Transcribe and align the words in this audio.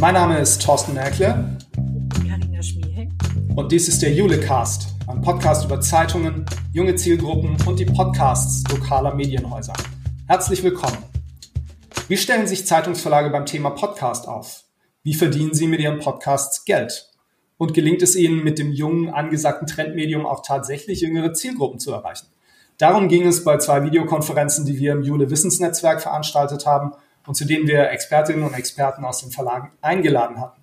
Mein 0.00 0.14
Name 0.14 0.38
ist 0.38 0.62
Thorsten 0.62 0.94
Merkle. 0.94 1.58
Carina 2.26 2.62
Schmiehek. 2.62 3.10
Und 3.54 3.70
dies 3.70 3.86
ist 3.86 4.00
der 4.00 4.14
Julecast, 4.14 4.94
ein 5.06 5.20
Podcast 5.20 5.66
über 5.66 5.78
Zeitungen, 5.82 6.46
junge 6.72 6.94
Zielgruppen 6.94 7.58
und 7.66 7.78
die 7.78 7.84
Podcasts 7.84 8.64
lokaler 8.70 9.14
Medienhäuser. 9.14 9.74
Herzlich 10.26 10.62
willkommen. 10.62 10.96
Wie 12.08 12.16
stellen 12.16 12.46
sich 12.46 12.66
Zeitungsverlage 12.66 13.28
beim 13.28 13.44
Thema 13.44 13.68
Podcast 13.72 14.26
auf? 14.26 14.64
Wie 15.02 15.12
verdienen 15.12 15.52
sie 15.52 15.66
mit 15.66 15.80
ihren 15.80 15.98
Podcasts 15.98 16.64
Geld? 16.64 17.12
Und 17.58 17.74
gelingt 17.74 18.00
es 18.00 18.16
ihnen, 18.16 18.42
mit 18.42 18.58
dem 18.58 18.72
jungen, 18.72 19.10
angesagten 19.10 19.66
Trendmedium 19.66 20.24
auch 20.24 20.40
tatsächlich 20.42 21.02
jüngere 21.02 21.34
Zielgruppen 21.34 21.78
zu 21.78 21.92
erreichen? 21.92 22.28
Darum 22.78 23.08
ging 23.08 23.26
es 23.26 23.44
bei 23.44 23.58
zwei 23.58 23.84
Videokonferenzen, 23.84 24.64
die 24.64 24.78
wir 24.78 24.92
im 24.92 25.02
Jule 25.02 25.28
Wissensnetzwerk 25.28 26.00
veranstaltet 26.00 26.64
haben 26.64 26.92
und 27.26 27.34
zu 27.34 27.44
denen 27.44 27.66
wir 27.66 27.90
Expertinnen 27.90 28.42
und 28.42 28.54
Experten 28.54 29.04
aus 29.04 29.20
den 29.20 29.30
Verlagen 29.30 29.72
eingeladen 29.80 30.40
hatten. 30.40 30.60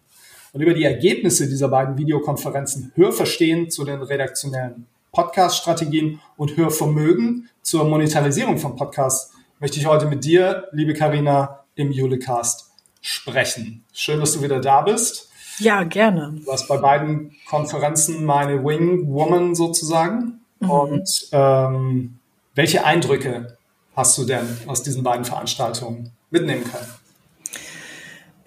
Und 0.54 0.62
über 0.62 0.74
die 0.74 0.84
Ergebnisse 0.84 1.48
dieser 1.48 1.70
beiden 1.70 1.98
Videokonferenzen 1.98 2.92
Hörverstehen 2.96 3.70
zu 3.70 3.86
den 3.86 4.02
redaktionellen 4.02 4.88
Podcast-Strategien 5.12 6.20
und 6.36 6.58
Hörvermögen 6.58 7.50
zur 7.62 7.86
Monetarisierung 7.86 8.58
von 8.58 8.76
Podcasts 8.76 9.34
möchte 9.60 9.80
ich 9.80 9.86
heute 9.86 10.06
mit 10.06 10.24
dir, 10.24 10.68
liebe 10.72 10.94
Karina, 10.94 11.64
im 11.76 11.92
Julecast 11.92 12.72
sprechen. 13.02 13.84
Schön, 13.94 14.20
dass 14.20 14.34
du 14.34 14.42
wieder 14.42 14.60
da 14.60 14.82
bist. 14.82 15.30
Ja, 15.60 15.84
gerne. 15.84 16.36
Du 16.40 16.48
warst 16.48 16.68
bei 16.68 16.78
beiden 16.78 17.36
Konferenzen 17.48 18.26
meine 18.26 18.64
Wing 18.64 19.08
Woman 19.08 19.55
sozusagen. 19.55 20.42
Mhm. 20.60 20.70
Und 20.70 21.30
ähm, 21.32 22.20
welche 22.54 22.86
Eindrücke 22.86 23.58
hast 23.96 24.18
du 24.18 24.26
denn 24.26 24.46
aus 24.68 24.84
diesen 24.84 25.04
beiden 25.04 25.26
Veranstaltungen 25.26 26.12
mitnehmen 26.30 26.64
können? 26.64 26.88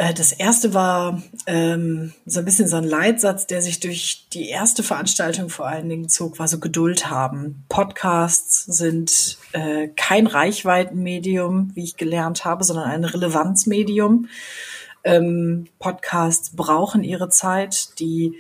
Äh, 0.00 0.14
das 0.14 0.32
erste 0.32 0.72
war 0.72 1.22
ähm, 1.46 2.14
so 2.24 2.38
ein 2.38 2.46
bisschen 2.46 2.66
so 2.66 2.76
ein 2.76 2.84
Leitsatz, 2.84 3.46
der 3.46 3.60
sich 3.60 3.80
durch 3.80 4.28
die 4.32 4.48
erste 4.48 4.82
Veranstaltung 4.82 5.50
vor 5.50 5.66
allen 5.66 5.90
Dingen 5.90 6.08
zog, 6.08 6.38
war 6.38 6.48
so 6.48 6.58
Geduld 6.58 7.10
haben. 7.10 7.66
Podcasts 7.68 8.64
sind 8.64 9.36
äh, 9.52 9.88
kein 9.88 10.26
Reichweitenmedium, 10.26 11.72
wie 11.74 11.84
ich 11.84 11.98
gelernt 11.98 12.46
habe, 12.46 12.64
sondern 12.64 12.86
ein 12.86 13.04
Relevanzmedium. 13.04 14.28
Ähm, 15.04 15.66
Podcasts 15.78 16.56
brauchen 16.56 17.04
ihre 17.04 17.28
Zeit. 17.28 17.98
Die 18.00 18.36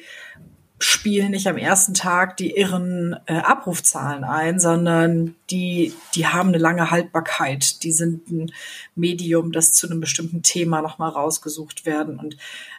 spielen 0.80 1.32
nicht 1.32 1.46
am 1.46 1.58
ersten 1.58 1.92
Tag 1.92 2.38
die 2.38 2.56
irren 2.56 3.14
äh, 3.26 3.34
Abrufzahlen 3.34 4.24
ein, 4.24 4.58
sondern 4.58 5.34
die, 5.50 5.92
die 6.14 6.26
haben 6.26 6.48
eine 6.48 6.58
lange 6.58 6.90
Haltbarkeit. 6.90 7.82
Die 7.82 7.92
sind 7.92 8.30
ein 8.30 8.50
Medium, 8.94 9.52
das 9.52 9.74
zu 9.74 9.86
einem 9.86 10.00
bestimmten 10.00 10.42
Thema 10.42 10.80
nochmal 10.80 11.10
rausgesucht 11.10 11.84
werden. 11.84 12.18
Und 12.18 12.38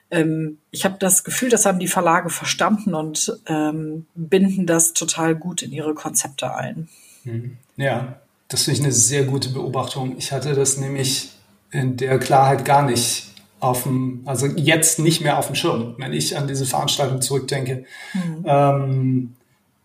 ähm, 0.10 0.58
ich 0.72 0.84
habe 0.84 0.96
das 0.98 1.24
Gefühl, 1.24 1.50
das 1.50 1.68
haben 1.68 1.78
die 1.78 1.88
Verlage 1.88 2.32
verstanden 2.32 2.96
und 2.96 3.38
ähm, 3.46 4.08
binden 4.16 4.66
das 4.66 4.94
total 4.94 5.36
gut 5.36 5.62
in 5.62 5.72
ihre 5.72 5.94
Konzepte 5.94 6.56
ein. 6.56 6.90
Mhm. 7.24 7.58
Ja, 7.78 8.20
das 8.48 8.64
finde 8.64 8.80
ich 8.80 8.84
eine 8.84 8.94
sehr 8.94 9.26
gute 9.26 9.50
Beobachtung. 9.50 10.18
Ich 10.18 10.32
hatte 10.32 10.56
das 10.56 10.78
nämlich 10.78 11.34
in 11.70 11.98
der 11.98 12.18
Klarheit 12.18 12.66
gar 12.66 12.82
nicht 12.82 13.31
auf 13.62 13.84
dem, 13.84 14.24
also 14.26 14.48
jetzt 14.48 15.00
nicht 15.00 15.22
mehr 15.22 15.38
auf 15.38 15.46
dem 15.46 15.56
Schirm. 15.56 15.96
Wenn 15.98 16.14
ich 16.14 16.38
an 16.38 16.48
diese 16.48 16.66
Veranstaltung 16.66 17.22
zurückdenke, 17.22 17.86
mhm. 18.14 18.44
ähm, 18.46 19.36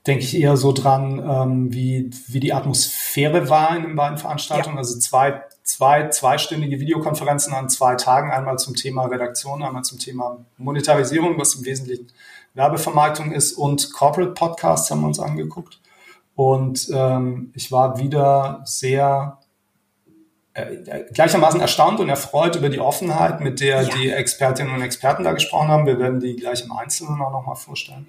denke 0.06 0.24
ich 0.24 0.36
eher 0.36 0.56
so 0.56 0.72
dran, 0.72 1.18
ähm, 1.18 1.72
wie, 1.72 2.10
wie 2.28 2.40
die 2.40 2.54
Atmosphäre 2.54 3.50
war 3.50 3.76
in 3.76 3.82
den 3.82 3.96
beiden 3.96 4.18
Veranstaltungen. 4.18 4.76
Ja. 4.76 4.80
Also 4.80 4.98
zwei, 4.98 5.42
zwei 5.62 6.08
zweistündige 6.08 6.80
Videokonferenzen 6.80 7.52
an 7.52 7.68
zwei 7.68 7.96
Tagen, 7.96 8.30
einmal 8.30 8.58
zum 8.58 8.74
Thema 8.74 9.06
Redaktion, 9.06 9.62
einmal 9.62 9.84
zum 9.84 9.98
Thema 9.98 10.38
Monetarisierung, 10.56 11.38
was 11.38 11.54
im 11.54 11.64
Wesentlichen 11.64 12.06
Werbevermarktung 12.54 13.32
ist 13.32 13.52
und 13.52 13.92
Corporate 13.92 14.32
Podcasts 14.32 14.90
haben 14.90 15.02
wir 15.02 15.08
uns 15.08 15.20
angeguckt. 15.20 15.80
Und 16.34 16.88
ähm, 16.92 17.50
ich 17.54 17.70
war 17.70 17.98
wieder 17.98 18.62
sehr 18.64 19.38
gleichermaßen 21.12 21.60
erstaunt 21.60 22.00
und 22.00 22.08
erfreut 22.08 22.56
über 22.56 22.68
die 22.68 22.80
Offenheit, 22.80 23.40
mit 23.40 23.60
der 23.60 23.82
ja. 23.82 23.88
die 23.88 24.10
Expertinnen 24.10 24.74
und 24.74 24.82
Experten 24.82 25.24
da 25.24 25.32
gesprochen 25.32 25.68
haben. 25.68 25.86
Wir 25.86 25.98
werden 25.98 26.20
die 26.20 26.36
gleich 26.36 26.64
im 26.64 26.72
Einzelnen 26.72 27.20
auch 27.20 27.30
nochmal 27.30 27.56
vorstellen. 27.56 28.06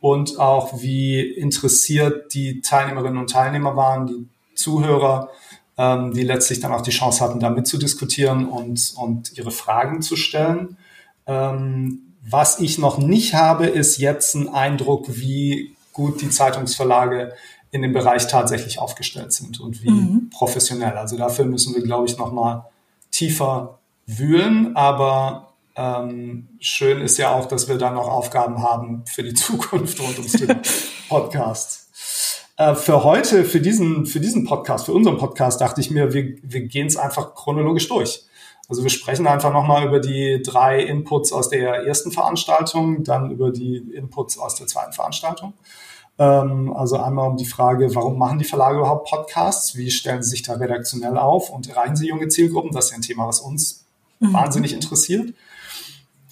Und 0.00 0.38
auch 0.38 0.82
wie 0.82 1.20
interessiert 1.20 2.34
die 2.34 2.60
Teilnehmerinnen 2.60 3.18
und 3.18 3.30
Teilnehmer 3.30 3.76
waren, 3.76 4.06
die 4.06 4.28
Zuhörer, 4.54 5.30
ähm, 5.76 6.12
die 6.12 6.22
letztlich 6.22 6.60
dann 6.60 6.72
auch 6.72 6.82
die 6.82 6.90
Chance 6.90 7.24
hatten, 7.24 7.40
da 7.40 7.50
mitzudiskutieren 7.50 8.48
und, 8.48 8.94
und 8.96 9.36
ihre 9.36 9.50
Fragen 9.50 10.02
zu 10.02 10.16
stellen. 10.16 10.76
Ähm, 11.26 12.14
was 12.26 12.60
ich 12.60 12.78
noch 12.78 12.98
nicht 12.98 13.34
habe, 13.34 13.66
ist 13.66 13.98
jetzt 13.98 14.34
ein 14.34 14.48
Eindruck, 14.48 15.06
wie 15.08 15.76
gut 15.92 16.20
die 16.20 16.30
Zeitungsverlage 16.30 17.32
in 17.74 17.82
dem 17.82 17.92
Bereich 17.92 18.28
tatsächlich 18.28 18.78
aufgestellt 18.78 19.32
sind 19.32 19.58
und 19.58 19.82
wie 19.82 19.90
mhm. 19.90 20.30
professionell. 20.30 20.92
Also 20.92 21.16
dafür 21.16 21.44
müssen 21.44 21.74
wir, 21.74 21.82
glaube 21.82 22.06
ich, 22.06 22.16
nochmal 22.16 22.66
tiefer 23.10 23.80
wühlen. 24.06 24.76
Aber 24.76 25.54
ähm, 25.74 26.46
schön 26.60 27.00
ist 27.00 27.18
ja 27.18 27.32
auch, 27.32 27.46
dass 27.46 27.68
wir 27.68 27.76
dann 27.76 27.94
noch 27.94 28.06
Aufgaben 28.06 28.62
haben 28.62 29.02
für 29.12 29.24
die 29.24 29.34
Zukunft 29.34 29.98
rund 30.00 30.18
ums 30.18 30.32
Thema 30.34 30.60
Podcast. 31.08 31.88
Äh, 32.58 32.76
für 32.76 33.02
heute, 33.02 33.44
für 33.44 33.60
diesen, 33.60 34.06
für 34.06 34.20
diesen 34.20 34.44
Podcast, 34.44 34.86
für 34.86 34.92
unseren 34.92 35.18
Podcast, 35.18 35.60
dachte 35.60 35.80
ich 35.80 35.90
mir, 35.90 36.14
wir, 36.14 36.36
wir 36.42 36.60
gehen 36.60 36.86
es 36.86 36.96
einfach 36.96 37.34
chronologisch 37.34 37.88
durch. 37.88 38.24
Also 38.68 38.84
wir 38.84 38.90
sprechen 38.90 39.26
einfach 39.26 39.52
nochmal 39.52 39.84
über 39.84 39.98
die 39.98 40.40
drei 40.44 40.80
Inputs 40.80 41.32
aus 41.32 41.48
der 41.48 41.86
ersten 41.86 42.12
Veranstaltung, 42.12 43.02
dann 43.02 43.32
über 43.32 43.50
die 43.50 43.78
Inputs 43.78 44.38
aus 44.38 44.54
der 44.54 44.68
zweiten 44.68 44.92
Veranstaltung 44.92 45.54
also 46.16 46.98
einmal 46.98 47.28
um 47.28 47.36
die 47.36 47.44
Frage, 47.44 47.94
warum 47.94 48.18
machen 48.18 48.38
die 48.38 48.44
Verlage 48.44 48.78
überhaupt 48.78 49.08
Podcasts? 49.08 49.76
Wie 49.76 49.90
stellen 49.90 50.22
sie 50.22 50.30
sich 50.30 50.42
da 50.42 50.54
redaktionell 50.54 51.18
auf 51.18 51.50
und 51.50 51.68
erreichen 51.68 51.96
sie 51.96 52.08
junge 52.08 52.28
Zielgruppen? 52.28 52.70
Das 52.70 52.86
ist 52.86 52.90
ja 52.92 52.98
ein 52.98 53.02
Thema, 53.02 53.26
was 53.26 53.40
uns 53.40 53.84
mhm. 54.20 54.32
wahnsinnig 54.32 54.72
interessiert. 54.72 55.34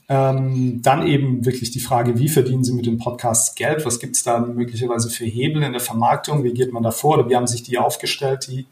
Ähm, 0.09 0.83
dann 0.83 1.07
eben 1.07 1.45
wirklich 1.47 1.71
die 1.71 1.81
Frage, 1.81 2.19
wie 2.19 2.29
verdienen 2.29 2.65
Sie 2.65 2.73
mit 2.73 2.87
den 2.87 2.99
Podcasts 2.99 3.55
Geld? 3.55 3.87
Was 3.87 3.99
gibt 3.99 4.17
es 4.17 4.23
da 4.23 4.41
möglicherweise 4.41 5.09
für 5.09 5.25
Hebel 5.25 5.63
in 5.63 5.73
der 5.73 5.81
Vermarktung? 5.81 6.45
Wie 6.45 6.53
geht 6.53 6.73
man 6.73 6.83
da 6.83 6.91
vor? 6.91 7.15
Oder 7.19 7.29
wie 7.29 7.37
haben 7.37 7.47
sich 7.47 7.63
die 7.63 7.79
aufgestellt, 7.79 8.47
die, 8.49 8.67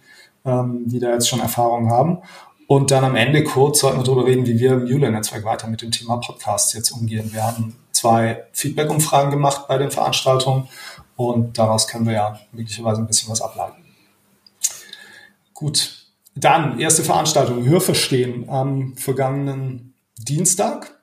ähm, 0.45 0.83
die 0.87 0.99
da 0.99 1.13
jetzt 1.13 1.29
schon 1.29 1.41
Erfahrung 1.41 1.91
haben? 1.91 2.19
Und 2.71 2.93
dann 2.93 3.03
am 3.03 3.17
Ende 3.17 3.43
kurz 3.43 3.81
sollten 3.81 3.99
wir 3.99 4.05
darüber 4.05 4.27
reden, 4.27 4.47
wie 4.47 4.61
wir 4.61 4.75
im 4.75 4.87
Jule-Netzwerk 4.87 5.45
weiter 5.45 5.67
mit 5.67 5.83
dem 5.83 5.91
Thema 5.91 6.19
Podcasts 6.19 6.73
jetzt 6.73 6.93
umgehen. 6.93 7.33
Wir 7.33 7.45
haben 7.45 7.75
zwei 7.91 8.45
Feedback-Umfragen 8.53 9.33
gemacht 9.33 9.67
bei 9.67 9.77
den 9.77 9.91
Veranstaltungen 9.91 10.69
und 11.17 11.59
daraus 11.59 11.89
können 11.89 12.07
wir 12.07 12.13
ja 12.13 12.39
möglicherweise 12.53 13.01
ein 13.01 13.09
bisschen 13.09 13.29
was 13.29 13.43
ableiten. 13.43 13.83
Gut, 15.53 16.07
dann 16.37 16.79
erste 16.79 17.03
Veranstaltung, 17.03 17.65
Hörverstehen 17.65 18.49
am 18.49 18.97
vergangenen 18.97 19.95
Dienstag. 20.17 20.97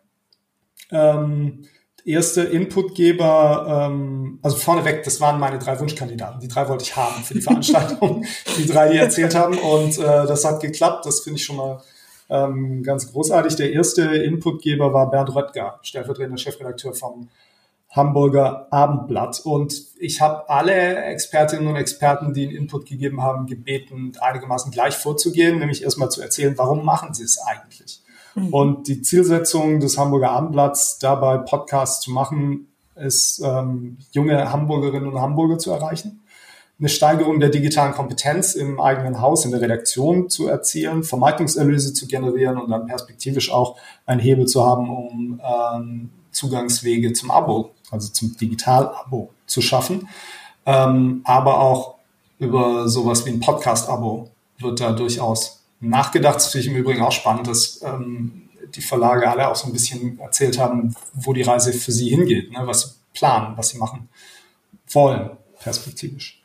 Ähm, 0.90 1.66
erste 2.08 2.42
Inputgeber, 2.44 3.90
ähm, 3.92 4.40
also 4.42 4.56
vorneweg, 4.56 5.04
das 5.04 5.20
waren 5.20 5.40
meine 5.40 5.60
drei 5.60 5.80
Wunschkandidaten. 5.80 6.40
Die 6.40 6.48
drei 6.48 6.68
wollte 6.70 6.84
ich 6.84 6.96
haben 6.96 7.24
für 7.24 7.34
die 7.34 7.42
Veranstaltung, 7.42 8.26
die 8.58 8.66
drei, 8.66 8.90
die 8.90 8.98
erzählt 8.98 9.36
haben. 9.36 9.58
Und 9.58 9.98
äh, 9.98 10.26
das 10.26 10.46
hat 10.46 10.62
geklappt. 10.62 11.06
Das 11.06 11.20
finde 11.20 11.38
ich 11.38 11.46
schon 11.46 11.58
mal 11.58 11.82
ähm, 12.30 12.82
ganz 12.84 13.12
großartig. 13.12 13.56
Der 13.58 13.74
erste 13.74 14.04
Inputgeber 14.04 14.94
war 14.94 15.12
Bernd 15.12 15.36
Röttger, 15.36 15.80
stellvertretender 15.82 16.38
Chefredakteur 16.38 16.94
vom 16.94 17.30
Hamburger 17.90 18.68
Abendblatt. 18.72 19.42
Und 19.44 19.74
ich 20.00 20.22
habe 20.22 20.50
alle 20.50 21.04
Expertinnen 21.04 21.68
und 21.68 21.76
Experten, 21.76 22.34
die 22.34 22.48
einen 22.48 22.56
Input 22.56 22.86
gegeben 22.86 23.22
haben, 23.22 23.48
gebeten, 23.48 24.14
einigermaßen 24.20 24.72
gleich 24.72 24.96
vorzugehen, 24.96 25.60
nämlich 25.60 25.84
erstmal 25.84 26.10
zu 26.10 26.22
erzählen, 26.22 26.58
warum 26.58 26.86
machen 26.86 27.14
sie 27.14 27.24
es 27.24 27.38
eigentlich? 27.40 28.02
Mhm. 28.38 28.54
Und 28.54 28.88
die 28.88 29.02
Zielsetzung 29.02 29.80
des 29.80 29.98
Hamburger 29.98 30.32
Abendblatts, 30.32 31.00
dabei 31.00 31.38
Podcasts 31.38 32.04
zu 32.04 32.12
machen, 32.12 32.68
ist, 32.96 33.42
ähm, 33.44 33.98
junge 34.12 34.52
Hamburgerinnen 34.52 35.08
und 35.08 35.20
Hamburger 35.20 35.58
zu 35.58 35.72
erreichen 35.72 36.22
eine 36.80 36.90
Steigerung 36.90 37.40
der 37.40 37.50
digitalen 37.50 37.94
Kompetenz 37.94 38.54
im 38.54 38.80
eigenen 38.80 39.20
Haus, 39.20 39.46
in 39.46 39.52
der 39.52 39.62
Redaktion 39.62 40.30
zu 40.30 40.48
erzielen, 40.48 41.04
Vermarktungserlöse 41.04 41.94
zu 41.94 42.06
generieren 42.08 42.58
und 42.58 42.70
dann 42.70 42.86
perspektivisch 42.86 43.52
auch 43.52 43.78
einen 44.06 44.22
Hebel 44.22 44.46
zu 44.46 44.64
haben, 44.64 44.90
um 44.90 45.42
ähm, 45.44 46.10
Zugangswege 46.32 47.14
zum 47.14 47.32
Abo, 47.32 47.72
also 47.90 48.12
zum 48.12 48.38
Digital-Abo 48.38 49.32
zu 49.48 49.62
schaffen. 49.62 50.08
Ähm, 50.68 51.22
aber 51.24 51.60
auch 51.62 51.96
über 52.38 52.88
sowas 52.88 53.26
wie 53.26 53.32
ein 53.32 53.40
Podcast-Abo 53.40 54.30
wird 54.60 54.80
da 54.80 54.92
durchaus 54.92 55.64
nachgedacht. 55.80 56.36
Das 56.36 56.48
finde 56.48 56.68
ich 56.68 56.74
im 56.74 56.78
Übrigen 56.78 57.02
auch 57.02 57.12
spannend, 57.12 57.48
dass 57.48 57.82
ähm, 57.84 58.50
die 58.76 58.82
Verlage 58.82 59.30
alle 59.30 59.48
auch 59.48 59.56
so 59.56 59.68
ein 59.68 59.74
bisschen 59.74 60.20
erzählt 60.20 60.60
haben, 60.60 60.96
wo 61.14 61.34
die 61.34 61.42
Reise 61.44 61.74
für 61.74 61.92
sie 61.92 62.10
hingeht, 62.10 62.52
ne? 62.52 62.60
was 62.64 62.82
sie 62.82 62.90
planen, 63.14 63.58
was 63.58 63.70
sie 63.70 63.78
machen 63.78 64.10
wollen, 64.90 65.32
perspektivisch. 65.60 66.42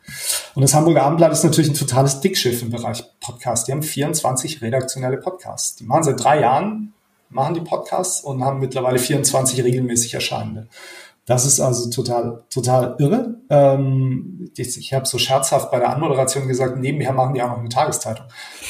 Und 0.54 0.62
das 0.62 0.74
Hamburger 0.74 1.04
Abendblatt 1.04 1.32
ist 1.32 1.44
natürlich 1.44 1.70
ein 1.70 1.76
totales 1.76 2.20
Dickschiff 2.20 2.62
im 2.62 2.70
Bereich 2.70 3.04
Podcast. 3.20 3.68
Die 3.68 3.72
haben 3.72 3.82
24 3.82 4.62
redaktionelle 4.62 5.16
Podcasts. 5.16 5.76
Die 5.76 5.84
machen 5.84 6.02
seit 6.04 6.22
drei 6.22 6.40
Jahren 6.40 6.92
machen 7.32 7.54
die 7.54 7.60
Podcasts 7.60 8.20
und 8.20 8.44
haben 8.44 8.60
mittlerweile 8.60 8.98
24 8.98 9.64
regelmäßig 9.64 10.14
erscheinende. 10.14 10.68
Das 11.24 11.46
ist 11.46 11.60
also 11.60 11.88
total, 11.90 12.42
total 12.50 12.96
irre. 12.98 13.36
Ähm, 13.48 14.50
ich 14.56 14.76
ich 14.76 14.92
habe 14.92 15.06
so 15.06 15.18
scherzhaft 15.18 15.70
bei 15.70 15.78
der 15.78 15.90
Anmoderation 15.90 16.48
gesagt, 16.48 16.78
nebenher 16.78 17.12
machen 17.12 17.34
die 17.34 17.42
auch 17.42 17.50
noch 17.50 17.58
eine 17.58 17.68
Tageszeitung. 17.68 18.26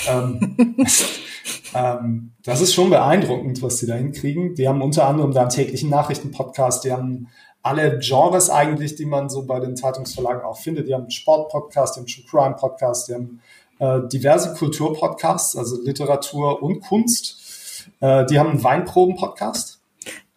Ähm, 0.06 0.56
ähm, 1.74 2.32
das 2.44 2.60
ist 2.60 2.74
schon 2.74 2.90
beeindruckend, 2.90 3.62
was 3.62 3.78
sie 3.78 3.86
da 3.86 3.94
hinkriegen. 3.94 4.54
Die 4.54 4.68
haben 4.68 4.82
unter 4.82 5.06
anderem 5.06 5.32
da 5.32 5.42
einen 5.42 5.50
täglichen 5.50 5.88
Nachrichtenpodcast, 5.88 6.84
die 6.84 6.92
haben 6.92 7.28
alle 7.62 7.98
Genres 8.00 8.50
eigentlich, 8.50 8.96
die 8.96 9.06
man 9.06 9.30
so 9.30 9.46
bei 9.46 9.60
den 9.60 9.76
Zeitungsverlagen 9.76 10.42
auch 10.42 10.58
findet. 10.58 10.88
Die 10.88 10.94
haben 10.94 11.02
einen 11.02 11.10
Sportpodcast, 11.10 11.96
die 11.96 12.00
haben 12.00 12.06
einen 12.06 12.26
Crime 12.28 12.56
Podcast, 12.56 13.08
die 13.08 13.14
haben 13.14 13.40
äh, 13.78 14.08
diverse 14.08 14.54
Kulturpodcasts, 14.54 15.56
also 15.56 15.80
Literatur 15.82 16.62
und 16.62 16.80
Kunst. 16.80 17.88
Äh, 18.00 18.26
die 18.26 18.38
haben 18.38 18.50
einen 18.50 18.64
Weinproben-Podcast. 18.64 19.71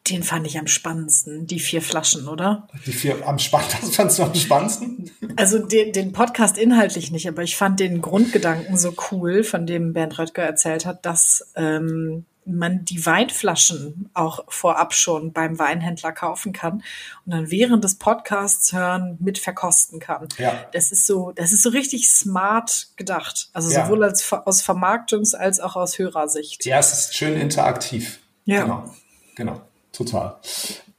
Den 0.10 0.22
fand 0.22 0.46
ich 0.46 0.60
am 0.60 0.68
spannendsten, 0.68 1.48
die 1.48 1.60
vier 1.60 1.82
Flaschen, 1.82 2.28
oder? 2.28 2.68
Die 2.86 2.92
vier 2.92 3.28
am 3.28 3.40
spannendsten, 3.40 3.92
fandst 3.92 4.20
du 4.20 4.24
am 4.24 4.36
spannendsten? 4.36 5.12
Also 5.36 5.58
den, 5.58 5.94
den 5.94 6.12
Podcast 6.12 6.60
inhaltlich 6.60 7.12
nicht, 7.12 7.28
aber 7.28 7.42
ich 7.42 7.56
fand 7.56 7.80
den 7.80 8.02
Grundgedanken 8.02 8.78
so 8.78 8.94
cool, 9.12 9.44
von 9.44 9.66
dem 9.66 9.94
Bernd 9.94 10.20
Röttger 10.20 10.44
erzählt 10.44 10.86
hat, 10.86 11.06
dass 11.08 11.52
ähm, 11.56 12.26
man 12.46 12.86
die 12.86 13.04
Weinflaschen 13.04 14.12
auch 14.14 14.46
vorab 14.48 14.94
schon 14.94 15.34
beim 15.34 15.58
Weinhändler 15.58 16.12
kaufen 16.12 16.54
kann 16.54 16.84
und 17.26 17.34
dann 17.34 17.50
während 17.50 17.84
des 17.84 17.96
Podcasts 17.96 18.72
hören 18.74 19.18
mit 19.20 19.40
verkosten 19.40 20.00
kann. 20.00 20.28
Ja. 20.38 20.68
Das 20.72 20.92
ist 20.92 21.08
so, 21.08 21.32
das 21.32 21.52
ist 21.52 21.64
so 21.64 21.70
richtig 21.70 22.08
smart 22.08 22.90
gedacht. 22.96 23.50
Also 23.54 23.72
ja. 23.72 23.86
sowohl 23.86 24.04
als, 24.04 24.32
aus 24.32 24.64
Vermarktungs- 24.64 25.36
als 25.36 25.60
auch 25.60 25.76
aus 25.76 25.98
Hörersicht. 25.98 26.64
Ja, 26.66 26.78
es 26.78 26.94
ist 26.94 27.16
schön 27.16 27.36
interaktiv. 27.36 28.20
Ja. 28.46 28.62
Genau. 28.62 28.94
Genau 29.36 29.62
total. 29.96 30.38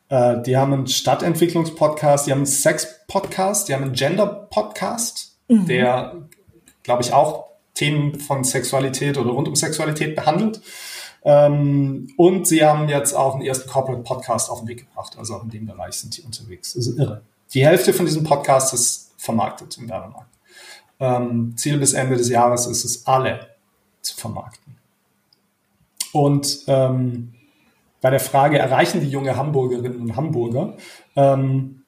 Äh, 0.08 0.42
die 0.42 0.56
haben 0.56 0.72
einen 0.72 0.86
Stadtentwicklungspodcast, 0.86 2.26
die 2.26 2.32
haben 2.32 2.38
einen 2.38 2.46
Sex-Podcast, 2.46 3.68
die 3.68 3.74
haben 3.74 3.84
einen 3.84 3.92
Gender-Podcast, 3.92 5.36
mhm. 5.48 5.66
der, 5.66 6.14
glaube 6.82 7.02
ich, 7.02 7.12
auch 7.12 7.46
Themen 7.74 8.18
von 8.18 8.44
Sexualität 8.44 9.18
oder 9.18 9.30
rund 9.30 9.48
um 9.48 9.56
Sexualität 9.56 10.16
behandelt. 10.16 10.60
Ähm, 11.24 12.08
und 12.16 12.46
sie 12.46 12.64
haben 12.64 12.88
jetzt 12.88 13.12
auch 13.12 13.34
einen 13.34 13.44
ersten 13.44 13.68
Corporate 13.68 14.02
Podcast 14.02 14.48
auf 14.48 14.60
den 14.60 14.68
Weg 14.68 14.88
gebracht. 14.88 15.16
Also 15.18 15.34
auch 15.34 15.42
in 15.42 15.50
dem 15.50 15.66
Bereich 15.66 15.94
sind 15.94 16.16
die 16.16 16.22
unterwegs. 16.22 16.74
Das 16.74 16.86
ist 16.86 16.98
irre. 16.98 17.22
Die 17.52 17.64
Hälfte 17.64 17.92
von 17.92 18.06
diesem 18.06 18.24
Podcast 18.24 18.72
ist 18.74 19.12
vermarktet 19.16 19.76
im 19.78 19.88
Werbemarkt. 19.88 20.30
Ähm, 20.98 21.54
Ziel 21.56 21.78
bis 21.78 21.92
Ende 21.92 22.16
des 22.16 22.28
Jahres 22.28 22.66
ist 22.66 22.84
es, 22.84 23.06
alle 23.06 23.48
zu 24.00 24.16
vermarkten. 24.16 24.76
Und 26.12 26.60
ähm, 26.68 27.34
bei 28.06 28.10
der 28.10 28.20
Frage, 28.20 28.56
erreichen 28.56 29.00
die 29.00 29.08
junge 29.08 29.36
Hamburgerinnen 29.36 30.00
und 30.00 30.14
Hamburger? 30.14 30.76
Ähm, 31.16 31.82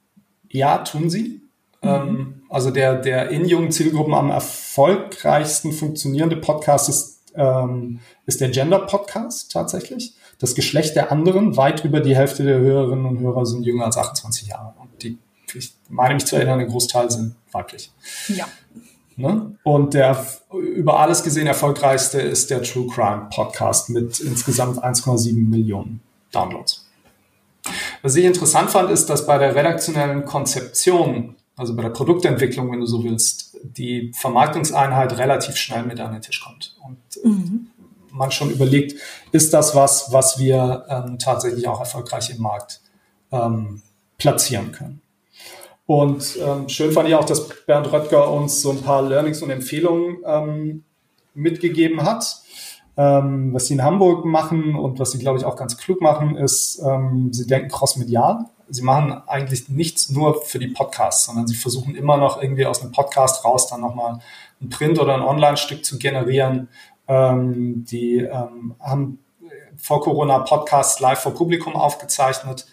ja, 0.48 0.78
tun 0.78 1.10
sie. 1.10 1.42
Mhm. 1.80 1.88
Ähm, 1.88 2.42
also 2.48 2.72
der, 2.72 2.96
der 2.96 3.28
in 3.30 3.44
jungen 3.44 3.70
Zielgruppen 3.70 4.14
am 4.14 4.28
erfolgreichsten 4.28 5.70
funktionierende 5.70 6.34
Podcast 6.34 6.88
ist, 6.88 7.20
ähm, 7.36 8.00
ist 8.26 8.40
der 8.40 8.48
Gender 8.48 8.80
Podcast 8.80 9.52
tatsächlich. 9.52 10.16
Das 10.40 10.56
Geschlecht 10.56 10.96
der 10.96 11.12
anderen, 11.12 11.56
weit 11.56 11.84
über 11.84 12.00
die 12.00 12.16
Hälfte 12.16 12.42
der 12.42 12.58
Hörerinnen 12.58 13.06
und 13.06 13.20
Hörer 13.20 13.46
sind 13.46 13.64
jünger 13.64 13.84
als 13.84 13.96
28 13.96 14.48
Jahre. 14.48 14.74
Und 14.80 15.00
die, 15.00 15.18
ich 15.54 15.72
meine 15.88 16.14
mich 16.14 16.26
zu 16.26 16.34
erinnern, 16.34 16.58
ein 16.58 16.66
Großteil 16.66 17.12
sind 17.12 17.36
weiblich. 17.52 17.92
Ja. 18.26 18.48
Ne? 19.14 19.52
Und 19.62 19.94
der 19.94 20.26
über 20.50 20.98
alles 20.98 21.22
gesehen 21.22 21.46
erfolgreichste 21.46 22.20
ist 22.20 22.50
der 22.50 22.64
True 22.64 22.88
Crime 22.92 23.28
Podcast 23.32 23.88
mit 23.88 24.18
insgesamt 24.18 24.82
1,7 24.82 25.48
Millionen 25.48 26.00
Downloads. 26.32 26.86
Was 28.02 28.16
ich 28.16 28.24
interessant 28.24 28.70
fand, 28.70 28.90
ist, 28.90 29.06
dass 29.06 29.26
bei 29.26 29.38
der 29.38 29.54
redaktionellen 29.54 30.24
Konzeption, 30.24 31.36
also 31.56 31.74
bei 31.74 31.82
der 31.82 31.90
Produktentwicklung, 31.90 32.70
wenn 32.70 32.80
du 32.80 32.86
so 32.86 33.04
willst, 33.04 33.56
die 33.62 34.12
Vermarktungseinheit 34.14 35.18
relativ 35.18 35.56
schnell 35.56 35.82
mit 35.82 36.00
an 36.00 36.12
den 36.12 36.22
Tisch 36.22 36.42
kommt. 36.42 36.76
Und 36.84 36.98
mhm. 37.24 37.68
man 38.10 38.30
schon 38.30 38.50
überlegt, 38.50 38.94
ist 39.32 39.52
das 39.52 39.74
was, 39.74 40.12
was 40.12 40.38
wir 40.38 40.86
ähm, 40.88 41.18
tatsächlich 41.18 41.66
auch 41.68 41.80
erfolgreich 41.80 42.30
im 42.30 42.40
Markt 42.40 42.80
ähm, 43.32 43.82
platzieren 44.16 44.72
können. 44.72 45.02
Und 45.86 46.36
ähm, 46.44 46.68
schön 46.68 46.92
fand 46.92 47.08
ich 47.08 47.14
auch, 47.14 47.24
dass 47.24 47.48
Bernd 47.64 47.90
Röttger 47.90 48.30
uns 48.30 48.60
so 48.60 48.70
ein 48.70 48.82
paar 48.82 49.02
Learnings 49.02 49.40
und 49.40 49.50
Empfehlungen 49.50 50.18
ähm, 50.24 50.84
mitgegeben 51.34 52.02
hat. 52.02 52.42
Ähm, 52.98 53.54
was 53.54 53.66
sie 53.66 53.74
in 53.74 53.84
Hamburg 53.84 54.24
machen 54.24 54.74
und 54.74 54.98
was 54.98 55.12
sie, 55.12 55.20
glaube 55.20 55.38
ich, 55.38 55.44
auch 55.44 55.54
ganz 55.54 55.76
klug 55.76 56.00
machen, 56.00 56.36
ist, 56.36 56.82
ähm, 56.84 57.32
sie 57.32 57.46
denken 57.46 57.68
crossmedial. 57.68 58.46
Sie 58.68 58.82
machen 58.82 59.22
eigentlich 59.28 59.68
nichts 59.68 60.10
nur 60.10 60.42
für 60.42 60.58
die 60.58 60.66
Podcasts, 60.66 61.26
sondern 61.26 61.46
sie 61.46 61.54
versuchen 61.54 61.94
immer 61.94 62.16
noch 62.16 62.42
irgendwie 62.42 62.66
aus 62.66 62.82
einem 62.82 62.90
Podcast 62.90 63.44
raus 63.44 63.68
dann 63.68 63.82
nochmal 63.82 64.18
ein 64.60 64.68
Print- 64.68 64.98
oder 64.98 65.14
ein 65.14 65.22
Online-Stück 65.22 65.84
zu 65.84 65.96
generieren. 65.96 66.68
Ähm, 67.06 67.84
die 67.84 68.16
ähm, 68.16 68.74
haben 68.80 69.20
vor 69.76 70.00
Corona 70.00 70.40
Podcasts 70.40 70.98
live 70.98 71.20
vor 71.20 71.34
Publikum 71.34 71.76
aufgezeichnet 71.76 72.66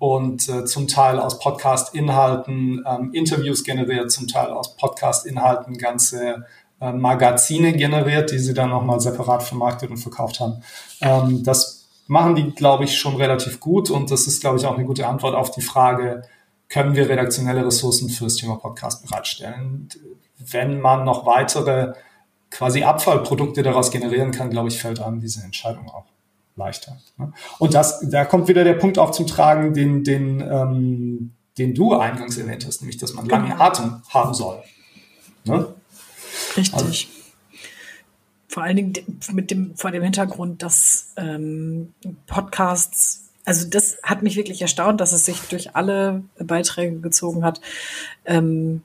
und 0.00 0.48
äh, 0.48 0.64
zum 0.64 0.88
Teil 0.88 1.20
aus 1.20 1.38
Podcast-Inhalten 1.38 2.84
ähm, 2.84 3.12
Interviews 3.12 3.62
generiert, 3.62 4.10
zum 4.10 4.26
Teil 4.26 4.50
aus 4.50 4.76
Podcast-Inhalten 4.76 5.78
ganze 5.78 6.46
äh, 6.80 6.92
Magazine 6.92 7.72
generiert, 7.72 8.30
die 8.30 8.38
sie 8.38 8.54
dann 8.54 8.70
nochmal 8.70 9.00
separat 9.00 9.42
vermarktet 9.42 9.90
und 9.90 9.98
verkauft 9.98 10.40
haben. 10.40 10.62
Ähm, 11.00 11.42
das 11.42 11.88
machen 12.06 12.34
die, 12.34 12.52
glaube 12.52 12.84
ich, 12.84 12.98
schon 12.98 13.16
relativ 13.16 13.60
gut 13.60 13.90
und 13.90 14.10
das 14.10 14.26
ist, 14.26 14.40
glaube 14.40 14.58
ich, 14.58 14.66
auch 14.66 14.76
eine 14.76 14.86
gute 14.86 15.06
Antwort 15.06 15.34
auf 15.34 15.50
die 15.50 15.60
Frage, 15.60 16.22
können 16.68 16.94
wir 16.94 17.08
redaktionelle 17.08 17.64
Ressourcen 17.64 18.10
für 18.10 18.24
das 18.24 18.36
Thema 18.36 18.56
Podcast 18.56 19.06
bereitstellen? 19.06 19.88
Wenn 20.38 20.80
man 20.80 21.04
noch 21.04 21.26
weitere 21.26 21.94
quasi 22.50 22.82
Abfallprodukte 22.82 23.62
daraus 23.62 23.90
generieren 23.90 24.30
kann, 24.30 24.50
glaube 24.50 24.68
ich, 24.68 24.78
fällt 24.78 25.00
einem 25.00 25.20
diese 25.20 25.42
Entscheidung 25.42 25.88
auch 25.88 26.04
leichter. 26.56 26.98
Ne? 27.16 27.32
Und 27.58 27.74
das, 27.74 28.00
da 28.10 28.24
kommt 28.24 28.48
wieder 28.48 28.64
der 28.64 28.74
Punkt 28.74 28.98
auch 28.98 29.10
zum 29.10 29.26
Tragen, 29.26 29.74
den, 29.74 30.04
den, 30.04 30.40
ähm, 30.40 31.32
den 31.56 31.74
du 31.74 31.94
eingangs 31.94 32.36
erwähnt 32.36 32.66
hast, 32.66 32.80
nämlich, 32.80 32.98
dass 32.98 33.14
man 33.14 33.26
lange 33.26 33.50
genau. 33.50 33.62
Atem 33.62 34.02
haben 34.10 34.34
soll. 34.34 34.62
Ne? 35.44 35.74
Richtig. 36.58 36.74
Also, 36.74 37.18
vor 38.48 38.62
allen 38.62 38.76
Dingen 38.76 38.92
mit 39.32 39.50
dem, 39.50 39.76
vor 39.76 39.90
dem 39.90 40.02
Hintergrund, 40.02 40.62
dass 40.62 41.12
ähm, 41.16 41.92
Podcasts, 42.26 43.28
also 43.44 43.68
das 43.68 43.98
hat 44.02 44.22
mich 44.22 44.36
wirklich 44.36 44.62
erstaunt, 44.62 45.00
dass 45.00 45.12
es 45.12 45.26
sich 45.26 45.40
durch 45.42 45.76
alle 45.76 46.22
Beiträge 46.38 46.98
gezogen 47.00 47.44
hat, 47.44 47.60
ähm, 48.24 48.82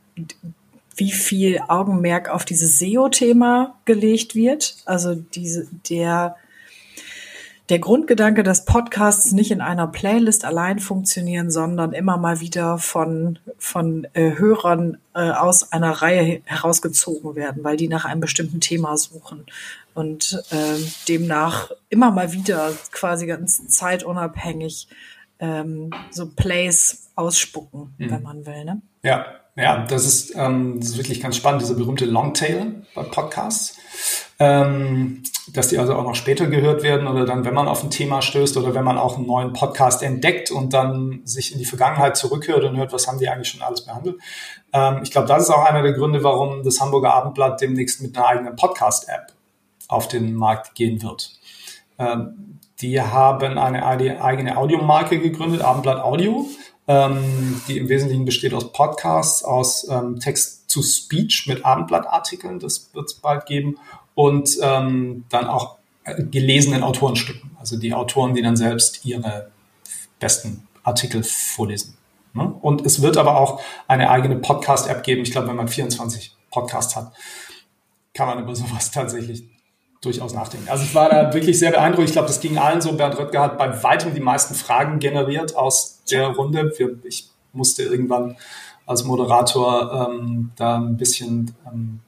wie 0.96 1.12
viel 1.12 1.60
Augenmerk 1.68 2.30
auf 2.30 2.46
dieses 2.46 2.78
SEO-Thema 2.78 3.76
gelegt 3.86 4.36
wird. 4.36 4.76
Also 4.86 5.16
diese, 5.16 5.68
der 5.90 6.36
der 7.70 7.80
Grundgedanke, 7.80 8.44
dass 8.44 8.66
Podcasts 8.66 9.32
nicht 9.32 9.52
in 9.52 9.62
einer 9.62 9.88
Playlist 9.88 10.44
allein 10.44 10.80
funktionieren, 10.80 11.50
sondern 11.50 11.94
immer 11.94 12.18
mal 12.18 12.42
wieder 12.42 12.78
von, 12.78 13.40
von 13.58 14.06
äh, 14.14 14.38
Hörern 14.38 14.98
äh, 15.16 15.32
aus 15.32 15.72
einer 15.72 15.92
Reihe 15.92 16.42
herausgezogen 16.44 17.36
werden, 17.36 17.64
weil 17.64 17.78
die 17.78 17.88
nach 17.88 18.04
einem 18.06 18.20
bestimmten 18.20 18.60
Thema 18.60 18.98
suchen 18.98 19.46
und 19.94 20.44
äh, 20.52 20.78
demnach 21.08 21.72
immer 21.90 22.12
mal 22.12 22.34
wieder 22.34 22.72
quasi 22.92 23.28
ganz 23.28 23.66
zeitunabhängig 23.68 24.88
ähm, 25.40 25.92
so 26.12 26.30
Plays 26.30 27.12
ausspucken, 27.16 27.94
mhm. 27.98 28.12
wenn 28.12 28.24
man 28.24 28.46
will. 28.46 28.66
Ne? 28.66 28.82
Ja, 29.04 29.26
ja, 29.56 29.86
das 29.86 30.06
ist, 30.06 30.36
ähm, 30.36 30.80
das 30.80 30.90
ist 30.90 30.98
wirklich 30.98 31.22
ganz 31.22 31.36
spannend, 31.36 31.62
diese 31.62 31.76
berühmte 31.76 32.06
Longtail 32.06 32.86
bei 32.96 33.04
Podcasts 33.04 33.78
ähm, 34.40 35.24
dass 35.52 35.68
die 35.70 35.78
also 35.78 35.96
auch 35.96 36.04
noch 36.04 36.16
später 36.16 36.48
gehört 36.48 36.84
werden 36.84 37.08
oder 37.08 37.26
dann, 37.26 37.46
wenn 37.46 37.54
man 37.54 37.68
auf 37.68 37.84
ein 37.84 37.92
Thema 37.92 38.22
stößt 38.22 38.58
oder 38.58 38.74
wenn 38.74 38.84
man 38.84 38.98
auch 38.98 39.18
einen 39.18 39.28
neuen 39.28 39.54
Podcast 39.54 40.02
entdeckt 40.02 40.52
und 40.52 40.74
dann 40.74 41.22
sich 41.26 41.52
in 41.52 41.60
die 41.60 41.66
Vergangenheit 41.66 42.18
zurückhört 42.18 42.64
und 42.64 42.78
hört, 42.78 42.94
was 42.94 43.08
haben 43.08 43.20
die 43.20 43.30
eigentlich 43.30 43.50
schon 43.50 43.62
alles 43.62 43.86
behandelt. 43.86 44.18
Ähm, 44.74 45.02
ich 45.04 45.12
glaube, 45.12 45.28
das 45.28 45.44
ist 45.44 45.50
auch 45.50 45.66
einer 45.66 45.82
der 45.82 45.94
Gründe, 45.94 46.24
warum 46.24 46.64
das 46.64 46.82
Hamburger 46.82 47.14
Abendblatt 47.14 47.62
demnächst 47.62 48.02
mit 48.02 48.18
einer 48.18 48.28
eigenen 48.28 48.56
Podcast-App 48.56 49.34
auf 49.88 50.08
den 50.08 50.34
Markt 50.34 50.76
gehen 50.76 51.02
wird. 51.04 51.32
Ähm, 52.00 52.60
die 52.82 53.00
haben 53.00 53.58
eine 53.58 53.86
eigene 53.86 54.58
Audiomarke 54.58 55.20
gegründet, 55.20 55.62
Abendblatt 55.62 56.02
Audio, 56.02 56.48
ähm, 56.88 57.62
die 57.68 57.78
im 57.78 57.90
Wesentlichen 57.90 58.26
besteht 58.26 58.54
aus 58.54 58.72
Podcasts, 58.74 59.44
aus 59.44 59.88
ähm, 59.90 60.20
Text 60.20 60.70
to 60.70 60.82
Speech 60.82 61.48
mit 61.48 61.66
Abendblattartikeln, 61.66 62.60
das 62.60 62.90
wird 62.94 63.06
es 63.10 63.14
bald 63.16 63.46
geben, 63.46 63.78
und 64.16 64.58
ähm, 64.62 65.26
dann 65.30 65.48
auch 65.48 65.78
äh, 66.04 66.24
gelesenen 66.24 66.84
Autorenstücken, 66.84 67.52
also 67.60 67.78
die 67.78 67.94
Autoren, 67.94 68.34
die 68.34 68.42
dann 68.42 68.58
selbst 68.58 69.06
ihre 69.06 69.52
besten 70.20 70.68
Artikel 70.84 71.24
vorlesen. 71.24 71.98
Ne? 72.34 72.44
Und 72.62 72.86
es 72.86 73.02
wird 73.02 73.18
aber 73.18 73.38
auch 73.38 73.62
eine 73.88 74.10
eigene 74.10 74.36
Podcast-App 74.36 75.04
geben. 75.04 75.22
Ich 75.22 75.32
glaube, 75.32 75.48
wenn 75.48 75.56
man 75.56 75.68
24 75.68 76.36
Podcasts 76.52 76.96
hat, 76.96 77.14
kann 78.14 78.28
man 78.28 78.44
über 78.44 78.56
sowas 78.56 78.92
tatsächlich 78.92 79.46
durchaus 80.04 80.34
nachdenken. 80.34 80.68
Also 80.70 80.84
ich 80.84 80.94
war 80.94 81.10
da 81.10 81.34
wirklich 81.34 81.58
sehr 81.58 81.72
beeindruckt. 81.72 82.08
Ich 82.08 82.14
glaube, 82.14 82.28
das 82.28 82.40
ging 82.40 82.58
allen 82.58 82.82
so. 82.82 82.94
Bernd 82.94 83.18
Röttger 83.18 83.42
hat 83.42 83.58
bei 83.58 83.84
weitem 83.84 84.14
die 84.14 84.20
meisten 84.20 84.54
Fragen 84.54 85.00
generiert 85.00 85.56
aus 85.56 86.04
der 86.12 86.28
Runde. 86.28 86.74
Ich 87.04 87.30
musste 87.54 87.84
irgendwann 87.84 88.38
als 88.86 89.04
Moderator 89.06 90.10
ähm, 90.10 90.52
da 90.56 90.78
ein 90.78 90.98
bisschen 90.98 91.56
ähm, 91.66 92.02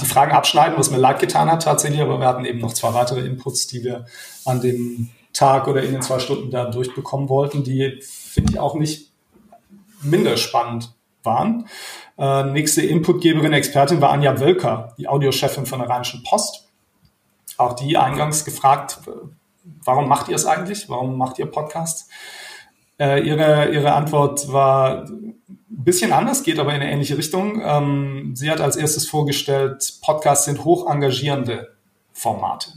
die 0.00 0.06
Fragen 0.06 0.32
abschneiden, 0.32 0.78
was 0.78 0.90
mir 0.90 0.98
leid 0.98 1.20
getan 1.20 1.50
hat 1.50 1.62
tatsächlich, 1.62 2.02
aber 2.02 2.20
wir 2.20 2.26
hatten 2.26 2.44
eben 2.44 2.58
noch 2.58 2.74
zwei 2.74 2.92
weitere 2.92 3.20
Inputs, 3.20 3.66
die 3.66 3.82
wir 3.82 4.04
an 4.44 4.60
dem 4.60 5.08
Tag 5.32 5.68
oder 5.68 5.82
in 5.82 5.92
den 5.92 6.02
zwei 6.02 6.18
Stunden 6.18 6.50
da 6.50 6.66
durchbekommen 6.66 7.30
wollten, 7.30 7.64
die 7.64 8.00
finde 8.02 8.52
ich 8.52 8.58
auch 8.58 8.74
nicht 8.74 9.10
minder 10.02 10.36
spannend 10.36 10.92
waren. 11.22 11.66
Äh, 12.18 12.44
nächste 12.44 12.82
Inputgeberin, 12.82 13.52
Expertin 13.52 14.00
war 14.02 14.10
Anja 14.10 14.38
Wölker, 14.40 14.94
die 14.98 15.08
Audiochefin 15.08 15.64
von 15.64 15.78
der 15.78 15.88
Rheinischen 15.88 16.22
Post. 16.24 16.69
Auch 17.60 17.74
die 17.74 17.96
eingangs 17.96 18.44
gefragt, 18.44 19.00
warum 19.84 20.08
macht 20.08 20.28
ihr 20.28 20.36
es 20.36 20.46
eigentlich? 20.46 20.88
Warum 20.88 21.18
macht 21.18 21.38
ihr 21.38 21.46
Podcasts? 21.46 22.08
Äh, 22.98 23.26
ihre, 23.26 23.70
ihre 23.70 23.92
Antwort 23.92 24.50
war 24.52 25.04
ein 25.04 25.34
bisschen 25.68 26.12
anders, 26.12 26.42
geht 26.42 26.58
aber 26.58 26.74
in 26.74 26.80
eine 26.80 26.90
ähnliche 26.90 27.18
Richtung. 27.18 27.60
Ähm, 27.62 28.32
sie 28.34 28.50
hat 28.50 28.60
als 28.60 28.76
erstes 28.76 29.08
vorgestellt, 29.08 29.98
Podcasts 30.02 30.46
sind 30.46 30.64
hoch 30.64 30.90
engagierende 30.90 31.74
Formate. 32.12 32.70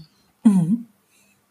Mhm. 0.44 0.86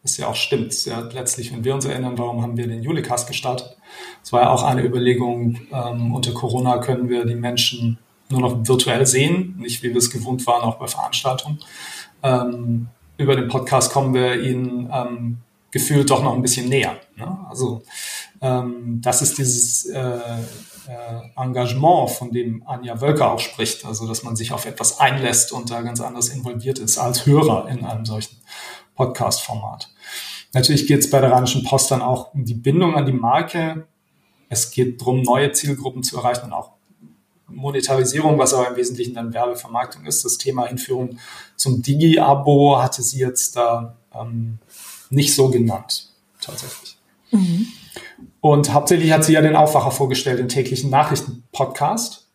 Was 0.01 0.17
ja 0.17 0.27
auch 0.27 0.35
stimmt. 0.35 0.85
Ja, 0.85 0.99
letztlich, 0.99 1.53
wenn 1.53 1.63
wir 1.63 1.73
uns 1.73 1.85
erinnern, 1.85 2.17
warum 2.17 2.41
haben 2.41 2.57
wir 2.57 2.67
den 2.67 2.83
Julicast 2.83 3.27
gestartet? 3.27 3.77
Es 4.23 4.33
war 4.33 4.41
ja 4.41 4.49
auch 4.51 4.63
eine 4.63 4.83
Überlegung, 4.83 5.59
ähm, 5.71 6.13
unter 6.13 6.33
Corona 6.33 6.77
können 6.79 7.09
wir 7.09 7.25
die 7.25 7.35
Menschen 7.35 7.97
nur 8.29 8.41
noch 8.41 8.67
virtuell 8.67 9.05
sehen, 9.05 9.55
nicht 9.59 9.81
wie 9.83 9.89
wir 9.89 9.97
es 9.97 10.09
gewohnt 10.09 10.45
waren, 10.45 10.63
auch 10.63 10.75
bei 10.75 10.87
Veranstaltungen. 10.87 11.59
Ähm, 12.21 12.89
über 13.17 13.35
den 13.35 13.47
Podcast 13.47 13.91
kommen 13.91 14.13
wir 14.13 14.41
ihnen 14.41 14.89
ähm, 14.91 15.37
gefühlt 15.71 16.09
doch 16.09 16.23
noch 16.23 16.33
ein 16.33 16.41
bisschen 16.41 16.69
näher. 16.69 16.97
Ne? 17.15 17.37
Also 17.49 17.81
ähm, 18.41 18.99
das 19.01 19.21
ist 19.21 19.37
dieses 19.37 19.85
äh, 19.85 19.99
äh, 19.99 21.21
Engagement, 21.35 22.11
von 22.11 22.31
dem 22.31 22.63
Anja 22.67 22.99
Wölker 23.01 23.31
auch 23.31 23.39
spricht, 23.39 23.85
also 23.85 24.07
dass 24.07 24.23
man 24.23 24.35
sich 24.35 24.51
auf 24.51 24.65
etwas 24.65 24.99
einlässt 24.99 25.51
und 25.51 25.71
da 25.71 25.81
ganz 25.81 26.01
anders 26.01 26.29
involviert 26.29 26.79
ist 26.79 26.97
als 26.97 27.25
Hörer 27.25 27.69
in 27.69 27.85
einem 27.85 28.05
solchen 28.05 28.37
Podcast-Format. 28.95 29.89
Natürlich 30.53 30.87
geht 30.87 30.99
es 30.99 31.09
bei 31.09 31.19
der 31.19 31.31
Rheinischen 31.31 31.63
Post 31.63 31.89
dann 31.91 32.01
auch 32.01 32.33
um 32.33 32.45
die 32.45 32.53
Bindung 32.53 32.95
an 32.95 33.05
die 33.05 33.13
Marke. 33.13 33.87
Es 34.49 34.69
geht 34.69 35.01
darum, 35.01 35.23
neue 35.23 35.51
Zielgruppen 35.51 36.03
zu 36.03 36.17
erreichen 36.17 36.45
und 36.45 36.53
auch 36.53 36.73
Monetarisierung, 37.55 38.37
was 38.37 38.53
aber 38.53 38.69
im 38.69 38.75
Wesentlichen 38.75 39.13
dann 39.15 39.33
Werbevermarktung 39.33 40.05
ist. 40.05 40.25
Das 40.25 40.37
Thema 40.37 40.65
Hinführung 40.67 41.19
zum 41.55 41.81
Digi-Abo 41.81 42.81
hatte 42.81 43.01
sie 43.01 43.19
jetzt 43.19 43.55
da 43.55 43.95
ähm, 44.13 44.59
nicht 45.09 45.33
so 45.35 45.49
genannt, 45.49 46.09
tatsächlich. 46.41 46.97
Mhm. 47.31 47.67
Und 48.41 48.73
hauptsächlich 48.73 49.11
hat 49.11 49.23
sie 49.23 49.33
ja 49.33 49.41
den 49.41 49.55
Aufwacher 49.55 49.91
vorgestellt, 49.91 50.39
den 50.39 50.49
täglichen 50.49 50.89
Nachrichten-Podcast. 50.89 52.27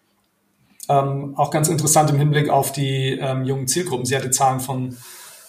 Ähm, 0.88 1.34
auch 1.36 1.50
ganz 1.50 1.68
interessant 1.68 2.10
im 2.10 2.18
Hinblick 2.18 2.48
auf 2.48 2.72
die 2.72 3.18
ähm, 3.20 3.44
jungen 3.44 3.68
Zielgruppen. 3.68 4.06
Sie 4.06 4.16
hat 4.16 4.24
die 4.24 4.30
Zahlen 4.30 4.60
von 4.60 4.96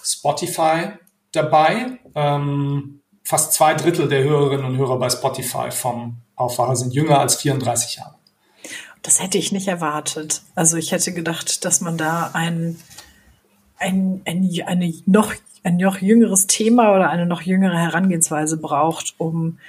Spotify 0.04 0.90
dabei. 1.32 2.00
Ähm, 2.16 3.02
fast 3.24 3.54
zwei 3.54 3.74
Drittel 3.74 4.10
der 4.10 4.24
Hörerinnen 4.24 4.66
und 4.66 4.78
Hörer 4.78 5.00
bei 5.00 5.10
Spotify 5.10 5.72
vom 5.72 6.18
Aufwacher 6.36 6.76
sind 6.76 6.94
jünger 6.94 7.20
als 7.20 7.36
34 7.38 7.98
Jahre. 7.98 8.16
Das 9.02 9.22
hätte 9.22 9.38
ich 9.38 9.52
nicht 9.52 9.68
erwartet. 9.68 10.42
Also 10.56 10.78
ich 10.78 10.92
hätte 10.92 11.14
gedacht, 11.14 11.64
dass 11.66 11.82
man 11.82 11.98
da 11.98 12.32
ein, 12.34 12.78
ein, 13.78 14.22
ein, 14.26 14.50
eine 14.66 14.94
noch, 15.06 15.34
ein 15.64 15.78
noch 15.78 16.00
jüngeres 16.00 16.48
Thema 16.48 16.94
oder 16.94 17.10
eine 17.10 17.26
noch 17.26 17.42
jüngere 17.42 17.78
Herangehensweise 17.78 18.58
braucht, 18.58 19.16
um 19.18 19.60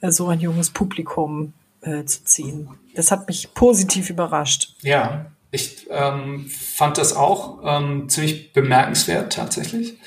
äh, 0.00 0.10
so 0.10 0.28
ein 0.28 0.40
junges 0.40 0.70
Publikum 0.70 1.54
äh, 1.80 2.04
zu 2.04 2.24
ziehen. 2.24 2.68
Das 2.94 3.10
hat 3.10 3.26
mich 3.26 3.54
positiv 3.54 4.10
überrascht. 4.10 4.74
Ja, 4.82 5.26
ich 5.50 5.86
ähm, 5.90 6.46
fand 6.48 6.98
das 6.98 7.14
auch 7.14 7.60
ähm, 7.64 8.08
ziemlich 8.08 8.52
bemerkenswert 8.52 9.32
tatsächlich. 9.32 9.98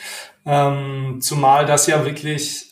Ähm, 0.45 1.19
zumal 1.21 1.65
das 1.65 1.87
ja 1.87 2.05
wirklich 2.05 2.66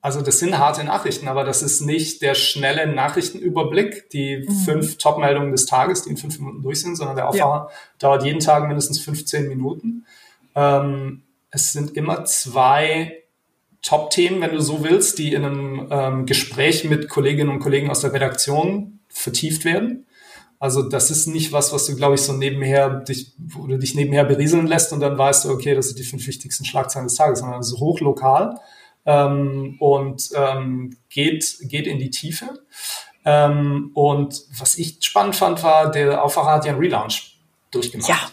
also 0.00 0.20
das 0.22 0.38
sind 0.38 0.58
harte 0.58 0.84
Nachrichten, 0.84 1.26
aber 1.26 1.44
das 1.44 1.62
ist 1.62 1.80
nicht 1.80 2.22
der 2.22 2.34
schnelle 2.34 2.86
Nachrichtenüberblick, 2.86 4.10
die 4.10 4.46
mhm. 4.48 4.52
fünf 4.64 4.98
Top-Meldungen 4.98 5.50
des 5.50 5.66
Tages, 5.66 6.04
die 6.04 6.10
in 6.10 6.16
fünf 6.16 6.38
Minuten 6.38 6.62
durch 6.62 6.80
sind, 6.80 6.96
sondern 6.96 7.16
der 7.16 7.28
Aufwacher 7.28 7.68
ja. 7.68 7.76
dauert 7.98 8.24
jeden 8.24 8.40
Tag 8.40 8.68
mindestens 8.68 9.00
15 9.00 9.48
Minuten. 9.48 10.06
Ähm, 10.54 11.22
es 11.50 11.72
sind 11.72 11.96
immer 11.96 12.24
zwei 12.26 13.24
Top-Themen, 13.82 14.40
wenn 14.40 14.52
du 14.52 14.60
so 14.60 14.84
willst, 14.84 15.18
die 15.18 15.32
in 15.34 15.44
einem 15.44 15.88
ähm, 15.90 16.26
Gespräch 16.26 16.84
mit 16.84 17.08
Kolleginnen 17.08 17.50
und 17.50 17.60
Kollegen 17.60 17.90
aus 17.90 18.00
der 18.00 18.12
Redaktion 18.12 19.00
vertieft 19.08 19.64
werden. 19.64 20.06
Also 20.60 20.82
das 20.82 21.10
ist 21.10 21.26
nicht 21.26 21.52
was, 21.52 21.72
was 21.72 21.86
du, 21.86 21.96
glaube 21.96 22.16
ich, 22.16 22.20
so 22.20 22.32
nebenher 22.32 23.00
dich, 23.00 23.32
du 23.38 23.78
dich 23.78 23.94
nebenher 23.94 24.24
berieseln 24.24 24.66
lässt 24.66 24.92
und 24.92 25.00
dann 25.00 25.16
weißt 25.16 25.44
du, 25.44 25.50
okay, 25.50 25.74
das 25.74 25.88
sind 25.88 25.98
die 25.98 26.04
fünf 26.04 26.26
wichtigsten 26.26 26.64
Schlagzeilen 26.64 27.06
des 27.06 27.16
Tages, 27.16 27.40
sondern 27.40 27.60
es 27.60 27.68
ist 27.68 27.78
hochlokal 27.78 28.58
ähm, 29.08 29.76
und 29.80 30.28
ähm, 30.36 30.96
geht, 31.08 31.56
geht 31.62 31.86
in 31.86 31.98
die 31.98 32.10
Tiefe. 32.10 32.60
Ähm, 33.24 33.90
und 33.94 34.42
was 34.58 34.76
ich 34.76 34.98
spannend 35.00 35.34
fand, 35.34 35.62
war, 35.62 35.90
der 35.90 36.22
Aufwacher 36.22 36.52
hat 36.52 36.66
ja 36.66 36.72
einen 36.72 36.80
Relaunch 36.80 37.40
durchgemacht. 37.70 38.08
Ja. 38.08 38.28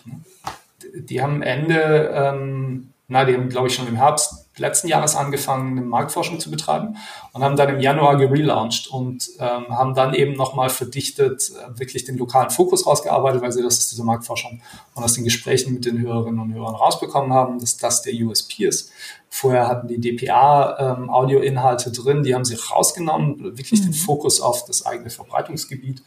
Die 0.93 1.21
haben 1.21 1.41
Ende, 1.41 2.11
ähm, 2.13 2.93
na, 3.07 3.23
die 3.23 3.33
haben, 3.33 3.47
glaube 3.47 3.69
ich, 3.69 3.75
schon 3.75 3.87
im 3.87 3.95
Herbst 3.95 4.44
letzten 4.57 4.87
Jahres 4.87 5.15
angefangen, 5.15 5.77
eine 5.77 5.85
Marktforschung 5.85 6.39
zu 6.39 6.49
betreiben 6.49 6.97
und 7.33 7.43
haben 7.43 7.55
dann 7.55 7.69
im 7.69 7.79
Januar 7.79 8.17
gelauncht 8.17 8.87
und 8.87 9.29
ähm, 9.39 9.67
haben 9.69 9.93
dann 9.93 10.13
eben 10.13 10.33
nochmal 10.33 10.69
verdichtet, 10.69 11.51
äh, 11.51 11.79
wirklich 11.79 12.05
den 12.05 12.17
lokalen 12.17 12.49
Fokus 12.49 12.87
rausgearbeitet, 12.87 13.41
weil 13.41 13.51
sie 13.51 13.61
das 13.61 13.77
aus 13.77 13.89
dieser 13.89 14.03
Marktforschung 14.03 14.61
und 14.93 15.03
aus 15.03 15.13
den 15.13 15.23
Gesprächen 15.23 15.73
mit 15.73 15.85
den 15.85 15.99
Hörerinnen 15.99 16.39
und 16.39 16.53
Hörern 16.53 16.75
rausbekommen 16.75 17.33
haben, 17.33 17.59
dass 17.59 17.77
das 17.77 18.01
der 18.01 18.13
USP 18.13 18.65
ist. 18.65 18.91
Vorher 19.29 19.67
hatten 19.67 19.87
die 19.87 19.99
DPA-Audioinhalte 19.99 21.89
ähm, 21.89 21.93
drin, 21.93 22.23
die 22.23 22.33
haben 22.33 22.45
sie 22.45 22.55
rausgenommen, 22.55 23.57
wirklich 23.57 23.81
mhm. 23.81 23.87
den 23.87 23.93
Fokus 23.93 24.39
auf 24.39 24.63
das 24.65 24.85
eigene 24.85 25.09
Verbreitungsgebiet 25.09 26.01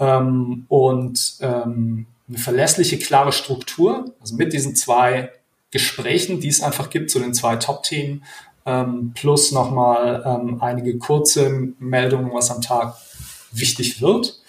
ähm, 0.00 0.64
und 0.68 1.36
ähm, 1.40 2.06
eine 2.28 2.38
verlässliche, 2.38 2.98
klare 2.98 3.30
Struktur, 3.30 4.12
also 4.20 4.34
mit 4.34 4.52
diesen 4.52 4.74
zwei 4.74 5.30
Gesprächen, 5.76 6.40
die 6.40 6.48
es 6.48 6.62
einfach 6.62 6.88
gibt 6.88 7.10
zu 7.10 7.18
den 7.18 7.34
zwei 7.34 7.56
Top-Themen, 7.56 8.24
ähm, 8.64 9.12
plus 9.14 9.52
nochmal 9.52 10.22
ähm, 10.24 10.62
einige 10.62 10.96
kurze 10.96 11.50
Meldungen, 11.78 12.32
was 12.32 12.50
am 12.50 12.62
Tag 12.62 12.96
wichtig 13.52 14.00
wird. 14.00 14.40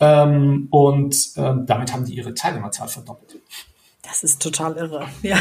Ähm, 0.00 0.66
und 0.70 1.30
ähm, 1.36 1.66
damit 1.66 1.92
haben 1.92 2.04
die 2.04 2.14
ihre 2.14 2.34
Teilnehmerzahl 2.34 2.88
verdoppelt. 2.88 3.36
Das 4.02 4.24
ist 4.24 4.42
total 4.42 4.76
irre, 4.76 5.08
ja. 5.22 5.38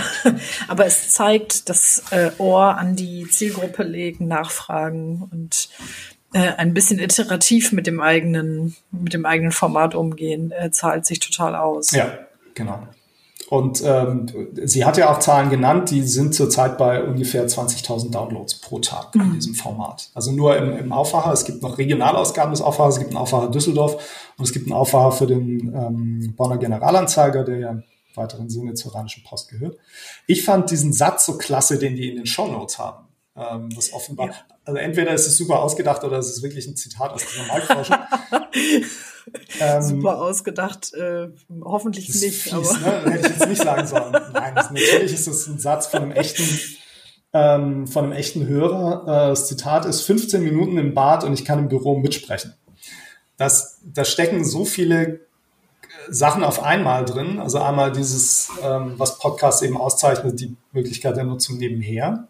Aber 0.67 0.86
es 0.86 1.10
zeigt 1.12 1.70
das 1.70 2.03
äh, 2.12 2.29
Ohr 2.38 2.77
an 2.77 2.96
die 2.96 3.27
Zielgruppe 3.27 3.82
legen, 3.82 4.27
nachfragen 4.27 5.27
und 5.32 5.70
äh, 6.34 6.53
ein 6.58 6.75
bisschen 6.75 7.00
iterativ 7.00 7.72
mit 7.72 7.88
dem 7.88 8.00
eigenen, 8.00 8.75
mit 8.91 9.13
dem 9.13 9.25
eigenen 9.25 9.51
Format 9.51 9.96
umgehen, 9.96 10.51
äh, 10.51 10.70
zahlt 10.70 11.08
sich 11.08 11.20
total 11.20 11.55
aus. 11.55 11.91
Ja, 11.91 12.20
genau. 12.53 12.88
Und 13.50 13.84
ähm, 13.86 14.25
sie 14.64 14.86
hat 14.86 14.98
ja 14.98 15.12
auch 15.12 15.20
Zahlen 15.20 15.50
genannt, 15.50 15.92
die 15.92 16.02
sind 16.02 16.34
zurzeit 16.34 16.78
bei 16.78 17.04
ungefähr 17.04 17.48
20.000 17.48 18.10
Downloads 18.12 18.56
pro 18.56 18.80
Tag 18.80 19.14
mhm. 19.14 19.22
in 19.22 19.34
diesem 19.34 19.54
Format. 19.54 20.10
Also 20.16 20.32
nur 20.32 20.58
im, 20.58 20.75
im 20.75 20.92
Aufwacher. 20.92 21.32
Es 21.32 21.46
gibt 21.46 21.62
noch 21.62 21.78
Regionalausgaben 21.78 22.52
des 22.52 22.62
Aufwachers, 22.62 22.96
es 22.96 23.00
gibt 23.00 23.12
einen 23.12 23.20
Aufwacher 23.20 23.52
Düsseldorf 23.52 24.32
und 24.38 24.46
es 24.46 24.52
gibt 24.52 24.66
einen 24.66 24.74
Aufwacher 24.74 25.12
für 25.12 25.28
den 25.28 25.74
ähm, 25.75 26.34
Bonner 26.36 26.58
Generalanzeiger, 26.58 27.44
der 27.44 27.58
ja 27.58 27.70
im 27.70 27.84
weiteren 28.16 28.50
Sinne 28.50 28.74
zur 28.74 28.96
Rheinischen 28.96 29.24
Post 29.24 29.50
gehört. 29.50 29.78
Ich 30.25 30.44
fand 30.44 30.72
diesen 30.72 30.92
Satz 30.92 31.25
so 31.25 31.38
klasse, 31.38 31.78
den 31.78 31.96
die 31.96 32.10
in 32.10 32.16
den 32.16 32.25
Shownotes 32.25 32.80
haben. 32.80 33.05
Ähm, 33.38 33.70
das 33.75 33.92
offenbar, 33.92 34.27
ja. 34.27 34.34
also 34.63 34.80
entweder 34.80 35.13
ist 35.13 35.27
es 35.27 35.36
super 35.36 35.60
ausgedacht 35.60 36.06
oder 36.06 36.18
es 36.18 36.30
ist 36.30 36.42
wirklich 36.42 36.68
ein 36.68 36.77
Zitat 36.77 37.12
aus 37.12 37.25
dieser 37.25 37.46
Marktforschung. 37.46 37.98
ähm, 39.60 39.82
super 39.82 40.22
ausgedacht, 40.22 40.94
äh, 40.94 41.27
hoffentlich 41.62 42.08
nicht. 42.08 42.44
Fies, 42.44 42.54
aber. 42.54 42.80
Ne? 42.80 43.12
Hätte 43.12 43.27
ich 43.27 43.38
jetzt 43.38 43.50
nicht 43.50 43.62
sagen 43.62 43.88
sollen. 43.88 44.13
Nein, 44.32 44.56
das, 44.56 44.72
natürlich 44.72 45.13
ist 45.13 45.27
das 45.27 45.48
ein 45.48 45.60
Satz 45.60 45.88
von 45.88 46.04
einem 46.04 46.12
echten, 46.13 46.60
ähm, 47.34 47.88
von 47.88 48.06
einem 48.06 48.13
echten 48.13 48.48
Hörer. 48.48 49.04
Äh, 49.04 49.30
das 49.32 49.48
Zitat 49.48 49.84
ist 49.84 50.04
15 50.04 50.42
Minuten 50.42 50.77
im 50.77 50.94
Bad 50.94 51.25
und 51.25 51.34
ich 51.34 51.44
kann 51.44 51.60
im 51.60 51.68
Büro 51.68 51.98
mitsprechen. 51.98 52.54
Das, 53.36 53.82
da 53.84 54.06
stecken 54.06 54.46
so 54.46 54.63
viele 54.63 55.20
Sachen 56.08 56.46
auf 56.46 56.63
einmal 56.63 57.04
drin. 57.04 57.39
Also 57.39 57.60
einmal 57.60 57.92
dieses, 57.92 58.50
ähm, 58.63 58.94
was 58.96 59.20
Podcast 59.20 59.62
eben 59.62 59.75
auszeichnet, 59.75 60.39
die 60.39 60.56
Möglichkeit 60.72 61.18
der 61.18 61.25
Nutzung 61.25 61.58
nebenher 61.58 62.30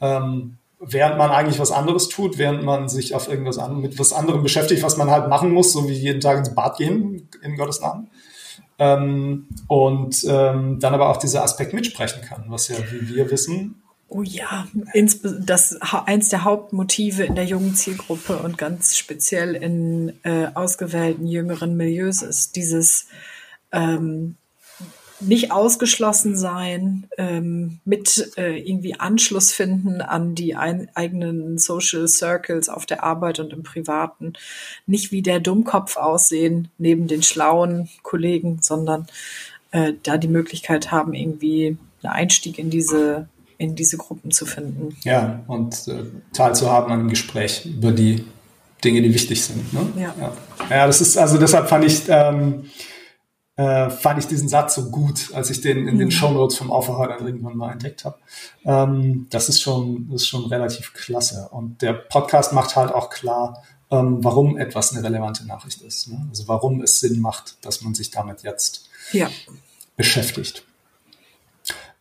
ähm, 0.00 0.58
während 0.80 1.18
man 1.18 1.30
eigentlich 1.30 1.58
was 1.58 1.72
anderes 1.72 2.08
tut, 2.08 2.38
während 2.38 2.62
man 2.62 2.88
sich 2.88 3.14
auf 3.14 3.28
irgendwas 3.28 3.58
an, 3.58 3.80
mit 3.80 3.98
was 3.98 4.12
anderem 4.12 4.42
beschäftigt, 4.42 4.82
was 4.82 4.96
man 4.96 5.10
halt 5.10 5.28
machen 5.28 5.50
muss, 5.50 5.72
so 5.72 5.88
wie 5.88 5.94
jeden 5.94 6.20
Tag 6.20 6.38
ins 6.38 6.54
Bad 6.54 6.76
gehen, 6.76 7.28
in 7.42 7.56
Gottes 7.56 7.80
Namen. 7.80 8.08
ähm, 8.78 9.46
und 9.68 10.24
ähm, 10.28 10.80
dann 10.80 10.94
aber 10.94 11.08
auch 11.08 11.18
dieser 11.18 11.42
Aspekt 11.42 11.72
mitsprechen 11.72 12.22
kann, 12.22 12.44
was 12.48 12.68
ja, 12.68 12.76
wie 12.90 13.14
wir 13.14 13.30
wissen, 13.30 13.82
Oh 14.16 14.22
ja, 14.22 14.68
das 15.40 15.76
eins 15.80 16.28
der 16.28 16.44
Hauptmotive 16.44 17.24
in 17.24 17.34
der 17.34 17.46
jungen 17.46 17.74
Zielgruppe 17.74 18.38
und 18.38 18.56
ganz 18.58 18.96
speziell 18.96 19.56
in 19.56 20.12
äh, 20.22 20.48
ausgewählten 20.54 21.26
jüngeren 21.26 21.76
Milieus 21.76 22.22
ist 22.22 22.54
dieses 22.54 23.08
ähm, 23.72 24.36
nicht 25.26 25.52
ausgeschlossen 25.52 26.36
sein, 26.36 27.06
ähm, 27.18 27.80
mit 27.84 28.32
äh, 28.36 28.58
irgendwie 28.58 28.98
Anschluss 28.98 29.52
finden 29.52 30.00
an 30.00 30.34
die 30.34 30.54
ein, 30.54 30.88
eigenen 30.94 31.58
Social 31.58 32.08
Circles 32.08 32.68
auf 32.68 32.86
der 32.86 33.02
Arbeit 33.04 33.40
und 33.40 33.52
im 33.52 33.62
Privaten. 33.62 34.34
Nicht 34.86 35.12
wie 35.12 35.22
der 35.22 35.40
Dummkopf 35.40 35.96
aussehen 35.96 36.68
neben 36.78 37.06
den 37.08 37.22
schlauen 37.22 37.88
Kollegen, 38.02 38.58
sondern 38.60 39.06
äh, 39.70 39.92
da 40.02 40.16
die 40.16 40.28
Möglichkeit 40.28 40.90
haben, 40.90 41.14
irgendwie 41.14 41.76
einen 42.02 42.12
Einstieg 42.12 42.58
in 42.58 42.70
diese 42.70 43.28
in 43.56 43.76
diese 43.76 43.96
Gruppen 43.96 44.32
zu 44.32 44.46
finden. 44.46 44.96
Ja, 45.04 45.44
und 45.46 45.86
äh, 45.88 46.02
teilzuhaben 46.32 46.92
an 46.92 47.00
einem 47.00 47.08
Gespräch 47.08 47.64
über 47.66 47.92
die 47.92 48.24
Dinge, 48.84 49.00
die 49.00 49.14
wichtig 49.14 49.42
sind. 49.42 49.72
Ne? 49.72 49.86
Ja. 49.96 50.14
ja. 50.20 50.32
ja. 50.70 50.86
das 50.86 51.00
ist, 51.00 51.16
also 51.16 51.38
deshalb 51.38 51.68
fand 51.68 51.84
ich, 51.84 52.02
ähm, 52.08 52.64
äh, 53.56 53.88
fand 53.88 54.18
ich 54.18 54.26
diesen 54.26 54.48
Satz 54.48 54.74
so 54.74 54.90
gut, 54.90 55.32
als 55.32 55.48
ich 55.50 55.60
den 55.60 55.86
in 55.86 55.98
den 55.98 56.08
mhm. 56.08 56.12
Show 56.12 56.30
Notes 56.30 56.56
vom 56.56 56.72
Aufwacher 56.72 57.08
dann 57.08 57.26
irgendwann 57.26 57.56
mal 57.56 57.72
entdeckt 57.72 58.04
habe. 58.04 58.18
Ähm, 58.64 59.26
das 59.30 59.48
ist 59.48 59.62
schon, 59.62 60.10
ist 60.12 60.26
schon 60.26 60.46
relativ 60.46 60.92
klasse. 60.92 61.48
Und 61.50 61.80
der 61.82 61.92
Podcast 61.92 62.52
macht 62.52 62.74
halt 62.74 62.92
auch 62.92 63.10
klar, 63.10 63.62
ähm, 63.90 64.24
warum 64.24 64.56
etwas 64.56 64.92
eine 64.92 65.04
relevante 65.04 65.46
Nachricht 65.46 65.82
ist. 65.82 66.08
Ne? 66.08 66.26
Also 66.30 66.48
warum 66.48 66.82
es 66.82 67.00
Sinn 67.00 67.20
macht, 67.20 67.64
dass 67.64 67.82
man 67.82 67.94
sich 67.94 68.10
damit 68.10 68.42
jetzt 68.42 68.88
ja. 69.12 69.28
beschäftigt. 69.96 70.64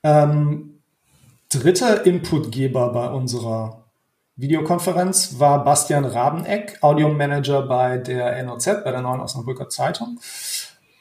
Ähm, 0.02 0.80
dritter 1.50 2.06
Inputgeber 2.06 2.92
bei 2.94 3.10
unserer 3.10 3.84
Videokonferenz 4.36 5.36
war 5.38 5.64
Bastian 5.64 6.06
Rabeneck, 6.06 6.80
Audiomanager 6.82 7.62
bei 7.62 8.00
der 8.00 8.42
NOZ, 8.44 8.66
bei 8.84 8.92
der 8.92 9.02
Neuen 9.02 9.22
Osnabrücker 9.22 9.70
Zeitung. 9.70 10.20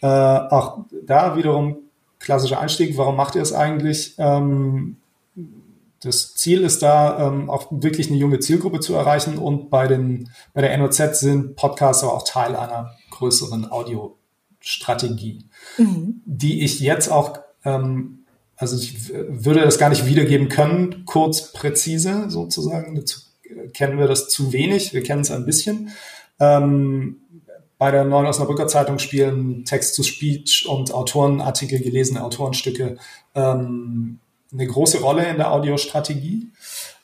Äh, 0.02 0.06
auch 0.06 0.84
da 1.04 1.36
wiederum 1.36 1.78
klassischer 2.18 2.60
Einstieg. 2.60 2.96
Warum 2.98 3.16
macht 3.16 3.34
ihr 3.34 3.42
es 3.42 3.52
eigentlich? 3.52 4.14
Ähm, 4.18 4.96
das 6.02 6.34
Ziel 6.34 6.62
ist 6.62 6.82
da, 6.82 7.28
ähm, 7.28 7.48
auch 7.48 7.68
wirklich 7.70 8.08
eine 8.08 8.18
junge 8.18 8.40
Zielgruppe 8.40 8.80
zu 8.80 8.94
erreichen 8.94 9.38
und 9.38 9.70
bei, 9.70 9.86
den, 9.86 10.30
bei 10.52 10.60
der 10.60 10.76
NOZ 10.76 11.20
sind 11.20 11.56
Podcasts 11.56 12.02
aber 12.02 12.14
auch 12.14 12.24
Teil 12.24 12.56
einer 12.56 12.90
größeren 13.10 13.70
Audiostrategie, 13.70 15.46
mhm. 15.78 16.20
die 16.24 16.64
ich 16.64 16.80
jetzt 16.80 17.08
auch 17.08 17.38
ähm, 17.64 18.22
also 18.62 18.76
ich 18.76 19.10
würde 19.10 19.60
das 19.60 19.78
gar 19.78 19.88
nicht 19.88 20.06
wiedergeben 20.06 20.48
können, 20.48 21.04
kurz, 21.04 21.52
präzise 21.52 22.30
sozusagen. 22.30 22.94
Dazu 22.94 23.18
kennen 23.74 23.98
wir 23.98 24.06
das 24.06 24.28
zu 24.28 24.52
wenig, 24.52 24.94
wir 24.94 25.02
kennen 25.02 25.22
es 25.22 25.32
ein 25.32 25.44
bisschen. 25.44 25.90
Ähm, 26.38 27.21
bei 27.82 27.90
der 27.90 28.04
Neuen 28.04 28.26
Osnabrücker 28.26 28.68
Zeitung 28.68 29.00
spielen 29.00 29.64
Text-to-Speech 29.64 30.66
und 30.68 30.94
Autorenartikel, 30.94 31.80
gelesene 31.80 32.22
Autorenstücke 32.22 32.96
ähm, 33.34 34.20
eine 34.52 34.66
große 34.68 35.00
Rolle 35.00 35.28
in 35.28 35.38
der 35.38 35.50
Audiostrategie. 35.50 36.52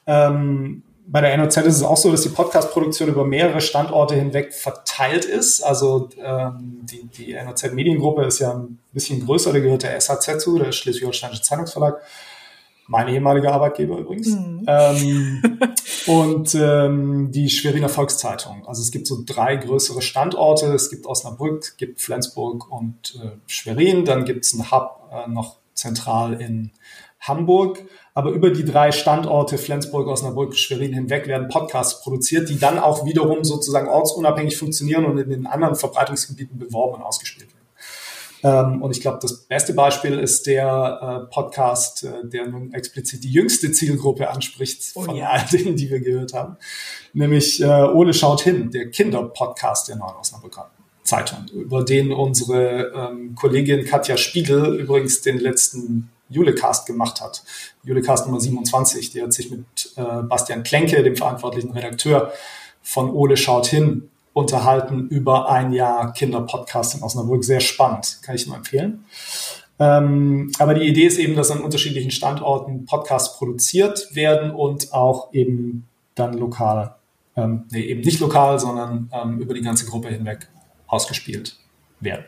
Ähm, 0.06 0.85
bei 1.08 1.20
der 1.20 1.37
NOZ 1.37 1.56
ist 1.56 1.78
es 1.78 1.82
auch 1.82 1.97
so, 1.97 2.12
dass 2.12 2.23
die 2.23 2.28
Podcast-Produktion 2.28 3.08
über 3.08 3.25
mehrere 3.25 3.61
Standorte 3.61 4.14
hinweg 4.14 4.54
verteilt 4.54 5.25
ist. 5.25 5.62
Also 5.62 6.11
ähm, 6.23 6.82
die, 6.82 7.08
die 7.08 7.34
NOZ 7.34 7.73
Mediengruppe 7.73 8.26
ist 8.26 8.38
ja 8.38 8.52
ein 8.52 8.78
bisschen 8.93 9.26
größer, 9.26 9.52
da 9.52 9.58
gehört 9.58 9.82
der 9.82 10.00
SHZ 10.00 10.41
zu, 10.41 10.60
der 10.60 10.71
Schleswig-Holsteinische 10.71 11.43
Zeitungsverlag. 11.43 12.00
Mein 12.88 13.08
ehemaliger 13.08 13.52
Arbeitgeber 13.52 13.98
übrigens. 13.98 14.28
Mhm. 14.28 14.64
Ähm, 14.66 15.42
und 16.06 16.54
ähm, 16.54 17.30
die 17.30 17.50
Schweriner 17.50 17.90
Volkszeitung. 17.90 18.66
Also 18.66 18.80
es 18.80 18.90
gibt 18.90 19.06
so 19.06 19.22
drei 19.24 19.56
größere 19.56 20.00
Standorte. 20.00 20.66
Es 20.72 20.88
gibt 20.88 21.06
Osnabrück, 21.06 21.76
gibt 21.76 22.00
Flensburg 22.00 22.70
und 22.72 23.20
äh, 23.22 23.36
Schwerin. 23.46 24.06
Dann 24.06 24.24
gibt 24.24 24.46
es 24.46 24.54
einen 24.54 24.70
Hub 24.70 25.10
äh, 25.12 25.30
noch 25.30 25.56
zentral 25.74 26.40
in 26.40 26.70
Hamburg. 27.20 27.84
Aber 28.14 28.30
über 28.30 28.50
die 28.50 28.64
drei 28.64 28.90
Standorte 28.90 29.58
Flensburg, 29.58 30.08
Osnabrück, 30.08 30.56
Schwerin 30.56 30.92
hinweg 30.92 31.28
werden 31.28 31.48
Podcasts 31.48 32.02
produziert, 32.02 32.48
die 32.48 32.58
dann 32.58 32.78
auch 32.78 33.04
wiederum 33.04 33.44
sozusagen 33.44 33.88
ortsunabhängig 33.88 34.56
funktionieren 34.56 35.04
und 35.04 35.18
in 35.18 35.30
den 35.30 35.46
anderen 35.46 35.76
Verbreitungsgebieten 35.76 36.58
beworben 36.58 36.96
und 36.96 37.02
ausgespielt 37.02 37.48
werden. 37.48 37.57
Ähm, 38.42 38.82
und 38.82 38.90
ich 38.90 39.00
glaube, 39.00 39.18
das 39.20 39.36
beste 39.46 39.74
Beispiel 39.74 40.18
ist 40.18 40.46
der 40.46 41.26
äh, 41.26 41.32
Podcast, 41.32 42.04
äh, 42.04 42.28
der 42.28 42.48
nun 42.48 42.72
explizit 42.72 43.24
die 43.24 43.32
jüngste 43.32 43.72
Zielgruppe 43.72 44.30
anspricht 44.30 44.92
oh, 44.94 45.02
von 45.02 45.16
ja. 45.16 45.30
all 45.30 45.44
denen, 45.52 45.76
die 45.76 45.90
wir 45.90 46.00
gehört 46.00 46.34
haben. 46.34 46.56
Nämlich 47.12 47.60
äh, 47.62 47.66
Ole 47.66 48.14
schaut 48.14 48.42
hin, 48.42 48.70
der 48.70 48.90
Kinderpodcast 48.90 49.88
der 49.88 49.96
Neuen 49.96 50.16
Osnabrücker 50.16 50.70
Zeitung, 51.02 51.46
über 51.54 51.84
den 51.84 52.12
unsere 52.12 52.92
ähm, 52.94 53.34
Kollegin 53.34 53.86
Katja 53.86 54.18
Spiegel 54.18 54.78
übrigens 54.78 55.22
den 55.22 55.38
letzten 55.38 56.10
Julecast 56.28 56.86
gemacht 56.86 57.22
hat. 57.22 57.42
Julecast 57.82 58.26
Nummer 58.26 58.40
27, 58.40 59.10
die 59.10 59.22
hat 59.22 59.32
sich 59.32 59.50
mit 59.50 59.64
äh, 59.96 60.22
Bastian 60.22 60.62
Klenke, 60.62 61.02
dem 61.02 61.16
verantwortlichen 61.16 61.70
Redakteur 61.70 62.32
von 62.82 63.10
Ole 63.10 63.38
schaut 63.38 63.66
hin, 63.66 64.10
unterhalten 64.38 65.08
über 65.08 65.50
ein 65.50 65.72
Jahr 65.72 66.12
Kinderpodcast 66.12 66.96
in 66.96 67.02
Osnabrück. 67.02 67.44
Sehr 67.44 67.60
spannend, 67.60 68.20
kann 68.22 68.34
ich 68.34 68.46
nur 68.46 68.56
empfehlen. 68.56 69.04
Ähm, 69.80 70.50
aber 70.58 70.74
die 70.74 70.86
Idee 70.86 71.06
ist 71.06 71.18
eben, 71.18 71.36
dass 71.36 71.50
an 71.50 71.60
unterschiedlichen 71.60 72.10
Standorten 72.10 72.84
Podcasts 72.86 73.36
produziert 73.36 74.14
werden 74.14 74.50
und 74.50 74.92
auch 74.92 75.32
eben 75.32 75.86
dann 76.14 76.34
lokal, 76.34 76.96
ähm, 77.36 77.64
nee, 77.70 77.82
eben 77.82 78.00
nicht 78.00 78.20
lokal, 78.20 78.58
sondern 78.58 79.10
ähm, 79.12 79.38
über 79.38 79.54
die 79.54 79.62
ganze 79.62 79.86
Gruppe 79.86 80.08
hinweg 80.08 80.48
ausgespielt 80.86 81.56
werden. 82.00 82.24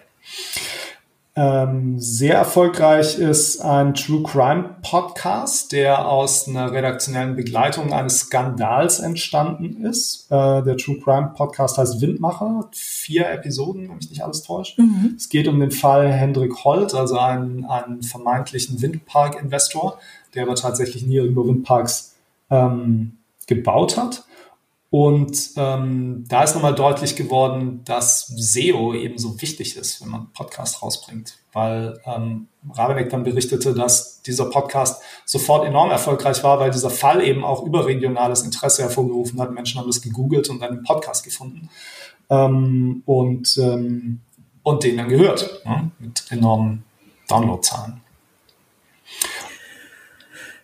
Ähm, 1.42 1.98
sehr 1.98 2.34
erfolgreich 2.34 3.18
ist 3.18 3.62
ein 3.62 3.94
True 3.94 4.22
Crime 4.22 4.76
Podcast, 4.82 5.72
der 5.72 6.06
aus 6.06 6.46
einer 6.46 6.70
redaktionellen 6.70 7.34
Begleitung 7.34 7.94
eines 7.94 8.18
Skandals 8.18 8.98
entstanden 8.98 9.82
ist. 9.86 10.26
Äh, 10.30 10.62
der 10.62 10.76
True 10.76 10.98
Crime 11.02 11.32
Podcast 11.34 11.78
heißt 11.78 12.02
Windmacher, 12.02 12.68
vier 12.72 13.30
Episoden, 13.30 13.88
wenn 13.88 13.96
mich 13.96 14.10
nicht 14.10 14.22
alles 14.22 14.42
täuscht. 14.42 14.78
Mhm. 14.78 15.14
Es 15.16 15.30
geht 15.30 15.48
um 15.48 15.58
den 15.58 15.70
Fall 15.70 16.12
Hendrik 16.12 16.62
Holt, 16.62 16.92
also 16.92 17.18
einen, 17.18 17.64
einen 17.64 18.02
vermeintlichen 18.02 18.82
Windpark-Investor, 18.82 19.98
der 20.34 20.42
aber 20.42 20.56
tatsächlich 20.56 21.06
nie 21.06 21.16
irgendwo 21.16 21.48
Windparks 21.48 22.16
ähm, 22.50 23.16
gebaut 23.46 23.96
hat. 23.96 24.24
Und 24.90 25.52
ähm, 25.56 26.24
da 26.28 26.42
ist 26.42 26.56
nochmal 26.56 26.74
deutlich 26.74 27.14
geworden, 27.14 27.82
dass 27.84 28.26
SEO 28.26 28.92
eben 28.92 29.18
so 29.18 29.40
wichtig 29.40 29.76
ist, 29.76 30.02
wenn 30.02 30.08
man 30.08 30.32
Podcast 30.32 30.82
rausbringt. 30.82 31.38
Weil 31.52 32.00
ähm, 32.04 32.48
Rabeneck 32.72 33.08
dann 33.08 33.22
berichtete, 33.22 33.72
dass 33.72 34.20
dieser 34.22 34.46
Podcast 34.46 35.00
sofort 35.24 35.64
enorm 35.64 35.90
erfolgreich 35.90 36.42
war, 36.42 36.58
weil 36.58 36.72
dieser 36.72 36.90
Fall 36.90 37.22
eben 37.22 37.44
auch 37.44 37.64
überregionales 37.64 38.42
Interesse 38.42 38.82
hervorgerufen 38.82 39.40
hat. 39.40 39.52
Menschen 39.52 39.78
haben 39.78 39.86
das 39.86 40.02
gegoogelt 40.02 40.48
und 40.48 40.60
dann 40.60 40.70
einen 40.70 40.82
Podcast 40.82 41.22
gefunden 41.22 41.70
ähm, 42.28 43.04
und, 43.06 43.58
ähm, 43.58 44.20
und 44.64 44.82
den 44.82 44.96
dann 44.96 45.08
gehört 45.08 45.62
ne? 45.64 45.92
mit 46.00 46.24
enormen 46.30 46.84
Downloadzahlen. 47.28 48.00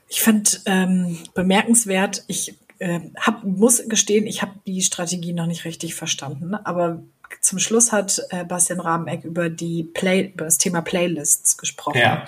Ich 0.09 0.21
fand 0.21 0.63
ähm, 0.67 1.19
bemerkenswert, 1.35 2.25
ich 2.27 2.57
äh, 2.79 3.01
hab, 3.19 3.45
muss 3.45 3.89
gestehen, 3.89 4.27
ich 4.27 4.43
habe 4.43 4.53
die 4.67 4.83
Strategie 4.83 5.33
noch 5.33 5.47
nicht 5.47 5.65
richtig 5.65 5.95
verstanden, 5.95 6.55
aber 6.55 7.03
zum 7.41 7.59
Schluss 7.59 7.93
hat 7.93 8.23
äh, 8.31 8.45
Bastian 8.45 8.81
Rabeneck 8.81 9.25
über 9.25 9.49
die 9.49 9.85
Play, 9.85 10.33
über 10.35 10.45
das 10.45 10.59
Thema 10.59 10.81
Playlists 10.81 11.57
gesprochen 11.57 11.99
ja. 11.99 12.25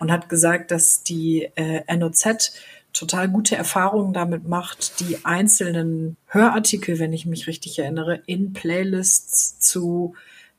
und 0.00 0.10
hat 0.10 0.28
gesagt, 0.28 0.70
dass 0.70 1.02
die 1.02 1.48
äh, 1.54 1.96
NOZ 1.96 2.52
total 2.92 3.28
gute 3.28 3.56
Erfahrungen 3.56 4.12
damit 4.12 4.48
macht, 4.48 5.00
die 5.00 5.24
einzelnen 5.24 6.16
Hörartikel, 6.26 6.98
wenn 6.98 7.12
ich 7.12 7.26
mich 7.26 7.46
richtig 7.46 7.78
erinnere, 7.78 8.22
in 8.26 8.52
Playlists 8.52 9.58
zu 9.58 10.14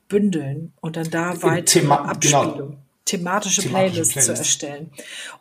bündeln 0.08 0.74
und 0.80 0.96
dann 0.96 1.10
da 1.10 1.42
weiter 1.42 1.66
Thema. 1.66 2.06
Abspielung. 2.06 2.70
Genau 2.70 2.78
thematische, 3.10 3.64
Playlists 3.64 4.14
Playlist. 4.14 4.26
zu 4.28 4.34
erstellen. 4.34 4.92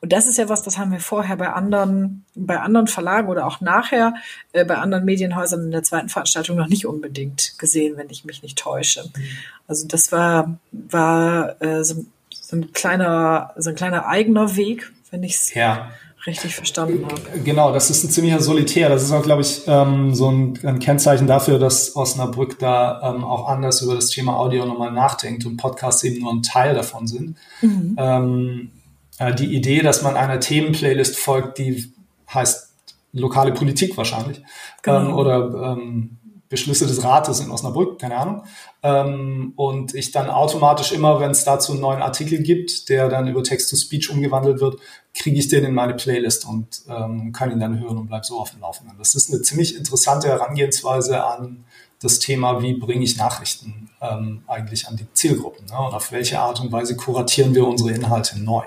Und 0.00 0.12
das 0.12 0.26
ist 0.26 0.38
ja 0.38 0.48
was, 0.48 0.62
das 0.62 0.78
haben 0.78 0.90
wir 0.90 1.00
vorher 1.00 1.36
bei 1.36 1.50
anderen, 1.50 2.24
bei 2.34 2.58
anderen 2.58 2.86
Verlagen 2.86 3.28
oder 3.28 3.46
auch 3.46 3.60
nachher 3.60 4.14
äh, 4.52 4.64
bei 4.64 4.76
anderen 4.76 5.04
Medienhäusern 5.04 5.64
in 5.64 5.70
der 5.70 5.82
zweiten 5.82 6.08
Veranstaltung 6.08 6.56
noch 6.56 6.68
nicht 6.68 6.86
unbedingt 6.86 7.58
gesehen, 7.58 7.96
wenn 7.96 8.08
ich 8.08 8.24
mich 8.24 8.42
nicht 8.42 8.58
täusche. 8.58 9.04
Mhm. 9.04 9.22
Also 9.66 9.86
das 9.86 10.12
war, 10.12 10.58
war 10.72 11.60
äh, 11.60 11.84
so, 11.84 12.06
so, 12.30 12.56
ein 12.56 12.72
kleiner, 12.72 13.52
so 13.56 13.68
ein 13.70 13.76
kleiner 13.76 14.06
eigener 14.06 14.56
Weg, 14.56 14.90
wenn 15.10 15.22
ich 15.22 15.34
es 15.34 15.54
ja. 15.54 15.90
Richtig 16.28 16.54
verstanden 16.54 17.04
habe. 17.04 17.40
Genau, 17.44 17.72
das 17.72 17.90
ist 17.90 18.04
ein 18.04 18.10
ziemlicher 18.10 18.40
Solitär. 18.40 18.88
Das 18.88 19.02
ist 19.02 19.12
auch, 19.12 19.22
glaube 19.22 19.42
ich, 19.42 19.62
ähm, 19.66 20.14
so 20.14 20.30
ein, 20.30 20.58
ein, 20.62 20.78
Kennzeichen 20.78 21.26
dafür, 21.26 21.58
dass 21.58 21.96
Osnabrück 21.96 22.58
da 22.58 23.00
ähm, 23.02 23.24
auch 23.24 23.48
anders 23.48 23.82
über 23.82 23.94
das 23.94 24.10
Thema 24.10 24.38
Audio 24.38 24.64
nochmal 24.66 24.92
nachdenkt 24.92 25.46
und 25.46 25.56
Podcasts 25.56 26.04
eben 26.04 26.20
nur 26.20 26.32
ein 26.32 26.42
Teil 26.42 26.74
davon 26.74 27.06
sind. 27.06 27.36
Mhm. 27.62 27.96
Ähm, 27.98 28.70
äh, 29.18 29.34
die 29.34 29.54
Idee, 29.54 29.80
dass 29.80 30.02
man 30.02 30.16
einer 30.16 30.38
Themenplaylist 30.40 31.18
folgt, 31.18 31.58
die 31.58 31.92
heißt 32.32 32.68
lokale 33.12 33.52
Politik 33.52 33.96
wahrscheinlich 33.96 34.42
genau. 34.82 35.00
Ähm, 35.00 35.14
oder 35.14 35.76
ähm, 35.76 36.18
Beschlüsse 36.48 36.86
des 36.86 37.04
Rates 37.04 37.40
in 37.40 37.50
Osnabrück, 37.50 37.98
keine 37.98 38.16
Ahnung. 38.16 38.44
Ähm, 38.82 39.52
und 39.56 39.94
ich 39.94 40.12
dann 40.12 40.30
automatisch 40.30 40.92
immer, 40.92 41.20
wenn 41.20 41.30
es 41.30 41.44
dazu 41.44 41.72
einen 41.72 41.82
neuen 41.82 42.02
Artikel 42.02 42.42
gibt, 42.42 42.88
der 42.88 43.08
dann 43.08 43.28
über 43.28 43.42
Text-to-Speech 43.42 44.10
umgewandelt 44.10 44.60
wird, 44.60 44.80
kriege 45.14 45.38
ich 45.38 45.48
den 45.48 45.64
in 45.64 45.74
meine 45.74 45.94
Playlist 45.94 46.46
und 46.46 46.82
ähm, 46.88 47.32
kann 47.32 47.50
ihn 47.50 47.60
dann 47.60 47.78
hören 47.80 47.98
und 47.98 48.06
bleib 48.06 48.24
so 48.24 48.38
auf 48.38 48.50
dem 48.50 48.60
Laufenden. 48.60 48.96
Das 48.98 49.14
ist 49.14 49.32
eine 49.32 49.42
ziemlich 49.42 49.76
interessante 49.76 50.28
Herangehensweise 50.28 51.24
an 51.24 51.64
das 52.00 52.18
Thema, 52.18 52.62
wie 52.62 52.74
bringe 52.74 53.04
ich 53.04 53.16
Nachrichten 53.16 53.90
ähm, 54.00 54.42
eigentlich 54.46 54.86
an 54.86 54.96
die 54.96 55.12
Zielgruppen 55.12 55.66
ne? 55.66 55.78
und 55.78 55.94
auf 55.94 56.12
welche 56.12 56.38
Art 56.38 56.60
und 56.60 56.70
Weise 56.70 56.96
kuratieren 56.96 57.54
wir 57.54 57.66
unsere 57.66 57.90
Inhalte 57.90 58.40
neu. 58.40 58.64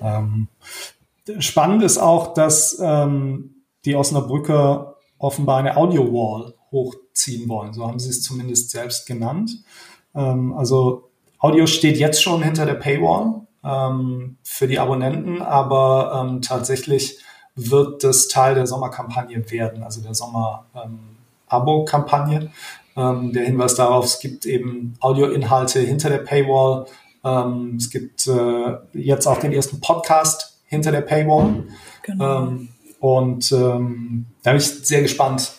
Ähm, 0.00 0.48
spannend 1.38 1.82
ist 1.82 1.98
auch, 1.98 2.32
dass 2.34 2.78
ähm, 2.80 3.64
die 3.84 3.96
Osnabrücker 3.96 4.96
offenbar 5.18 5.58
eine 5.58 5.76
Audio-Wall 5.76 6.54
hochziehen 6.70 7.48
wollen. 7.48 7.72
So 7.72 7.86
haben 7.86 7.98
sie 7.98 8.10
es 8.10 8.22
zumindest 8.22 8.70
selbst 8.70 9.06
genannt. 9.06 9.62
Ähm, 10.14 10.52
also 10.52 11.08
Audio 11.38 11.66
steht 11.66 11.98
jetzt 11.98 12.22
schon 12.22 12.42
hinter 12.42 12.66
der 12.66 12.74
Paywall 12.74 13.46
ähm, 13.64 14.36
für 14.42 14.66
die 14.66 14.78
Abonnenten, 14.78 15.40
aber 15.42 16.26
ähm, 16.26 16.42
tatsächlich 16.42 17.18
wird 17.54 18.04
das 18.04 18.28
Teil 18.28 18.54
der 18.54 18.66
Sommerkampagne 18.66 19.50
werden, 19.50 19.82
also 19.82 20.00
der 20.00 20.14
Sommer-Abo-Kampagne. 20.14 22.50
Ähm, 22.96 23.32
der 23.32 23.44
Hinweis 23.44 23.74
darauf, 23.74 24.04
es 24.04 24.20
gibt 24.20 24.46
eben 24.46 24.94
Audioinhalte 25.00 25.80
hinter 25.80 26.08
der 26.08 26.18
Paywall. 26.18 26.86
Ähm, 27.24 27.74
es 27.76 27.90
gibt 27.90 28.26
äh, 28.26 28.76
jetzt 28.92 29.26
auch 29.26 29.38
den 29.38 29.52
ersten 29.52 29.80
Podcast 29.80 30.60
hinter 30.64 30.92
der 30.92 31.02
Paywall. 31.02 31.64
Genau. 32.02 32.42
Ähm, 32.42 32.68
und 33.00 33.52
da 33.52 33.78
bin 33.78 34.56
ich 34.56 34.64
sehr 34.64 35.02
gespannt, 35.02 35.52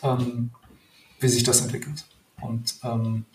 wie 1.20 1.28
sich 1.28 1.44
das 1.44 1.62
entwickelt. 1.62 2.06
Und 2.42 2.76
ähm, 2.84 3.26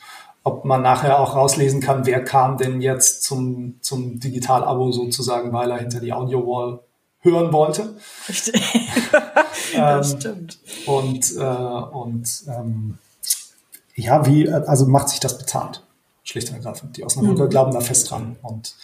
ob 0.43 0.65
man 0.65 0.83
nachher 0.83 1.19
auch 1.19 1.37
rauslesen 1.37 1.81
kann, 1.81 2.07
wer 2.07 2.23
kam 2.23 2.59
denn 2.59 2.81
jetzt 2.81 3.23
zum, 3.23 3.77
zum 3.81 4.21
Digital-Abo 4.21 4.93
sozusagen, 4.93 5.53
weil 5.53 5.71
er 5.71 5.79
hinter 5.79 6.01
die 6.01 6.13
Audio-Wall 6.13 6.81
hören 7.21 7.53
wollte. 7.53 7.97
Richtig. 8.29 8.63
das 9.75 10.13
ähm, 10.13 10.21
stimmt. 10.21 10.59
Und, 10.87 11.37
äh, 11.37 11.41
und 11.41 12.45
ähm, 12.49 12.99
ja, 13.95 14.27
wie, 14.27 14.49
also 14.51 14.87
macht 14.87 15.09
sich 15.09 15.21
das 15.21 15.39
bezahlt, 15.39 15.83
schlicht 16.23 16.51
und 16.51 16.57
ergreifend. 16.57 16.97
Die 16.97 17.05
Osnabrücker 17.05 17.45
mhm. 17.45 17.51
glauben 17.51 17.73
da 17.73 17.81
fest 17.81 18.11
dran. 18.11 18.37
Und 18.43 18.75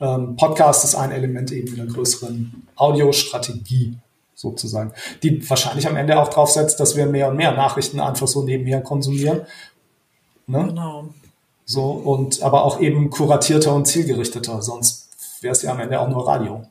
ähm, 0.00 0.36
Podcast 0.36 0.84
ist 0.84 0.94
ein 0.94 1.10
Element 1.10 1.52
eben 1.52 1.68
in 1.68 1.76
der 1.76 1.86
größeren 1.86 2.68
Audiostrategie 2.76 3.98
sozusagen, 4.34 4.92
die 5.22 5.48
wahrscheinlich 5.48 5.86
am 5.86 5.96
Ende 5.96 6.18
auch 6.18 6.28
drauf 6.28 6.50
setzt, 6.50 6.80
dass 6.80 6.96
wir 6.96 7.06
mehr 7.06 7.28
und 7.28 7.36
mehr 7.36 7.52
Nachrichten 7.52 8.00
einfach 8.00 8.28
so 8.28 8.42
nebenher 8.42 8.80
konsumieren. 8.80 9.42
Ne? 10.46 10.66
Genau. 10.66 11.08
So, 11.64 11.90
und 11.90 12.42
aber 12.42 12.64
auch 12.64 12.80
eben 12.80 13.10
kuratierter 13.10 13.74
und 13.74 13.86
zielgerichteter, 13.86 14.60
sonst 14.62 15.08
wäre 15.40 15.52
es 15.52 15.62
ja 15.62 15.72
am 15.72 15.80
Ende 15.80 16.00
auch 16.00 16.08
nur 16.08 16.26
Radio. 16.26 16.66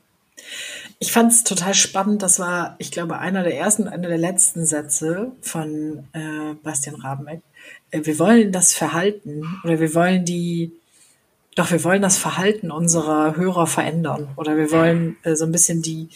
Ich 1.00 1.12
fand 1.12 1.32
es 1.32 1.43
total 1.43 1.74
spannend. 1.74 2.21
Das 2.21 2.39
war, 2.39 2.76
ich 2.78 2.91
glaube, 2.91 3.17
einer 3.17 3.41
der 3.41 3.58
ersten, 3.58 3.88
einer 3.88 4.08
der 4.08 4.19
letzten 4.19 4.67
Sätze 4.67 5.32
von 5.41 6.08
äh, 6.13 6.54
Bastian 6.62 6.95
Rabeneck. 6.95 7.41
Äh, 7.89 8.02
wir 8.04 8.19
wollen 8.19 8.52
das 8.52 8.74
Verhalten 8.74 9.43
oder 9.63 9.80
wir 9.80 9.95
wollen 9.95 10.26
die, 10.26 10.74
doch 11.56 11.71
wir 11.71 11.84
wollen 11.84 12.04
das 12.04 12.17
Verhalten 12.17 12.69
unserer 12.69 13.36
Hörer 13.36 13.65
verändern 13.65 14.30
oder 14.36 14.56
wir 14.58 14.71
wollen 14.71 15.17
äh, 15.24 15.36
so 15.36 15.45
ein 15.45 15.52
bisschen 15.52 15.82
die 15.82 16.10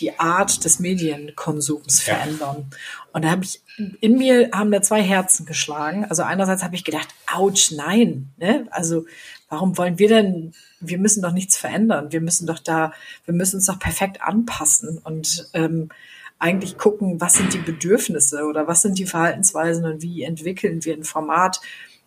die 0.00 0.18
Art 0.18 0.64
des 0.64 0.78
Medienkonsums 0.78 2.00
verändern. 2.00 2.66
Ja. 2.70 2.76
Und 3.12 3.24
da 3.24 3.30
habe 3.30 3.44
ich 3.44 3.62
in 4.00 4.18
mir 4.18 4.50
haben 4.52 4.70
da 4.70 4.82
zwei 4.82 5.02
Herzen 5.02 5.46
geschlagen. 5.46 6.04
Also 6.06 6.22
einerseits 6.22 6.62
habe 6.62 6.74
ich 6.74 6.84
gedacht, 6.84 7.08
ouch, 7.32 7.70
nein, 7.70 8.30
ne? 8.36 8.66
Also 8.70 9.06
warum 9.48 9.78
wollen 9.78 9.98
wir 9.98 10.08
denn? 10.08 10.52
Wir 10.80 10.98
müssen 10.98 11.22
doch 11.22 11.32
nichts 11.32 11.56
verändern. 11.56 12.12
Wir 12.12 12.20
müssen 12.20 12.46
doch 12.46 12.58
da, 12.58 12.92
wir 13.24 13.34
müssen 13.34 13.56
uns 13.56 13.66
doch 13.66 13.78
perfekt 13.78 14.22
anpassen 14.22 14.98
und 14.98 15.48
ähm, 15.54 15.90
eigentlich 16.38 16.78
gucken, 16.78 17.20
was 17.20 17.34
sind 17.34 17.52
die 17.52 17.58
Bedürfnisse 17.58 18.44
oder 18.44 18.68
was 18.68 18.82
sind 18.82 18.98
die 18.98 19.06
Verhaltensweisen 19.06 19.84
und 19.84 20.02
wie 20.02 20.22
entwickeln 20.22 20.84
wir 20.84 20.94
ein 20.94 21.04
Format, 21.04 21.60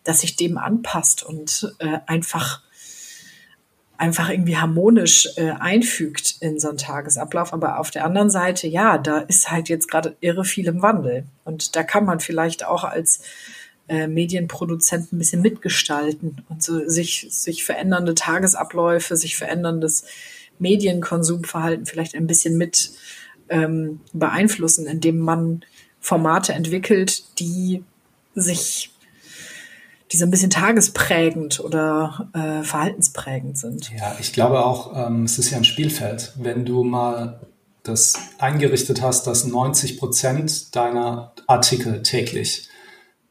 das 0.04 0.20
sich 0.20 0.36
dem 0.36 0.58
anpasst 0.58 1.22
und 1.22 1.74
äh, 1.78 1.98
einfach 2.06 2.62
einfach 4.02 4.30
irgendwie 4.30 4.56
harmonisch 4.56 5.28
äh, 5.36 5.52
einfügt 5.52 6.34
in 6.40 6.58
so 6.58 6.68
einen 6.68 6.76
Tagesablauf. 6.76 7.52
Aber 7.52 7.78
auf 7.78 7.92
der 7.92 8.04
anderen 8.04 8.30
Seite, 8.30 8.66
ja, 8.66 8.98
da 8.98 9.18
ist 9.18 9.52
halt 9.52 9.68
jetzt 9.68 9.88
gerade 9.88 10.16
irre 10.20 10.44
viel 10.44 10.66
im 10.66 10.82
Wandel. 10.82 11.24
Und 11.44 11.76
da 11.76 11.84
kann 11.84 12.04
man 12.04 12.18
vielleicht 12.18 12.66
auch 12.66 12.82
als 12.82 13.22
äh, 13.86 14.08
Medienproduzent 14.08 15.12
ein 15.12 15.18
bisschen 15.18 15.40
mitgestalten 15.40 16.44
und 16.48 16.64
so 16.64 16.88
sich, 16.88 17.28
sich 17.30 17.64
verändernde 17.64 18.16
Tagesabläufe, 18.16 19.16
sich 19.16 19.36
veränderndes 19.36 20.04
Medienkonsumverhalten 20.58 21.86
vielleicht 21.86 22.16
ein 22.16 22.26
bisschen 22.26 22.58
mit 22.58 22.90
ähm, 23.50 24.00
beeinflussen, 24.12 24.88
indem 24.88 25.18
man 25.18 25.64
Formate 26.00 26.54
entwickelt, 26.54 27.22
die 27.38 27.84
sich 28.34 28.91
die 30.12 30.18
so 30.18 30.24
ein 30.24 30.30
bisschen 30.30 30.50
tagesprägend 30.50 31.60
oder 31.60 32.28
äh, 32.34 32.62
verhaltensprägend 32.62 33.56
sind. 33.56 33.90
Ja, 33.96 34.16
ich 34.20 34.32
glaube 34.32 34.64
auch, 34.64 35.06
ähm, 35.06 35.24
es 35.24 35.38
ist 35.38 35.50
ja 35.50 35.56
ein 35.56 35.64
Spielfeld. 35.64 36.32
Wenn 36.36 36.64
du 36.64 36.84
mal 36.84 37.40
das 37.82 38.14
eingerichtet 38.38 39.02
hast, 39.02 39.26
dass 39.26 39.44
90 39.46 39.98
Prozent 39.98 40.76
deiner 40.76 41.32
Artikel 41.46 42.02
täglich 42.02 42.68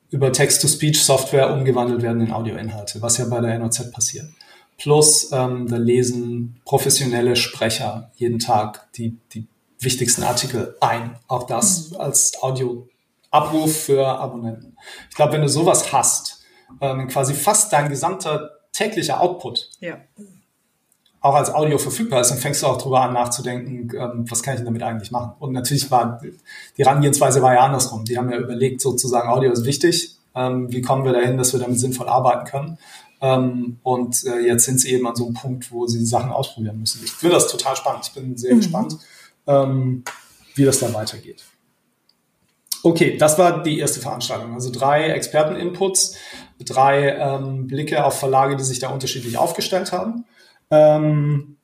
über 0.09 0.33
Text-to-Speech-Software 0.33 1.53
umgewandelt 1.53 2.01
werden 2.01 2.21
in 2.21 2.33
Audioinhalte, 2.33 3.01
was 3.01 3.17
ja 3.17 3.25
bei 3.25 3.39
der 3.39 3.57
NOZ 3.59 3.91
passiert. 3.91 4.25
Plus, 4.77 5.31
ähm, 5.31 5.67
da 5.69 5.77
lesen 5.77 6.59
professionelle 6.65 7.35
Sprecher 7.35 8.11
jeden 8.15 8.39
Tag 8.39 8.91
die, 8.93 9.17
die 9.33 9.47
wichtigsten 9.79 10.23
Artikel 10.23 10.75
ein. 10.81 11.17
Auch 11.27 11.43
das 11.43 11.91
mhm. 11.91 11.97
als 11.97 12.41
Audio-Abruf 12.41 13.83
für 13.83 14.07
Abonnenten. 14.07 14.75
Ich 15.09 15.15
glaube, 15.15 15.33
wenn 15.33 15.41
du 15.41 15.49
sowas 15.49 15.93
hast, 15.93 16.40
ähm, 16.79 17.07
quasi 17.07 17.33
fast 17.33 17.73
dein 17.73 17.89
gesamter 17.89 18.51
täglicher 18.71 19.19
Output 19.19 19.69
ja. 19.79 19.97
auch 21.19 21.35
als 21.35 21.53
Audio 21.53 21.77
verfügbar 21.77 22.21
ist, 22.21 22.31
dann 22.31 22.37
fängst 22.37 22.63
du 22.63 22.67
auch 22.67 22.77
drüber 22.77 23.01
an 23.01 23.13
nachzudenken, 23.13 23.91
ähm, 23.95 24.25
was 24.29 24.41
kann 24.43 24.53
ich 24.53 24.59
denn 24.59 24.65
damit 24.65 24.83
eigentlich 24.83 25.11
machen? 25.11 25.33
Und 25.39 25.51
natürlich 25.51 25.91
war 25.91 26.21
die 26.21 26.83
Herangehensweise 26.83 27.41
war 27.41 27.53
ja 27.53 27.61
andersrum. 27.61 28.05
Die 28.05 28.17
haben 28.17 28.31
ja 28.31 28.37
überlegt, 28.37 28.81
sozusagen, 28.81 29.29
Audio 29.29 29.51
ist 29.51 29.65
wichtig. 29.65 30.15
Ähm, 30.33 30.71
wie 30.71 30.81
kommen 30.81 31.03
wir 31.03 31.11
dahin, 31.11 31.37
dass 31.37 31.51
wir 31.53 31.59
damit 31.59 31.79
sinnvoll 31.79 32.07
arbeiten 32.07 32.45
können? 32.45 32.77
Ähm, 33.21 33.77
und 33.83 34.25
äh, 34.25 34.39
jetzt 34.39 34.65
sind 34.65 34.79
sie 34.79 34.93
eben 34.93 35.05
an 35.05 35.15
so 35.15 35.25
einem 35.25 35.35
Punkt, 35.35 35.71
wo 35.71 35.85
sie 35.85 36.03
Sachen 36.05 36.31
ausprobieren 36.31 36.79
müssen. 36.79 37.01
Ich 37.03 37.11
finde 37.11 37.35
das 37.35 37.47
total 37.47 37.75
spannend. 37.75 38.07
Ich 38.07 38.13
bin 38.13 38.35
sehr 38.35 38.55
mhm. 38.55 38.59
gespannt, 38.59 38.97
ähm, 39.45 40.03
wie 40.55 40.65
das 40.65 40.79
dann 40.79 40.93
weitergeht. 40.93 41.43
Okay, 42.83 43.17
das 43.17 43.37
war 43.37 43.61
die 43.61 43.77
erste 43.77 43.99
Veranstaltung. 43.99 44.55
Also 44.55 44.71
drei 44.71 45.09
Experten-Inputs, 45.09 46.15
drei 46.65 47.09
ähm, 47.17 47.67
Blicke 47.67 48.03
auf 48.05 48.19
Verlage, 48.19 48.55
die 48.55 48.63
sich 48.63 48.79
da 48.79 48.89
unterschiedlich 48.89 49.37
aufgestellt 49.37 49.91
haben. 49.91 50.25
Ähm, 50.69 51.57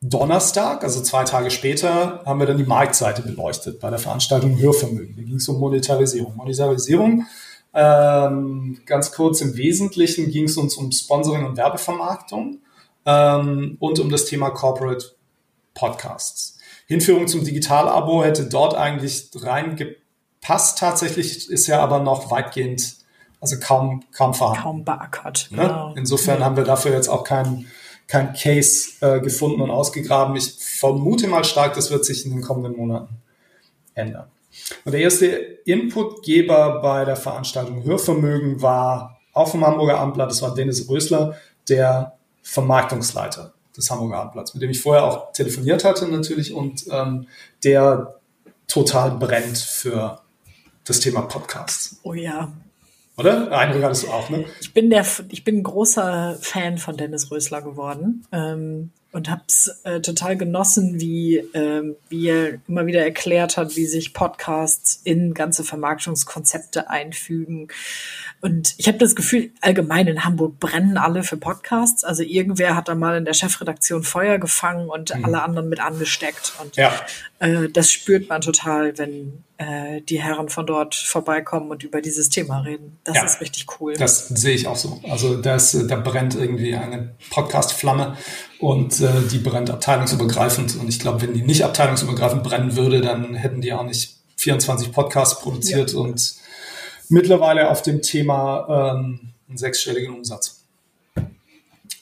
Donnerstag, 0.00 0.84
also 0.84 1.02
zwei 1.02 1.24
Tage 1.24 1.50
später, 1.50 2.22
haben 2.24 2.38
wir 2.38 2.46
dann 2.46 2.56
die 2.56 2.64
Marktseite 2.64 3.22
beleuchtet 3.22 3.80
bei 3.80 3.90
der 3.90 3.98
Veranstaltung 3.98 4.58
Hörvermögen. 4.58 5.16
Da 5.16 5.22
ging 5.22 5.36
es 5.36 5.48
um 5.48 5.58
Monetarisierung. 5.58 6.36
Monetarisierung, 6.36 7.26
ähm, 7.74 8.80
ganz 8.86 9.12
kurz 9.12 9.40
im 9.40 9.56
Wesentlichen 9.56 10.30
ging 10.30 10.44
es 10.44 10.56
uns 10.56 10.76
um 10.76 10.92
Sponsoring 10.92 11.44
und 11.44 11.56
Werbevermarktung 11.56 12.58
ähm, 13.06 13.76
und 13.80 13.98
um 13.98 14.10
das 14.10 14.26
Thema 14.26 14.50
Corporate 14.50 15.04
Podcasts. 15.74 16.58
Hinführung 16.86 17.26
zum 17.26 17.44
Digital-Abo 17.44 18.24
hätte 18.24 18.44
dort 18.44 18.74
eigentlich 18.74 19.30
reingepasst 19.34 19.98
passt 20.40 20.78
tatsächlich, 20.78 21.50
ist 21.50 21.66
ja 21.66 21.80
aber 21.80 22.00
noch 22.00 22.30
weitgehend, 22.30 22.97
also 23.40 23.56
kaum, 23.60 24.02
kaum 24.12 24.34
vorhanden. 24.34 24.62
Kaum 24.62 24.84
beackert. 24.84 25.48
Ne? 25.50 25.62
Genau. 25.62 25.94
Insofern 25.96 26.40
ja. 26.40 26.44
haben 26.44 26.56
wir 26.56 26.64
dafür 26.64 26.92
jetzt 26.92 27.08
auch 27.08 27.24
keinen 27.24 27.66
kein 28.06 28.32
Case 28.32 28.92
äh, 29.00 29.20
gefunden 29.20 29.60
und 29.60 29.70
ausgegraben. 29.70 30.34
Ich 30.34 30.54
vermute 30.58 31.28
mal 31.28 31.44
stark, 31.44 31.74
das 31.74 31.90
wird 31.90 32.04
sich 32.04 32.24
in 32.24 32.32
den 32.32 32.40
kommenden 32.40 32.76
Monaten 32.76 33.16
ändern. 33.94 34.28
Und 34.84 34.92
der 34.92 35.02
erste 35.02 35.26
Inputgeber 35.26 36.80
bei 36.80 37.04
der 37.04 37.16
Veranstaltung 37.16 37.84
Hörvermögen 37.84 38.62
war 38.62 39.18
auch 39.32 39.48
vom 39.48 39.64
Hamburger 39.64 40.00
Amtblatt, 40.00 40.30
das 40.30 40.42
war 40.42 40.54
Dennis 40.54 40.88
Rösler, 40.88 41.36
der 41.68 42.14
Vermarktungsleiter 42.42 43.52
des 43.76 43.90
Hamburger 43.90 44.16
Abendblatts, 44.16 44.54
mit 44.54 44.62
dem 44.62 44.70
ich 44.70 44.80
vorher 44.80 45.04
auch 45.04 45.32
telefoniert 45.32 45.84
hatte 45.84 46.08
natürlich 46.08 46.52
und 46.52 46.86
ähm, 46.90 47.28
der 47.62 48.18
total 48.66 49.12
brennt 49.12 49.58
für 49.58 50.20
das 50.84 51.00
Thema 51.00 51.22
Podcasts. 51.22 52.00
Oh 52.02 52.14
ja. 52.14 52.50
Oder? 53.18 53.50
Eindruck 53.50 53.82
hattest 53.82 54.04
du 54.04 54.08
auch, 54.10 54.30
ne? 54.30 54.44
Ich 54.60 54.72
bin 54.72 54.90
der, 54.90 55.04
ich 55.30 55.42
bin 55.42 55.58
ein 55.58 55.62
großer 55.64 56.38
Fan 56.40 56.78
von 56.78 56.96
Dennis 56.96 57.30
Rösler 57.30 57.62
geworden. 57.62 58.24
Ähm, 58.32 58.90
und 59.10 59.30
habe 59.30 59.42
es 59.48 59.80
äh, 59.84 60.00
total 60.00 60.36
genossen, 60.36 61.00
wie, 61.00 61.38
ähm, 61.54 61.96
wie 62.08 62.28
er 62.28 62.58
immer 62.68 62.86
wieder 62.86 63.02
erklärt 63.02 63.56
hat, 63.56 63.74
wie 63.74 63.86
sich 63.86 64.12
Podcasts 64.12 65.00
in 65.02 65.32
ganze 65.32 65.64
Vermarktungskonzepte 65.64 66.90
einfügen. 66.90 67.68
Und 68.40 68.74
ich 68.78 68.86
habe 68.86 68.98
das 68.98 69.16
Gefühl, 69.16 69.50
allgemein 69.60 70.06
in 70.06 70.24
Hamburg 70.24 70.60
brennen 70.60 70.96
alle 70.96 71.24
für 71.24 71.36
Podcasts. 71.36 72.04
Also 72.04 72.22
irgendwer 72.22 72.76
hat 72.76 72.88
da 72.88 72.94
mal 72.94 73.16
in 73.16 73.24
der 73.24 73.34
Chefredaktion 73.34 74.04
Feuer 74.04 74.38
gefangen 74.38 74.88
und 74.88 75.14
mhm. 75.14 75.24
alle 75.24 75.42
anderen 75.42 75.68
mit 75.68 75.80
angesteckt. 75.80 76.52
Und 76.62 76.76
ja. 76.76 76.92
äh, 77.40 77.68
das 77.68 77.90
spürt 77.90 78.28
man 78.28 78.40
total, 78.40 78.96
wenn 78.96 79.44
äh, 79.56 80.02
die 80.02 80.22
Herren 80.22 80.48
von 80.48 80.66
dort 80.66 80.94
vorbeikommen 80.94 81.70
und 81.70 81.82
über 81.82 82.00
dieses 82.00 82.28
Thema 82.28 82.60
reden. 82.60 82.98
Das 83.02 83.16
ja, 83.16 83.24
ist 83.24 83.40
richtig 83.40 83.66
cool. 83.80 83.94
Das 83.94 84.28
sehe 84.28 84.54
ich 84.54 84.68
auch 84.68 84.76
so. 84.76 85.00
Also 85.10 85.36
das, 85.36 85.76
da 85.88 85.96
brennt 85.96 86.36
irgendwie 86.36 86.76
eine 86.76 87.14
Podcast-Flamme 87.30 88.16
und 88.60 89.00
äh, 89.00 89.08
die 89.32 89.38
brennt 89.38 89.68
abteilungsübergreifend. 89.68 90.76
Und 90.76 90.88
ich 90.88 91.00
glaube, 91.00 91.22
wenn 91.22 91.34
die 91.34 91.42
nicht 91.42 91.64
abteilungsübergreifend 91.64 92.44
brennen 92.44 92.76
würde, 92.76 93.00
dann 93.00 93.34
hätten 93.34 93.62
die 93.62 93.72
auch 93.72 93.84
nicht 93.84 94.16
24 94.36 94.92
Podcasts 94.92 95.40
produziert 95.40 95.92
ja. 95.92 95.98
und 95.98 96.37
mittlerweile 97.10 97.70
auf 97.70 97.82
dem 97.82 98.02
Thema 98.02 98.94
ähm, 98.94 99.32
einen 99.48 99.58
sechsstelligen 99.58 100.14
Umsatz. 100.14 100.64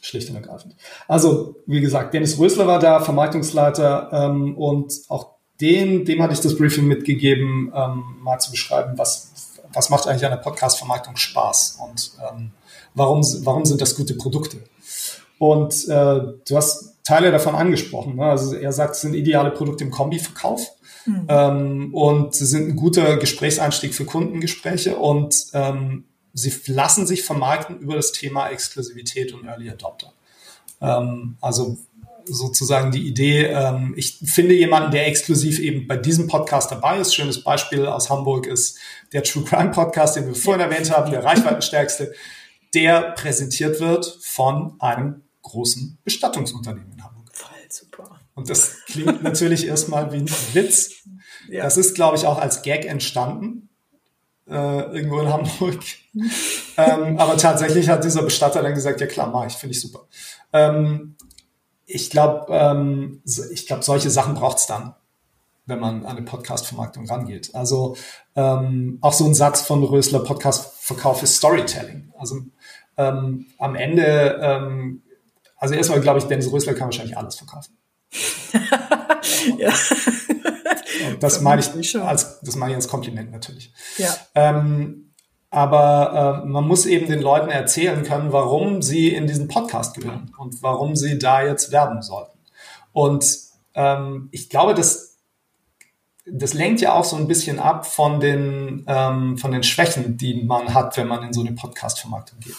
Schlicht 0.00 0.30
und 0.30 0.36
ergreifend. 0.36 0.76
Also, 1.08 1.56
wie 1.66 1.80
gesagt, 1.80 2.14
Dennis 2.14 2.38
Rösler 2.38 2.66
war 2.66 2.78
da, 2.78 3.00
Vermarktungsleiter 3.00 4.10
ähm, 4.12 4.56
und 4.56 4.92
auch 5.08 5.30
dem, 5.60 6.04
dem 6.04 6.22
hatte 6.22 6.32
ich 6.32 6.40
das 6.40 6.56
Briefing 6.56 6.86
mitgegeben, 6.86 7.72
ähm, 7.74 8.04
mal 8.20 8.38
zu 8.38 8.50
beschreiben, 8.50 8.96
was, 8.96 9.32
was 9.72 9.90
macht 9.90 10.06
eigentlich 10.06 10.26
eine 10.26 10.36
Podcast-Vermarktung 10.36 11.16
Spaß 11.16 11.78
und 11.88 12.12
ähm, 12.30 12.50
warum, 12.94 13.22
warum 13.44 13.64
sind 13.64 13.80
das 13.80 13.96
gute 13.96 14.14
Produkte? 14.14 14.58
Und 15.38 15.88
äh, 15.88 16.20
du 16.48 16.56
hast 16.56 16.94
Teile 17.04 17.30
davon 17.30 17.54
angesprochen. 17.54 18.16
Ne? 18.16 18.24
Also 18.24 18.54
er 18.54 18.72
sagt, 18.72 18.94
es 18.94 19.00
sind 19.02 19.14
ideale 19.14 19.50
Produkte 19.50 19.84
im 19.84 19.90
Kombiverkauf 19.90 20.72
mhm. 21.06 21.26
ähm, 21.28 21.94
und 21.94 22.34
sie 22.34 22.46
sind 22.46 22.68
ein 22.68 22.76
guter 22.76 23.16
Gesprächseinstieg 23.16 23.94
für 23.94 24.04
Kundengespräche 24.04 24.96
und 24.96 25.46
ähm, 25.54 26.04
sie 26.32 26.52
lassen 26.66 27.06
sich 27.06 27.22
vermarkten 27.22 27.78
über 27.78 27.96
das 27.96 28.12
Thema 28.12 28.48
Exklusivität 28.48 29.32
und 29.32 29.46
Early 29.46 29.70
Adopter. 29.70 30.12
Ähm, 30.80 31.36
also 31.40 31.78
sozusagen 32.28 32.90
die 32.90 33.06
Idee, 33.06 33.46
ähm, 33.46 33.94
ich 33.96 34.18
finde 34.24 34.54
jemanden, 34.54 34.90
der 34.90 35.06
exklusiv 35.06 35.58
eben 35.58 35.86
bei 35.86 35.96
diesem 35.96 36.26
Podcast 36.26 36.70
dabei 36.70 36.98
ist. 36.98 37.14
Schönes 37.14 37.42
Beispiel 37.42 37.86
aus 37.86 38.10
Hamburg 38.10 38.46
ist 38.46 38.78
der 39.12 39.22
True 39.22 39.44
Crime 39.44 39.70
Podcast, 39.70 40.16
den 40.16 40.26
wir 40.26 40.34
vorhin 40.34 40.60
erwähnt 40.60 40.90
haben, 40.90 41.10
der 41.10 41.24
reichweitenstärkste, 41.24 42.12
der 42.74 43.12
präsentiert 43.12 43.80
wird 43.80 44.18
von 44.22 44.74
einem 44.80 45.22
großen 45.42 45.98
Bestattungsunternehmen 46.04 46.92
in 46.92 47.04
Hamburg. 47.04 47.28
Voll 47.32 47.50
super. 47.68 48.20
Und 48.34 48.50
das 48.50 48.76
klingt 48.96 49.22
natürlich 49.22 49.66
erstmal 49.66 50.12
wie 50.12 50.18
ein 50.18 50.30
Witz. 50.52 51.04
Ja. 51.48 51.64
Das 51.64 51.76
ist, 51.76 51.94
glaube 51.94 52.16
ich, 52.16 52.26
auch 52.26 52.38
als 52.38 52.62
Gag 52.62 52.84
entstanden. 52.84 53.68
Äh, 54.48 54.96
irgendwo 54.96 55.20
in 55.20 55.32
Hamburg. 55.32 55.80
ähm, 56.76 57.18
aber 57.18 57.36
tatsächlich 57.36 57.88
hat 57.88 58.04
dieser 58.04 58.22
Bestatter 58.22 58.62
dann 58.62 58.74
gesagt, 58.74 59.00
ja 59.00 59.06
klar, 59.06 59.28
mach 59.28 59.46
ich, 59.46 59.54
finde 59.54 59.74
ich 59.74 59.80
super. 59.80 60.06
Ähm, 60.52 61.16
ich 61.84 62.10
glaube, 62.10 62.46
ähm, 62.50 63.22
ich 63.52 63.66
glaube, 63.66 63.82
solche 63.82 64.10
Sachen 64.10 64.34
braucht 64.34 64.58
es 64.58 64.66
dann, 64.66 64.94
wenn 65.66 65.80
man 65.80 66.06
an 66.06 66.16
eine 66.16 66.24
Podcast-Vermarktung 66.24 67.08
rangeht. 67.08 67.54
Also 67.54 67.96
ähm, 68.36 68.98
auch 69.00 69.12
so 69.12 69.24
ein 69.26 69.34
Satz 69.34 69.62
von 69.62 69.82
Rösler, 69.82 70.20
Podcast-Verkauf 70.20 71.24
ist 71.24 71.36
Storytelling. 71.36 72.12
Also 72.16 72.40
ähm, 72.96 73.46
am 73.58 73.74
Ende 73.74 74.38
ähm, 74.40 75.02
also 75.56 75.74
erstmal 75.74 76.00
glaube 76.00 76.18
ich, 76.18 76.26
Dennis 76.26 76.52
Rösler 76.52 76.74
kann 76.74 76.86
wahrscheinlich 76.86 77.16
alles 77.16 77.36
verkaufen. 77.36 77.76
ja. 79.58 79.72
Und 81.10 81.22
das 81.22 81.40
meine 81.40 81.60
ich 81.60 82.00
als, 82.00 82.40
das 82.40 82.56
meine 82.56 82.72
ich 82.72 82.76
als 82.76 82.88
Kompliment 82.88 83.32
natürlich. 83.32 83.72
Ja. 83.98 84.14
Ähm, 84.34 85.06
aber 85.50 86.42
äh, 86.44 86.46
man 86.46 86.66
muss 86.66 86.86
eben 86.86 87.06
den 87.06 87.20
Leuten 87.20 87.50
erzählen 87.50 88.02
können, 88.02 88.32
warum 88.32 88.82
sie 88.82 89.08
in 89.08 89.26
diesen 89.26 89.48
Podcast 89.48 89.94
gehören 89.96 90.32
und 90.38 90.62
warum 90.62 90.96
sie 90.96 91.18
da 91.18 91.42
jetzt 91.42 91.72
werben 91.72 92.02
sollten. 92.02 92.38
Und 92.92 93.38
ähm, 93.74 94.28
ich 94.32 94.48
glaube, 94.50 94.74
das, 94.74 95.18
das 96.26 96.52
lenkt 96.52 96.80
ja 96.80 96.94
auch 96.94 97.04
so 97.04 97.16
ein 97.16 97.28
bisschen 97.28 97.58
ab 97.58 97.86
von 97.86 98.20
den, 98.20 98.84
ähm, 98.88 99.38
von 99.38 99.52
den 99.52 99.62
Schwächen, 99.62 100.16
die 100.16 100.42
man 100.42 100.74
hat, 100.74 100.96
wenn 100.96 101.08
man 101.08 101.22
in 101.22 101.32
so 101.32 101.40
eine 101.40 101.52
Podcast-Vermarktung 101.52 102.40
geht. 102.40 102.56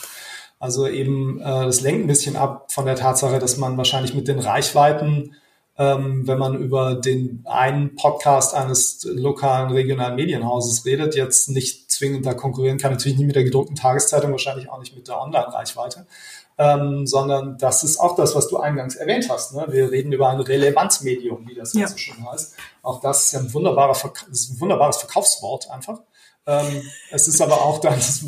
Also 0.59 0.87
eben, 0.87 1.39
äh, 1.39 1.65
das 1.65 1.81
lenkt 1.81 2.05
ein 2.05 2.07
bisschen 2.07 2.35
ab 2.35 2.71
von 2.71 2.85
der 2.85 2.95
Tatsache, 2.95 3.39
dass 3.39 3.57
man 3.57 3.77
wahrscheinlich 3.77 4.13
mit 4.13 4.27
den 4.27 4.39
Reichweiten, 4.39 5.35
ähm, 5.77 6.27
wenn 6.27 6.39
man 6.39 6.55
über 6.55 6.95
den 6.95 7.43
einen 7.45 7.95
Podcast 7.95 8.55
eines 8.55 9.07
lokalen 9.07 9.71
regionalen 9.71 10.15
Medienhauses 10.15 10.85
redet, 10.85 11.15
jetzt 11.15 11.49
nicht 11.49 11.91
zwingend 11.91 12.25
da 12.25 12.33
konkurrieren 12.33 12.79
kann. 12.79 12.91
Natürlich 12.91 13.17
nicht 13.17 13.27
mit 13.27 13.35
der 13.35 13.43
gedruckten 13.43 13.75
Tageszeitung, 13.75 14.31
wahrscheinlich 14.31 14.69
auch 14.69 14.79
nicht 14.79 14.95
mit 14.95 15.07
der 15.07 15.21
Online-Reichweite. 15.21 16.07
Ähm, 16.59 17.05
sondern 17.05 17.59
das 17.59 17.83
ist 17.83 17.99
auch 17.99 18.15
das, 18.15 18.35
was 18.35 18.47
du 18.47 18.57
eingangs 18.57 18.95
erwähnt 18.95 19.29
hast. 19.29 19.53
Ne? 19.53 19.67
Wir 19.69 19.91
reden 19.91 20.11
über 20.11 20.29
ein 20.29 20.39
Relevanzmedium, 20.39 21.47
wie 21.47 21.53
das 21.53 21.73
ja. 21.73 21.87
so 21.87 21.97
schön 21.97 22.27
heißt. 22.27 22.55
Auch 22.81 22.99
das 22.99 23.27
ist 23.27 23.33
ja 23.33 23.39
ein, 23.41 23.53
wunderbarer 23.53 23.93
Verk 23.93 24.25
ist 24.31 24.49
ein 24.49 24.59
wunderbares 24.59 24.97
Verkaufswort 24.97 25.69
einfach. 25.69 25.99
Ähm, 26.47 26.81
es 27.11 27.27
ist 27.27 27.41
aber 27.41 27.61
auch 27.61 27.79
dann 27.79 27.95
das, 27.95 28.25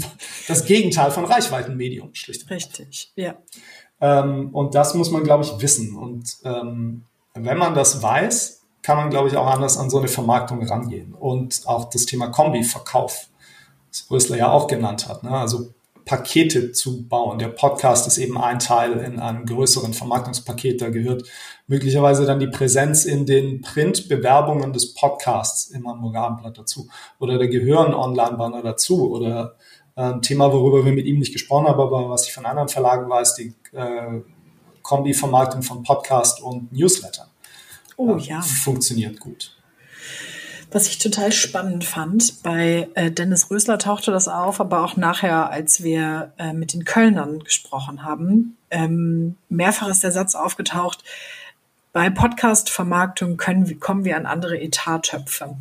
das 0.48 0.66
Gegenteil 0.66 1.10
von 1.12 1.26
Reichweitenmedium, 1.26 2.14
schlicht. 2.14 2.50
Richtig, 2.50 3.12
ja. 3.16 3.36
Ähm, 4.02 4.50
und 4.54 4.76
das 4.76 4.94
muss 4.94 5.10
man, 5.10 5.24
glaube 5.24 5.46
ich, 5.46 5.62
wissen. 5.62 5.96
Und 5.96 6.38
ähm, 6.44 7.06
wenn 7.34 7.58
man 7.58 7.74
das 7.74 8.04
weiß, 8.04 8.62
kann 8.82 8.98
man, 8.98 9.10
glaube 9.10 9.30
ich, 9.30 9.38
auch 9.38 9.48
anders 9.48 9.78
an 9.78 9.90
so 9.90 10.00
eine 10.00 10.08
Vermarktung 10.08 10.66
rangehen. 10.66 11.14
Und 11.14 11.62
auch 11.66 11.90
das 11.90 12.06
Thema 12.06 12.28
Kombi-Verkauf, 12.28 13.28
das 13.90 14.12
Rösler 14.12 14.38
ja 14.38 14.52
auch 14.52 14.68
genannt 14.68 15.08
hat. 15.08 15.24
Ne? 15.24 15.32
Also 15.32 15.74
Pakete 16.10 16.72
zu 16.72 17.08
bauen. 17.08 17.38
Der 17.38 17.50
Podcast 17.50 18.08
ist 18.08 18.18
eben 18.18 18.36
ein 18.36 18.58
Teil 18.58 18.94
in 18.94 19.20
einem 19.20 19.46
größeren 19.46 19.94
Vermarktungspaket. 19.94 20.82
Da 20.82 20.90
gehört 20.90 21.30
möglicherweise 21.68 22.26
dann 22.26 22.40
die 22.40 22.48
Präsenz 22.48 23.06
in 23.06 23.28
den 23.28 23.62
Printbewerbungen 23.62 24.74
des 24.74 24.96
Podcasts 24.96 25.70
im 25.70 25.88
Hamburger 25.88 26.22
Abendblatt 26.22 26.58
dazu. 26.58 26.90
Oder 27.20 27.38
da 27.38 27.46
gehören 27.46 27.94
Online-Banner 27.94 28.64
dazu. 28.64 29.12
Oder 29.12 29.56
äh, 29.96 30.02
ein 30.02 30.24
Thema, 30.24 30.52
worüber 30.52 30.84
wir 30.84 30.94
mit 30.94 31.06
ihm 31.06 31.20
nicht 31.20 31.32
gesprochen 31.32 31.68
haben, 31.68 31.80
aber 31.80 32.10
was 32.10 32.26
ich 32.26 32.34
von 32.34 32.48
anderen 32.48 32.70
Verlagen 32.70 33.08
weiß, 33.08 33.36
die 33.36 33.54
äh, 33.74 34.22
Kombi-Vermarktung 34.82 35.62
von 35.62 35.84
Podcast 35.84 36.42
und 36.42 36.74
Newsletter. 36.74 37.28
Oh 37.98 38.18
ja. 38.18 38.42
Funktioniert 38.42 39.20
gut. 39.20 39.59
Was 40.72 40.88
ich 40.88 41.00
total 41.00 41.32
spannend 41.32 41.84
fand, 41.84 42.44
bei 42.44 42.90
äh, 42.94 43.10
Dennis 43.10 43.50
Rösler 43.50 43.80
tauchte 43.80 44.12
das 44.12 44.28
auf, 44.28 44.62
aber 44.62 44.84
auch 44.84 44.98
nachher, 44.98 45.50
als 45.50 45.82
wir 45.82 46.34
äh, 46.38 46.54
mit 46.54 46.74
den 46.74 46.86
Kölnern 46.86 47.40
gesprochen 47.40 48.04
haben, 48.04 48.56
ähm, 48.70 49.36
mehrfach 49.50 49.88
ist 49.88 50.04
der 50.04 50.12
Satz 50.12 50.36
aufgetaucht, 50.36 51.04
bei 51.92 52.12
Podcast-Vermarktung 52.12 53.38
können, 53.38 53.80
kommen 53.80 54.06
wir 54.06 54.16
an 54.16 54.28
andere 54.28 54.62
Etattöpfe. 54.62 55.56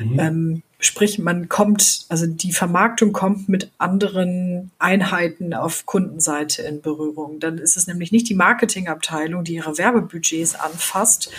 Mhm. 0.00 0.18
Ähm, 0.18 0.62
sprich, 0.80 1.20
man 1.20 1.48
kommt, 1.48 2.06
also 2.08 2.26
die 2.26 2.52
Vermarktung 2.52 3.12
kommt 3.12 3.48
mit 3.48 3.70
anderen 3.78 4.72
Einheiten 4.80 5.54
auf 5.54 5.86
Kundenseite 5.86 6.62
in 6.62 6.80
Berührung. 6.80 7.38
Dann 7.38 7.58
ist 7.58 7.76
es 7.76 7.86
nämlich 7.86 8.10
nicht 8.10 8.28
die 8.28 8.34
Marketingabteilung, 8.34 9.44
die 9.44 9.54
ihre 9.54 9.78
Werbebudgets 9.78 10.56
anfasst 10.56 11.30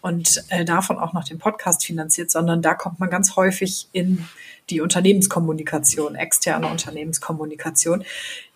und 0.00 0.44
äh, 0.48 0.64
davon 0.64 0.98
auch 0.98 1.12
noch 1.12 1.24
den 1.24 1.38
Podcast 1.38 1.84
finanziert, 1.84 2.30
sondern 2.30 2.62
da 2.62 2.74
kommt 2.74 3.00
man 3.00 3.10
ganz 3.10 3.36
häufig 3.36 3.88
in 3.92 4.26
die 4.70 4.80
Unternehmenskommunikation, 4.80 6.14
externe 6.14 6.66
Unternehmenskommunikation, 6.66 8.04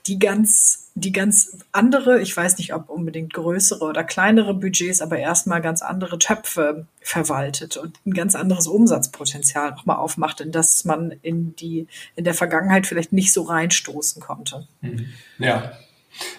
die 0.06 0.18
ganz, 0.18 0.90
die 0.94 1.12
ganz 1.12 1.58
andere, 1.72 2.20
ich 2.20 2.36
weiß 2.36 2.58
nicht, 2.58 2.74
ob 2.74 2.88
unbedingt 2.88 3.32
größere 3.34 3.84
oder 3.84 4.02
kleinere 4.02 4.54
Budgets, 4.54 5.02
aber 5.02 5.18
erstmal 5.18 5.60
ganz 5.60 5.82
andere 5.82 6.18
Töpfe 6.18 6.86
verwaltet 7.00 7.76
und 7.76 7.98
ein 8.06 8.14
ganz 8.14 8.34
anderes 8.34 8.66
Umsatzpotenzial 8.66 9.72
nochmal 9.72 9.96
aufmacht, 9.96 10.40
in 10.40 10.52
das 10.52 10.84
man 10.84 11.12
in 11.22 11.54
die, 11.56 11.86
in 12.16 12.24
der 12.24 12.34
Vergangenheit 12.34 12.86
vielleicht 12.86 13.12
nicht 13.12 13.32
so 13.32 13.42
reinstoßen 13.42 14.22
konnte. 14.22 14.66
Mhm. 14.80 15.06
Ja. 15.38 15.72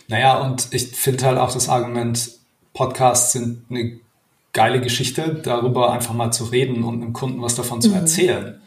Naja, 0.07 0.39
und 0.39 0.67
ich 0.71 0.87
finde 0.87 1.25
halt 1.25 1.37
auch 1.37 1.53
das 1.53 1.69
Argument, 1.69 2.31
Podcasts 2.73 3.31
sind 3.31 3.63
eine 3.69 3.99
geile 4.53 4.81
Geschichte, 4.81 5.41
darüber 5.43 5.91
einfach 5.91 6.13
mal 6.13 6.31
zu 6.31 6.45
reden 6.45 6.83
und 6.83 7.01
einem 7.01 7.13
Kunden 7.13 7.41
was 7.41 7.55
davon 7.55 7.81
zu 7.81 7.89
mhm. 7.89 7.95
erzählen. 7.95 8.61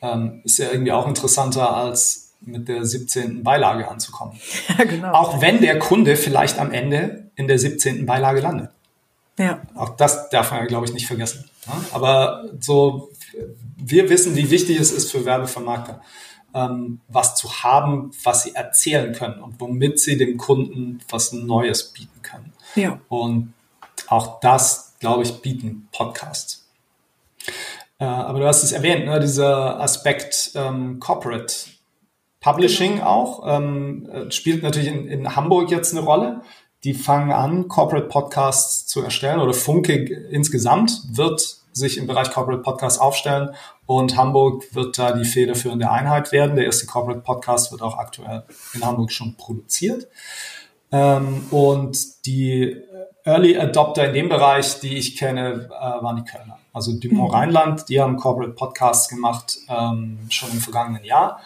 Ähm, 0.00 0.42
ist 0.44 0.58
ja 0.58 0.70
irgendwie 0.70 0.92
auch 0.92 1.06
interessanter, 1.06 1.74
als 1.74 2.34
mit 2.40 2.68
der 2.68 2.84
17. 2.84 3.42
Beilage 3.42 3.88
anzukommen. 3.88 4.38
Ja, 4.78 4.84
genau. 4.84 5.12
Auch 5.12 5.40
wenn 5.40 5.60
der 5.60 5.78
Kunde 5.78 6.16
vielleicht 6.16 6.58
am 6.58 6.72
Ende 6.72 7.30
in 7.36 7.46
der 7.46 7.58
17. 7.58 8.04
Beilage 8.04 8.40
landet. 8.40 8.70
Ja. 9.38 9.62
Auch 9.74 9.90
das 9.96 10.28
darf 10.30 10.50
man 10.50 10.60
ja, 10.60 10.66
glaube 10.66 10.86
ich, 10.86 10.92
nicht 10.92 11.06
vergessen. 11.06 11.48
Aber 11.92 12.44
so, 12.60 13.10
wir 13.76 14.10
wissen, 14.10 14.36
wie 14.36 14.50
wichtig 14.50 14.78
es 14.78 14.90
ist 14.90 15.10
für 15.10 15.24
Werbevermarkter, 15.24 16.02
ähm, 16.54 17.00
was 17.08 17.36
zu 17.36 17.62
haben, 17.62 18.10
was 18.24 18.42
sie 18.42 18.54
erzählen 18.54 19.12
können 19.14 19.40
und 19.40 19.60
womit 19.60 20.00
sie 20.00 20.16
dem 20.16 20.36
Kunden 20.36 21.00
was 21.08 21.32
Neues 21.32 21.92
bieten 21.92 22.20
können. 22.22 22.52
Ja. 22.74 23.00
Und 23.08 23.54
auch 24.08 24.40
das, 24.40 24.91
glaube 25.02 25.24
ich, 25.24 25.42
bieten 25.42 25.88
Podcasts. 25.92 26.70
Äh, 27.98 28.04
aber 28.04 28.38
du 28.38 28.46
hast 28.46 28.62
es 28.62 28.70
erwähnt, 28.70 29.04
ne, 29.04 29.18
dieser 29.18 29.80
Aspekt 29.80 30.52
ähm, 30.54 31.00
Corporate 31.00 31.52
Publishing 32.40 32.94
genau. 32.94 33.06
auch, 33.06 33.42
ähm, 33.44 34.08
äh, 34.08 34.30
spielt 34.30 34.62
natürlich 34.62 34.88
in, 34.88 35.08
in 35.08 35.34
Hamburg 35.34 35.70
jetzt 35.72 35.92
eine 35.92 36.04
Rolle. 36.04 36.42
Die 36.84 36.94
fangen 36.94 37.32
an, 37.32 37.66
Corporate 37.66 38.06
Podcasts 38.06 38.86
zu 38.86 39.02
erstellen 39.02 39.40
oder 39.40 39.54
Funke 39.54 39.92
insgesamt 39.94 41.02
wird 41.16 41.58
sich 41.72 41.98
im 41.98 42.06
Bereich 42.06 42.30
Corporate 42.30 42.62
Podcasts 42.62 43.00
aufstellen 43.00 43.50
und 43.86 44.16
Hamburg 44.16 44.72
wird 44.72 44.98
da 44.98 45.12
die 45.12 45.24
federführende 45.24 45.90
Einheit 45.90 46.30
werden. 46.30 46.54
Der 46.54 46.66
erste 46.66 46.86
Corporate 46.86 47.22
Podcast 47.22 47.72
wird 47.72 47.82
auch 47.82 47.98
aktuell 47.98 48.44
in 48.74 48.84
Hamburg 48.84 49.10
schon 49.10 49.36
produziert. 49.36 50.06
Ähm, 50.92 51.46
und 51.50 52.26
die 52.26 52.76
Early 53.24 53.56
Adopter 53.56 54.08
in 54.08 54.14
dem 54.14 54.28
Bereich, 54.28 54.80
die 54.80 54.96
ich 54.96 55.16
kenne, 55.16 55.68
äh, 55.70 56.02
waren 56.02 56.16
die 56.16 56.30
Kölner. 56.30 56.58
Also 56.72 56.92
Dumont 56.92 57.30
mhm. 57.30 57.34
Rheinland, 57.34 57.88
die 57.88 58.00
haben 58.00 58.16
Corporate 58.16 58.52
Podcasts 58.52 59.08
gemacht, 59.08 59.58
ähm, 59.68 60.18
schon 60.28 60.50
im 60.50 60.58
vergangenen 60.58 61.04
Jahr. 61.04 61.40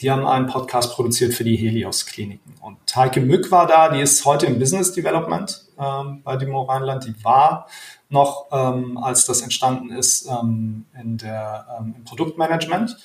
Die 0.00 0.10
haben 0.10 0.26
einen 0.26 0.46
Podcast 0.46 0.94
produziert 0.94 1.32
für 1.32 1.44
die 1.44 1.56
Helios-Kliniken. 1.56 2.54
Und 2.60 2.78
Heike 2.94 3.20
Mück 3.20 3.50
war 3.52 3.66
da, 3.66 3.88
die 3.88 4.00
ist 4.00 4.24
heute 4.24 4.46
im 4.46 4.58
Business 4.58 4.92
Development 4.92 5.64
ähm, 5.78 6.22
bei 6.24 6.36
Dumont 6.36 6.68
Rheinland. 6.68 7.04
Die 7.04 7.24
war 7.24 7.68
noch, 8.08 8.46
ähm, 8.50 8.98
als 8.98 9.26
das 9.26 9.42
entstanden 9.42 9.90
ist, 9.90 10.26
ähm, 10.26 10.86
in 11.00 11.18
der, 11.18 11.66
ähm, 11.78 11.94
im 11.96 12.04
Produktmanagement. 12.04 12.96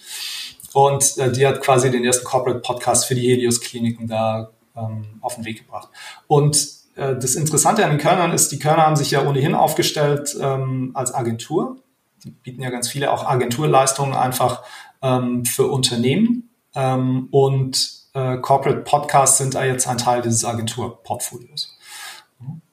Und 0.74 1.18
äh, 1.18 1.32
die 1.32 1.46
hat 1.46 1.62
quasi 1.62 1.92
den 1.92 2.04
ersten 2.04 2.26
Corporate 2.26 2.60
Podcast 2.60 3.06
für 3.06 3.16
die 3.16 3.30
Helios-Kliniken 3.30 4.08
da 4.08 4.50
ähm, 4.78 5.06
auf 5.22 5.36
den 5.36 5.46
Weg 5.46 5.60
gebracht. 5.60 5.90
Und 6.28 6.58
äh, 6.96 7.16
das 7.16 7.36
Interessante 7.36 7.84
an 7.84 7.92
den 7.92 8.00
Kölnern 8.00 8.32
ist, 8.32 8.52
die 8.52 8.60
Kölner 8.60 8.86
haben 8.86 8.96
sich 8.96 9.12
ja 9.12 9.28
ohnehin 9.28 9.56
aufgestellt 9.56 10.36
ähm, 10.40 10.92
als 10.94 11.14
Agentur. 11.14 11.78
Die 12.24 12.32
bieten 12.32 12.62
ja 12.62 12.70
ganz 12.70 12.90
viele 12.90 13.12
auch 13.12 13.26
Agenturleistungen 13.26 14.14
einfach 14.14 14.64
ähm, 15.02 15.46
für 15.46 15.68
Unternehmen. 15.68 16.50
Ähm, 16.76 17.28
und 17.32 18.08
äh, 18.14 18.38
Corporate 18.38 18.82
Podcasts 18.82 19.38
sind 19.38 19.56
da 19.56 19.64
jetzt 19.64 19.88
ein 19.88 19.98
Teil 19.98 20.22
dieses 20.22 20.46
Agenturportfolios. 20.46 21.78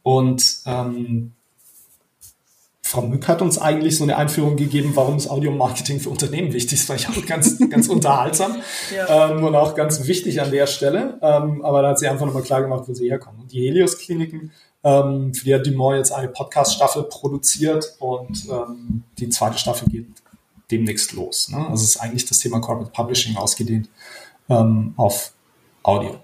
Und 0.03 0.59
ähm, 0.67 1.33
Frau 2.95 3.03
Mück 3.03 3.27
hat 3.27 3.43
uns 3.43 3.59
eigentlich 3.59 3.97
so 3.97 4.05
eine 4.05 4.17
Einführung 4.17 4.55
gegeben, 4.55 4.93
warum 4.95 5.17
ist 5.17 5.29
Audio-Marketing 5.29 5.99
für 5.99 6.11
Unternehmen 6.11 6.53
wichtig. 6.53 6.79
Das 6.79 6.89
war 6.89 6.95
ich 6.95 7.09
auch 7.09 7.27
ganz, 7.27 7.59
ganz 7.71 7.89
unterhaltsam 7.89 8.59
ja. 8.95 9.31
ähm, 9.31 9.43
und 9.43 9.57
auch 9.57 9.75
ganz 9.75 10.07
wichtig 10.07 10.41
an 10.41 10.53
der 10.53 10.69
Stelle. 10.69 11.19
Ähm, 11.21 11.65
aber 11.65 11.83
da 11.83 11.89
hat 11.89 11.99
sie 11.99 12.07
einfach 12.07 12.25
nochmal 12.25 12.45
klar 12.45 12.63
gemacht, 12.63 12.85
wo 12.87 12.95
sie 12.95 13.11
herkommen. 13.11 13.41
Und 13.41 13.53
die 13.53 13.67
Helios-Kliniken, 13.67 14.53
ähm, 14.85 15.35
für 15.35 15.45
die 15.45 15.55
hat 15.57 15.67
Dumont 15.67 15.97
jetzt 15.97 16.13
eine 16.13 16.29
Podcast-Staffel 16.29 17.03
produziert 17.05 17.97
und 17.99 18.49
ähm, 18.49 19.03
die 19.19 19.29
zweite 19.29 19.59
Staffel 19.59 19.89
geht 19.89 20.07
demnächst 20.71 21.15
los. 21.15 21.49
Ne? 21.49 21.59
Also 21.69 21.83
es 21.83 21.97
ist 21.97 21.97
eigentlich 21.97 22.27
das 22.27 22.39
Thema 22.39 22.61
Corporate 22.61 22.93
Publishing 22.93 23.37
ausgedehnt 23.37 23.89
ähm, 24.49 24.95
auf 24.97 25.33
Audio. 25.83 26.21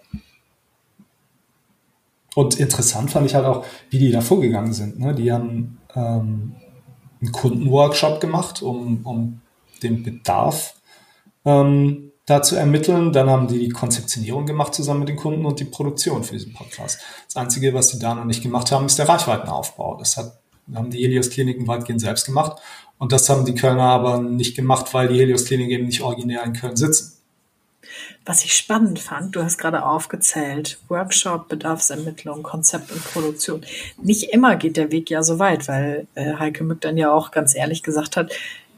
Und 2.36 2.60
interessant 2.60 3.10
fand 3.10 3.26
ich 3.26 3.34
halt 3.34 3.44
auch, 3.44 3.64
wie 3.90 3.98
die 3.98 4.12
da 4.12 4.20
vorgegangen 4.20 4.72
sind. 4.72 5.00
Ne? 5.00 5.16
Die 5.16 5.32
haben 5.32 5.80
ähm, 5.96 6.54
einen 7.20 7.32
Kundenworkshop 7.32 8.20
gemacht, 8.20 8.62
um, 8.62 9.00
um 9.04 9.40
den 9.82 10.02
Bedarf 10.02 10.74
ähm, 11.44 12.12
da 12.26 12.42
zu 12.42 12.56
ermitteln. 12.56 13.12
Dann 13.12 13.28
haben 13.28 13.48
die 13.48 13.58
die 13.58 13.68
Konzeptionierung 13.70 14.46
gemacht 14.46 14.74
zusammen 14.74 15.00
mit 15.00 15.08
den 15.08 15.16
Kunden 15.16 15.44
und 15.44 15.60
die 15.60 15.64
Produktion 15.64 16.24
für 16.24 16.34
diesen 16.34 16.52
Podcast. 16.52 17.00
Das 17.26 17.36
Einzige, 17.36 17.74
was 17.74 17.90
sie 17.90 17.98
da 17.98 18.14
noch 18.14 18.24
nicht 18.24 18.42
gemacht 18.42 18.70
haben, 18.72 18.86
ist 18.86 18.98
der 18.98 19.08
Reichweitenaufbau. 19.08 19.96
Das 19.98 20.16
hat, 20.16 20.40
haben 20.74 20.90
die 20.90 21.02
Helios-Kliniken 21.02 21.66
weitgehend 21.66 22.00
selbst 22.00 22.26
gemacht. 22.26 22.60
Und 22.98 23.12
das 23.12 23.28
haben 23.28 23.44
die 23.44 23.54
Kölner 23.54 23.84
aber 23.84 24.20
nicht 24.20 24.54
gemacht, 24.54 24.92
weil 24.92 25.08
die 25.08 25.18
Helios-Kliniken 25.18 25.72
eben 25.72 25.86
nicht 25.86 26.02
originär 26.02 26.44
in 26.44 26.52
Köln 26.52 26.76
sitzen. 26.76 27.19
Was 28.24 28.44
ich 28.44 28.54
spannend 28.54 28.98
fand, 28.98 29.34
du 29.34 29.42
hast 29.42 29.58
gerade 29.58 29.84
aufgezählt, 29.84 30.78
Workshop, 30.88 31.48
Bedarfsermittlung, 31.48 32.42
Konzept 32.42 32.92
und 32.92 33.04
Produktion. 33.04 33.62
Nicht 34.02 34.32
immer 34.32 34.56
geht 34.56 34.76
der 34.76 34.92
Weg 34.92 35.10
ja 35.10 35.22
so 35.22 35.38
weit, 35.38 35.68
weil 35.68 36.06
äh, 36.14 36.34
Heike 36.34 36.64
Mück 36.64 36.80
dann 36.80 36.96
ja 36.96 37.12
auch 37.12 37.30
ganz 37.30 37.54
ehrlich 37.54 37.82
gesagt 37.82 38.16
hat, 38.16 38.32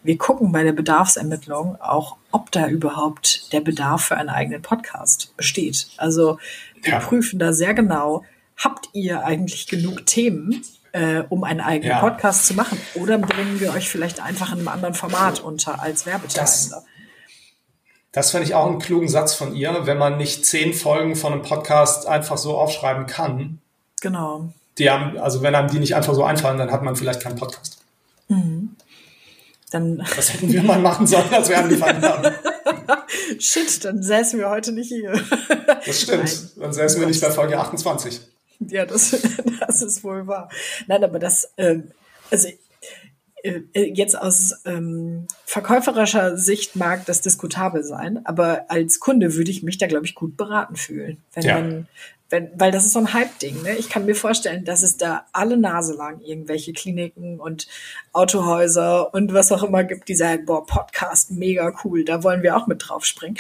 wir 0.04 0.18
gucken 0.18 0.52
bei 0.52 0.64
der 0.64 0.72
Bedarfsermittlung 0.72 1.80
auch, 1.80 2.16
ob 2.32 2.50
da 2.50 2.66
überhaupt 2.66 3.52
der 3.52 3.61
Bedarf 3.61 4.06
für 4.06 4.16
einen 4.16 4.30
eigenen 4.30 4.62
Podcast 4.62 5.37
besteht. 5.37 5.88
Also 5.96 6.38
wir 6.82 6.94
ja. 6.94 6.98
prüfen 6.98 7.38
da 7.38 7.52
sehr 7.52 7.74
genau, 7.74 8.24
habt 8.56 8.88
ihr 8.92 9.24
eigentlich 9.24 9.66
genug 9.66 10.06
Themen, 10.06 10.64
äh, 10.92 11.22
um 11.28 11.44
einen 11.44 11.61
eigenen 11.61 11.92
ja. 11.92 12.00
Podcast 12.00 12.46
zu 12.46 12.54
machen? 12.54 12.78
Oder 12.94 13.18
bringen 13.18 13.61
wir 13.61 13.72
euch 13.72 13.88
vielleicht 13.88 14.20
einfach 14.20 14.52
in 14.52 14.58
einem 14.58 14.68
anderen 14.68 14.94
Format 14.94 15.40
unter 15.40 15.80
als 15.80 16.06
Werbetreibender? 16.06 16.85
Das 18.12 18.31
finde 18.31 18.46
ich 18.46 18.55
auch 18.55 18.66
einen 18.66 18.79
klugen 18.79 19.09
Satz 19.09 19.35
von 19.35 19.55
ihr, 19.55 19.87
wenn 19.87 19.96
man 19.96 20.18
nicht 20.18 20.44
zehn 20.44 20.75
Folgen 20.75 21.16
von 21.16 21.33
einem 21.33 21.42
Podcast 21.42 22.07
einfach 22.07 22.37
so 22.37 22.59
aufschreiben 22.59 23.07
kann. 23.07 23.59
Genau. 24.03 24.53
Die 24.79 24.90
haben, 24.90 25.18
also 25.18 25.42
wenn 25.42 25.55
einem 25.55 25.70
die 25.70 25.79
nicht 25.79 25.94
einfach 25.94 26.14
so 26.14 26.22
einfallen, 26.22 26.59
dann 26.59 26.70
hat 26.70 26.83
man 26.83 26.94
vielleicht 26.94 27.20
keinen 27.22 27.37
Podcast. 27.37 27.79
Mhm. 28.29 28.77
Dann 29.70 30.07
Was 30.16 30.35
hätten 30.35 30.53
wir 30.53 30.62
mal 30.62 30.79
machen 30.79 31.07
sollen, 31.07 31.33
als 31.33 31.48
wir 31.48 31.59
angefangen 31.59 32.03
haben? 32.03 32.35
Shit, 33.38 33.85
dann 33.85 34.03
säßen 34.03 34.38
wir 34.38 34.51
heute 34.51 34.72
nicht 34.72 34.88
hier. 34.88 35.12
Das 35.87 36.03
stimmt. 36.03 36.25
Nein. 36.25 36.51
Dann 36.61 36.72
säßen 36.75 37.01
wir 37.01 37.07
nicht 37.07 37.20
bei 37.20 37.31
Folge 37.31 37.59
28. 37.59 38.20
Ja, 38.68 38.85
das, 38.85 39.11
das 39.66 39.83
ist 39.83 40.05
wohl 40.05 40.27
wahr. 40.27 40.51
Nein, 40.87 41.03
aber 41.03 41.18
das, 41.18 41.51
ähm, 41.57 41.90
also 42.31 42.48
jetzt 43.74 44.16
aus 44.16 44.62
ähm, 44.64 45.26
verkäuferischer 45.44 46.37
Sicht 46.37 46.76
mag 46.76 47.05
das 47.07 47.20
diskutabel 47.20 47.83
sein, 47.83 48.24
aber 48.24 48.66
als 48.68 49.00
Kunde 49.00 49.35
würde 49.35 49.50
ich 49.50 49.62
mich 49.62 49.78
da, 49.78 49.87
glaube 49.87 50.07
ich, 50.07 50.14
gut 50.14 50.37
beraten 50.37 50.76
fühlen. 50.76 51.18
Wenn 51.35 51.44
ja. 51.44 51.55
man, 51.59 51.88
wenn, 52.31 52.50
weil 52.55 52.70
das 52.70 52.87
ist 52.87 52.92
so 52.92 53.00
ein 53.00 53.12
Hype-Ding. 53.12 53.62
Ne? 53.62 53.76
Ich 53.76 53.88
kann 53.88 54.07
mir 54.07 54.14
vorstellen, 54.14 54.64
dass 54.64 54.83
es 54.83 54.96
da 54.96 55.26
alle 55.33 55.57
Nase 55.57 55.94
lang 55.94 56.20
irgendwelche 56.20 56.72
Kliniken 56.72 57.40
und 57.40 57.68
Autohäuser 58.12 59.12
und 59.12 59.35
was 59.35 59.52
auch 59.52 59.62
immer 59.62 59.85
gibt, 59.85 60.09
die 60.09 60.14
sagen, 60.14 60.46
boah, 60.46 60.64
Podcast, 60.64 61.31
mega 61.31 61.72
cool, 61.85 62.05
da 62.05 62.22
wollen 62.22 62.42
wir 62.42 62.57
auch 62.57 62.66
mit 62.66 62.88
drauf 62.88 63.05
springen. 63.05 63.37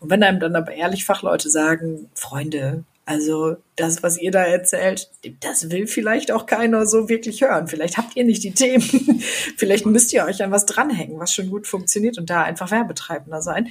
Und 0.00 0.10
wenn 0.10 0.22
einem 0.22 0.38
dann 0.38 0.54
aber 0.54 0.72
ehrlich 0.72 1.04
Fachleute 1.04 1.50
sagen, 1.50 2.08
Freunde, 2.14 2.84
also 3.06 3.56
das, 3.76 4.02
was 4.02 4.18
ihr 4.20 4.32
da 4.32 4.42
erzählt, 4.42 5.08
das 5.38 5.70
will 5.70 5.86
vielleicht 5.86 6.32
auch 6.32 6.44
keiner 6.44 6.86
so 6.86 7.08
wirklich 7.08 7.40
hören. 7.40 7.68
Vielleicht 7.68 7.96
habt 7.96 8.16
ihr 8.16 8.24
nicht 8.24 8.42
die 8.42 8.50
Themen. 8.50 8.82
vielleicht 9.56 9.86
müsst 9.86 10.12
ihr 10.12 10.24
euch 10.24 10.42
an 10.42 10.50
was 10.50 10.66
dranhängen, 10.66 11.20
was 11.20 11.32
schon 11.32 11.48
gut 11.48 11.68
funktioniert 11.68 12.18
und 12.18 12.28
da 12.28 12.42
einfach 12.42 12.72
Werbetreibender 12.72 13.42
sein. 13.42 13.68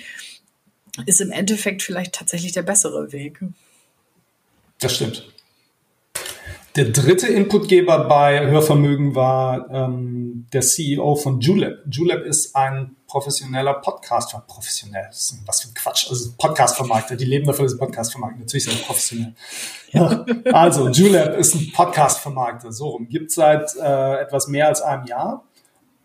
Ist 1.06 1.19
im 1.19 1.32
Endeffekt 1.32 1.84
vielleicht 1.84 2.15
tatsächlich 2.15 2.54
der 2.54 2.62
bessere 2.62 3.12
Weg. 3.12 3.39
Das 4.80 4.95
stimmt. 4.95 5.28
Der 6.78 6.86
dritte 6.86 7.28
Inputgeber 7.28 8.06
bei 8.06 8.48
Hörvermögen 8.48 9.15
war 9.15 9.69
ähm, 9.69 10.48
der 10.54 10.62
CEO 10.62 11.15
von 11.15 11.41
Julep. 11.41 11.84
Julep 11.89 12.26
ist 12.26 12.56
ein 12.56 12.95
professioneller 13.15 13.75
Podcaster. 13.75 14.43
Professionell, 14.45 15.08
was 15.45 15.62
für 15.62 15.69
ein 15.69 15.73
Quatsch. 15.73 16.10
Also 16.10 16.32
Podcast-Vermarkter, 16.38 17.15
die 17.15 17.23
leben 17.23 17.45
dafür, 17.45 17.63
dass 17.63 17.71
sie 17.71 17.78
Podcast 17.78 18.12
vermarkten. 18.12 18.41
Natürlich 18.41 18.65
sind 18.65 18.86
professionell. 18.86 19.34
Ja. 19.91 20.25
Also, 20.51 20.89
Julep 20.89 21.38
ist 21.38 21.56
ein 21.56 21.71
Podcast-Vermarkter. 21.71 22.73
So 22.73 22.89
rum. 22.89 23.08
Gibt 23.08 23.32
seit 23.32 23.73
äh, 23.78 24.21
etwas 24.21 24.49
mehr 24.49 24.67
als 24.67 24.82
einem 24.82 25.05
Jahr. 25.05 25.45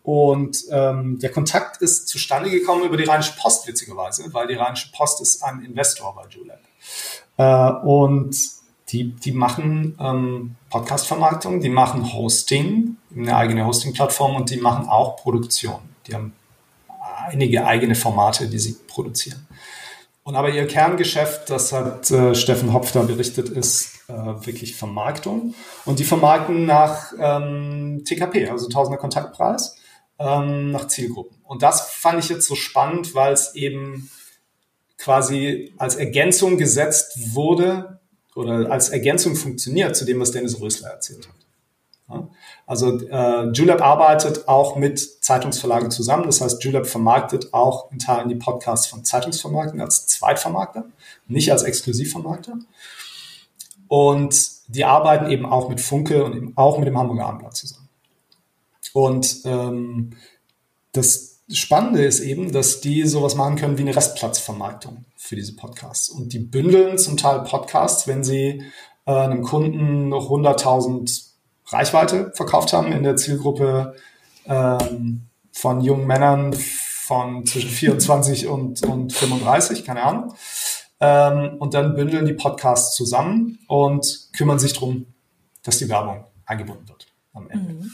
Und 0.03 0.57
ähm, 0.71 1.19
der 1.19 1.31
Kontakt 1.31 1.81
ist 1.81 2.07
zustande 2.07 2.49
gekommen 2.49 2.85
über 2.85 2.95
die 2.95 3.03
Rheinische 3.03 3.33
Post, 3.37 3.67
witzigerweise, 3.67 4.33
weil 4.33 4.47
die 4.47 4.55
Rheinische 4.55 4.89
Post 4.93 5.21
ist 5.21 5.43
ein 5.43 5.61
Investor 5.65 6.15
bei 6.15 6.23
Julep. 6.29 6.59
Äh, 7.35 7.85
und 7.85 8.37
die, 8.89 9.11
die 9.11 9.33
machen 9.33 9.97
ähm, 9.99 10.55
Podcast-Vermarktung, 10.69 11.59
die 11.59 11.69
machen 11.69 12.13
Hosting, 12.13 12.95
eine 13.13 13.35
eigene 13.35 13.65
Hosting-Plattform 13.65 14.37
und 14.37 14.49
die 14.49 14.57
machen 14.57 14.87
auch 14.87 15.17
Produktion. 15.17 15.81
Die 16.07 16.15
haben 16.15 16.33
einige 17.27 17.65
eigene 17.65 17.95
Formate, 17.95 18.47
die 18.47 18.59
sie 18.59 18.77
produzieren. 18.87 19.47
Und 20.23 20.35
aber 20.35 20.49
ihr 20.49 20.67
Kerngeschäft, 20.67 21.49
das 21.49 21.71
hat 21.71 22.11
äh, 22.11 22.35
Steffen 22.35 22.73
Hopf 22.73 22.91
da 22.91 23.01
berichtet, 23.01 23.49
ist 23.49 24.01
äh, 24.07 24.13
wirklich 24.45 24.75
Vermarktung. 24.75 25.55
Und 25.85 25.99
die 25.99 26.03
vermarkten 26.03 26.65
nach 26.65 27.13
ähm, 27.19 28.03
TKP, 28.05 28.49
also 28.49 28.69
Tausender 28.69 28.99
Kontaktpreis, 28.99 29.77
ähm, 30.19 30.71
nach 30.71 30.87
Zielgruppen. 30.87 31.37
Und 31.43 31.63
das 31.63 31.89
fand 31.89 32.23
ich 32.23 32.29
jetzt 32.29 32.47
so 32.47 32.55
spannend, 32.55 33.15
weil 33.15 33.33
es 33.33 33.55
eben 33.55 34.11
quasi 34.99 35.73
als 35.77 35.95
Ergänzung 35.95 36.57
gesetzt 36.57 37.33
wurde 37.33 37.99
oder 38.35 38.71
als 38.71 38.89
Ergänzung 38.89 39.35
funktioniert 39.35 39.95
zu 39.95 40.05
dem, 40.05 40.19
was 40.19 40.31
Dennis 40.31 40.61
Rösler 40.61 40.89
erzählt 40.89 41.27
hat. 41.27 41.35
Also 42.65 42.99
äh, 42.99 43.51
Julep 43.51 43.81
arbeitet 43.81 44.47
auch 44.47 44.75
mit 44.75 45.23
Zeitungsverlagen 45.23 45.91
zusammen. 45.91 46.25
Das 46.25 46.41
heißt, 46.41 46.63
Julep 46.63 46.87
vermarktet 46.87 47.53
auch 47.53 47.91
in 47.91 47.99
Teilen 47.99 48.29
die 48.29 48.35
Podcasts 48.35 48.87
von 48.87 49.03
Zeitungsvermarkten 49.03 49.81
als 49.81 50.07
Zweitvermarkter, 50.07 50.85
nicht 51.27 51.51
als 51.51 51.63
Exklusivvermarkter. 51.63 52.59
Und 53.87 54.51
die 54.67 54.85
arbeiten 54.85 55.29
eben 55.29 55.45
auch 55.45 55.67
mit 55.69 55.81
Funke 55.81 56.23
und 56.23 56.35
eben 56.35 56.53
auch 56.55 56.77
mit 56.77 56.87
dem 56.87 56.97
Hamburger 56.97 57.25
Abendblatt 57.25 57.55
zusammen. 57.55 57.89
Und 58.93 59.41
ähm, 59.45 60.11
das 60.93 61.41
Spannende 61.49 62.05
ist 62.05 62.21
eben, 62.21 62.51
dass 62.51 62.79
die 62.81 63.05
sowas 63.05 63.35
machen 63.35 63.57
können 63.57 63.77
wie 63.77 63.81
eine 63.81 63.95
Restplatzvermarktung 63.95 65.05
für 65.17 65.35
diese 65.35 65.55
Podcasts. 65.55 66.09
Und 66.09 66.31
die 66.33 66.39
bündeln 66.39 66.97
zum 66.97 67.17
Teil 67.17 67.41
Podcasts, 67.41 68.07
wenn 68.07 68.23
sie 68.23 68.63
äh, 69.05 69.11
einem 69.11 69.43
Kunden 69.43 70.09
noch 70.09 70.29
100.000 70.29 71.30
Reichweite 71.71 72.31
verkauft 72.35 72.73
haben 72.73 72.91
in 72.91 73.03
der 73.03 73.15
Zielgruppe 73.15 73.95
ähm, 74.45 75.27
von 75.51 75.81
jungen 75.81 76.07
Männern 76.07 76.53
von 76.53 77.45
zwischen 77.45 77.69
24 77.69 78.47
und, 78.47 78.83
und 78.83 79.13
35, 79.13 79.85
keine 79.85 80.03
Ahnung. 80.03 80.33
Ähm, 80.99 81.57
und 81.59 81.73
dann 81.73 81.95
bündeln 81.95 82.25
die 82.25 82.33
Podcasts 82.33 82.95
zusammen 82.95 83.59
und 83.67 84.29
kümmern 84.35 84.59
sich 84.59 84.73
darum, 84.73 85.07
dass 85.63 85.77
die 85.77 85.89
Werbung 85.89 86.25
eingebunden 86.45 86.87
wird 86.87 87.07
am 87.33 87.49
Ende. 87.49 87.73
Mhm. 87.73 87.91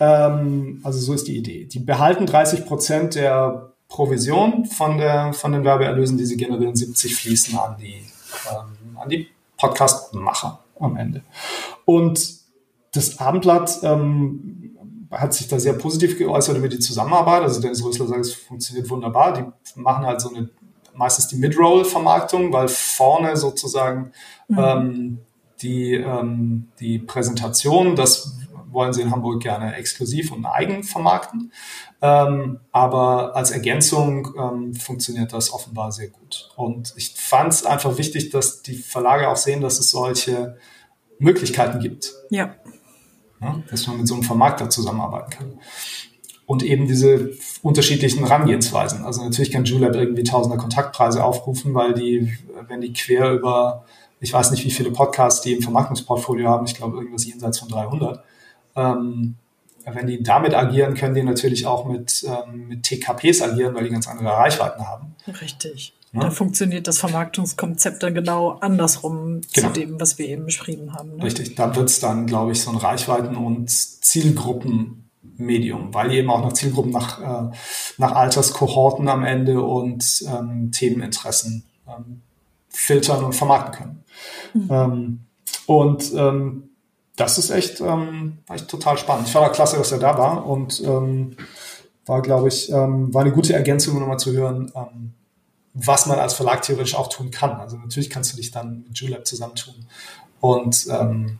Ähm, 0.00 0.80
also 0.84 0.98
so 0.98 1.12
ist 1.12 1.26
die 1.28 1.36
Idee. 1.36 1.64
Die 1.64 1.78
behalten 1.78 2.26
30 2.26 2.66
Prozent 2.66 3.14
der 3.14 3.72
Provision 3.88 4.64
von, 4.64 4.98
der, 4.98 5.32
von 5.32 5.52
den 5.52 5.64
Werbeerlösen, 5.64 6.18
die 6.18 6.24
sie 6.24 6.36
generieren, 6.36 6.74
70 6.74 7.14
fließen 7.14 7.58
an 7.58 7.76
die, 7.78 8.04
ähm, 8.50 8.96
an 8.98 9.08
die 9.08 9.28
Podcast-Macher 9.56 10.58
am 10.80 10.96
Ende. 10.96 11.22
Und 11.84 12.45
das 12.96 13.18
Abendblatt 13.18 13.78
ähm, 13.82 14.76
hat 15.10 15.34
sich 15.34 15.48
da 15.48 15.58
sehr 15.58 15.74
positiv 15.74 16.18
geäußert 16.18 16.56
über 16.56 16.68
die 16.68 16.78
Zusammenarbeit. 16.78 17.42
Also 17.42 17.60
Dennis 17.60 17.84
Rösler 17.84 18.06
sagt, 18.06 18.20
es 18.20 18.34
funktioniert 18.34 18.90
wunderbar. 18.90 19.32
Die 19.32 19.80
machen 19.80 20.06
halt 20.06 20.20
so 20.20 20.30
eine, 20.34 20.50
meistens 20.94 21.28
die 21.28 21.36
Mid-Roll-Vermarktung, 21.36 22.52
weil 22.52 22.68
vorne 22.68 23.36
sozusagen 23.36 24.12
mhm. 24.48 24.58
ähm, 24.58 25.18
die, 25.62 25.94
ähm, 25.94 26.68
die 26.80 26.98
Präsentation, 26.98 27.96
das 27.96 28.38
wollen 28.70 28.92
sie 28.92 29.00
in 29.00 29.10
Hamburg 29.10 29.42
gerne 29.42 29.74
exklusiv 29.74 30.32
und 30.32 30.44
eigen 30.44 30.84
vermarkten. 30.84 31.52
Ähm, 32.02 32.60
aber 32.72 33.34
als 33.34 33.50
Ergänzung 33.50 34.34
ähm, 34.38 34.74
funktioniert 34.74 35.32
das 35.32 35.52
offenbar 35.52 35.92
sehr 35.92 36.08
gut. 36.08 36.50
Und 36.56 36.92
ich 36.96 37.14
fand 37.14 37.54
es 37.54 37.64
einfach 37.64 37.96
wichtig, 37.96 38.30
dass 38.30 38.62
die 38.62 38.74
Verlage 38.76 39.28
auch 39.28 39.36
sehen, 39.36 39.62
dass 39.62 39.78
es 39.78 39.90
solche 39.90 40.58
Möglichkeiten 41.18 41.80
gibt. 41.80 42.12
Ja. 42.28 42.54
Ja 43.40 43.62
dass 43.70 43.86
man 43.86 43.98
mit 43.98 44.08
so 44.08 44.14
einem 44.14 44.22
Vermarkter 44.22 44.70
zusammenarbeiten 44.70 45.30
kann. 45.30 45.52
Und 46.46 46.62
eben 46.62 46.86
diese 46.86 47.32
unterschiedlichen 47.62 48.24
Herangehensweisen. 48.24 49.04
Also 49.04 49.24
natürlich 49.24 49.50
kann 49.50 49.64
Julep 49.64 49.96
irgendwie 49.96 50.22
tausender 50.22 50.58
Kontaktpreise 50.58 51.24
aufrufen, 51.24 51.74
weil 51.74 51.92
die, 51.92 52.36
wenn 52.68 52.80
die 52.80 52.92
quer 52.92 53.32
über, 53.32 53.84
ich 54.20 54.32
weiß 54.32 54.52
nicht, 54.52 54.64
wie 54.64 54.70
viele 54.70 54.92
Podcasts 54.92 55.40
die 55.40 55.54
im 55.54 55.62
Vermarktungsportfolio 55.62 56.48
haben, 56.48 56.66
ich 56.66 56.74
glaube 56.74 56.98
irgendwas 56.98 57.26
jenseits 57.26 57.58
von 57.58 57.68
300, 57.68 58.22
ähm, 58.76 59.34
wenn 59.84 60.06
die 60.06 60.22
damit 60.22 60.54
agieren, 60.54 60.94
können 60.94 61.14
die 61.14 61.22
natürlich 61.22 61.66
auch 61.66 61.86
mit, 61.86 62.24
ähm, 62.24 62.68
mit 62.68 62.82
TKPs 62.82 63.42
agieren, 63.42 63.74
weil 63.74 63.84
die 63.84 63.90
ganz 63.90 64.08
andere 64.08 64.28
Reichweiten 64.28 64.86
haben. 64.86 65.14
Richtig. 65.40 65.94
Ja? 66.16 66.22
Da 66.22 66.30
funktioniert 66.30 66.86
das 66.86 66.98
Vermarktungskonzept 66.98 68.02
dann 68.02 68.14
genau 68.14 68.58
andersrum 68.60 69.40
genau. 69.52 69.68
zu 69.68 69.72
dem, 69.72 70.00
was 70.00 70.18
wir 70.18 70.28
eben 70.28 70.46
beschrieben 70.46 70.94
haben. 70.94 71.16
Ne? 71.16 71.24
Richtig, 71.24 71.54
da 71.54 71.74
wird 71.76 71.88
es 71.88 72.00
dann, 72.00 72.26
glaube 72.26 72.52
ich, 72.52 72.60
so 72.60 72.70
ein 72.70 72.76
Reichweiten- 72.76 73.36
und 73.36 73.70
Zielgruppenmedium, 73.70 75.94
weil 75.94 76.12
eben 76.12 76.30
auch 76.30 76.42
noch 76.42 76.52
Zielgruppen 76.52 76.92
nach, 76.92 77.20
äh, 77.20 77.50
nach 77.98 78.12
Alterskohorten 78.12 79.08
am 79.08 79.24
Ende 79.24 79.62
und 79.62 80.24
ähm, 80.26 80.70
Themeninteressen 80.72 81.64
ähm, 81.88 82.22
filtern 82.68 83.24
und 83.24 83.34
vermarkten 83.34 83.74
können. 83.74 84.04
Mhm. 84.54 84.68
Ähm, 84.70 85.20
und 85.66 86.12
ähm, 86.14 86.70
das 87.16 87.38
ist 87.38 87.50
echt, 87.50 87.80
ähm, 87.80 88.38
echt 88.48 88.68
total 88.68 88.98
spannend. 88.98 89.26
Ich 89.26 89.32
fand 89.32 89.46
auch 89.46 89.52
klasse, 89.52 89.78
dass 89.78 89.92
er 89.92 89.98
da 89.98 90.18
war 90.18 90.46
und 90.46 90.82
ähm, 90.84 91.36
war, 92.04 92.22
glaube 92.22 92.48
ich, 92.48 92.70
ähm, 92.70 93.12
war 93.12 93.22
eine 93.22 93.32
gute 93.32 93.54
Ergänzung, 93.54 93.94
um 93.94 94.00
nochmal 94.00 94.18
zu 94.18 94.32
hören, 94.32 94.70
ähm, 94.74 95.14
was 95.78 96.06
man 96.06 96.18
als 96.18 96.34
Verlag 96.34 96.62
theoretisch 96.62 96.94
auch 96.94 97.08
tun 97.08 97.30
kann. 97.30 97.60
Also 97.60 97.76
natürlich 97.76 98.08
kannst 98.08 98.32
du 98.32 98.36
dich 98.36 98.50
dann 98.50 98.84
mit 98.88 98.98
Julep 98.98 99.26
zusammentun 99.26 99.74
und, 100.40 100.86
ähm, 100.90 101.38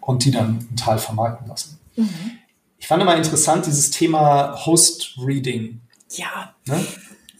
und 0.00 0.24
die 0.24 0.30
dann 0.30 0.66
einen 0.68 0.76
Teil 0.76 0.98
vermarkten 0.98 1.48
lassen. 1.48 1.78
Mhm. 1.96 2.32
Ich 2.78 2.86
fand 2.86 3.02
immer 3.02 3.16
interessant 3.16 3.64
dieses 3.66 3.90
Thema 3.90 4.66
Host-Reading. 4.66 5.80
Ja. 6.10 6.54
Ne? 6.66 6.74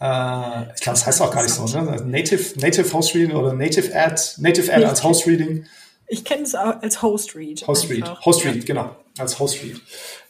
Äh, 0.00 0.72
ich 0.74 0.80
glaube, 0.80 0.98
das 0.98 1.06
heißt 1.06 1.20
auch 1.20 1.30
gar 1.30 1.42
nicht 1.42 1.54
so, 1.54 1.66
ne? 1.66 2.02
Native, 2.06 2.58
Native 2.58 2.90
Host 2.92 3.14
Reading 3.14 3.36
oder 3.36 3.52
Native 3.52 3.94
Ad, 3.94 4.22
Native 4.38 4.72
Ad 4.72 4.84
als 4.84 5.04
Host 5.04 5.26
Reading. 5.26 5.66
Ich 6.06 6.24
kenne 6.24 6.42
es 6.42 6.54
als 6.54 7.02
Host 7.02 7.34
Read. 7.34 7.66
Host 7.66 7.90
Read, 7.90 8.24
Host 8.24 8.44
Read, 8.44 8.64
genau, 8.64 8.96
als 9.18 9.38
Host 9.38 9.62
Read. 9.62 9.80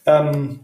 Ähm, 0.05 0.59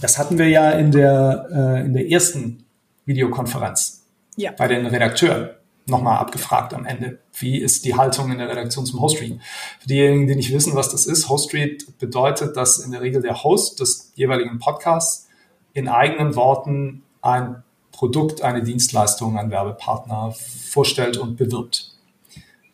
das 0.00 0.16
hatten 0.16 0.38
wir 0.38 0.48
ja 0.48 0.70
in 0.70 0.90
der, 0.90 1.48
äh, 1.52 1.84
in 1.84 1.92
der 1.92 2.08
ersten 2.10 2.64
Videokonferenz 3.04 3.99
ja. 4.40 4.52
bei 4.52 4.68
den 4.68 4.86
Redakteuren 4.86 5.50
nochmal 5.86 6.18
abgefragt 6.18 6.74
am 6.74 6.84
Ende. 6.84 7.18
Wie 7.38 7.58
ist 7.58 7.84
die 7.84 7.96
Haltung 7.96 8.30
in 8.30 8.38
der 8.38 8.48
Redaktion 8.48 8.86
zum 8.86 9.00
Host 9.00 9.20
Read? 9.20 9.40
Für 9.80 9.88
diejenigen, 9.88 10.26
die 10.26 10.36
nicht 10.36 10.52
wissen, 10.52 10.74
was 10.74 10.90
das 10.90 11.06
ist, 11.06 11.28
Host 11.28 11.52
Read 11.52 11.98
bedeutet, 11.98 12.56
dass 12.56 12.78
in 12.78 12.92
der 12.92 13.00
Regel 13.00 13.22
der 13.22 13.42
Host 13.42 13.80
des 13.80 14.12
jeweiligen 14.14 14.58
Podcasts 14.58 15.28
in 15.72 15.88
eigenen 15.88 16.36
Worten 16.36 17.02
ein 17.22 17.62
Produkt, 17.92 18.42
eine 18.42 18.62
Dienstleistung, 18.62 19.38
einen 19.38 19.50
Werbepartner 19.50 20.32
vorstellt 20.32 21.16
und 21.16 21.36
bewirbt 21.36 21.90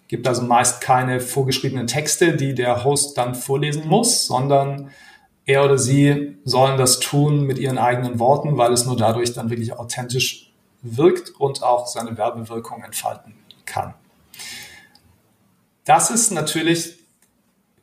gibt 0.09 0.29
also 0.29 0.43
meist 0.43 0.81
keine 0.81 1.21
vorgeschriebenen 1.21 1.87
Texte, 1.87 2.37
die 2.37 2.55
der 2.55 2.85
Host 2.85 3.19
dann 3.19 3.35
vorlesen 3.35 3.89
muss, 3.89 4.27
sondern 4.27 4.91
er 5.45 5.65
oder 5.65 5.79
sie 5.79 6.37
sollen 6.45 6.79
das 6.79 6.99
tun 6.99 7.45
mit 7.45 7.59
ihren 7.59 7.79
eigenen 7.79 8.19
Worten, 8.19 8.57
weil 8.57 8.73
es 8.73 8.85
nur 8.85 8.97
dadurch 8.97 9.33
dann 9.33 9.51
wirklich 9.51 9.73
authentisch 9.73 10.46
wirkt 10.97 11.31
und 11.31 11.63
auch 11.63 11.87
seine 11.87 12.17
Werbewirkung 12.17 12.83
entfalten 12.83 13.35
kann. 13.65 13.95
Das 15.85 16.11
ist 16.11 16.33
natürlich 16.33 16.99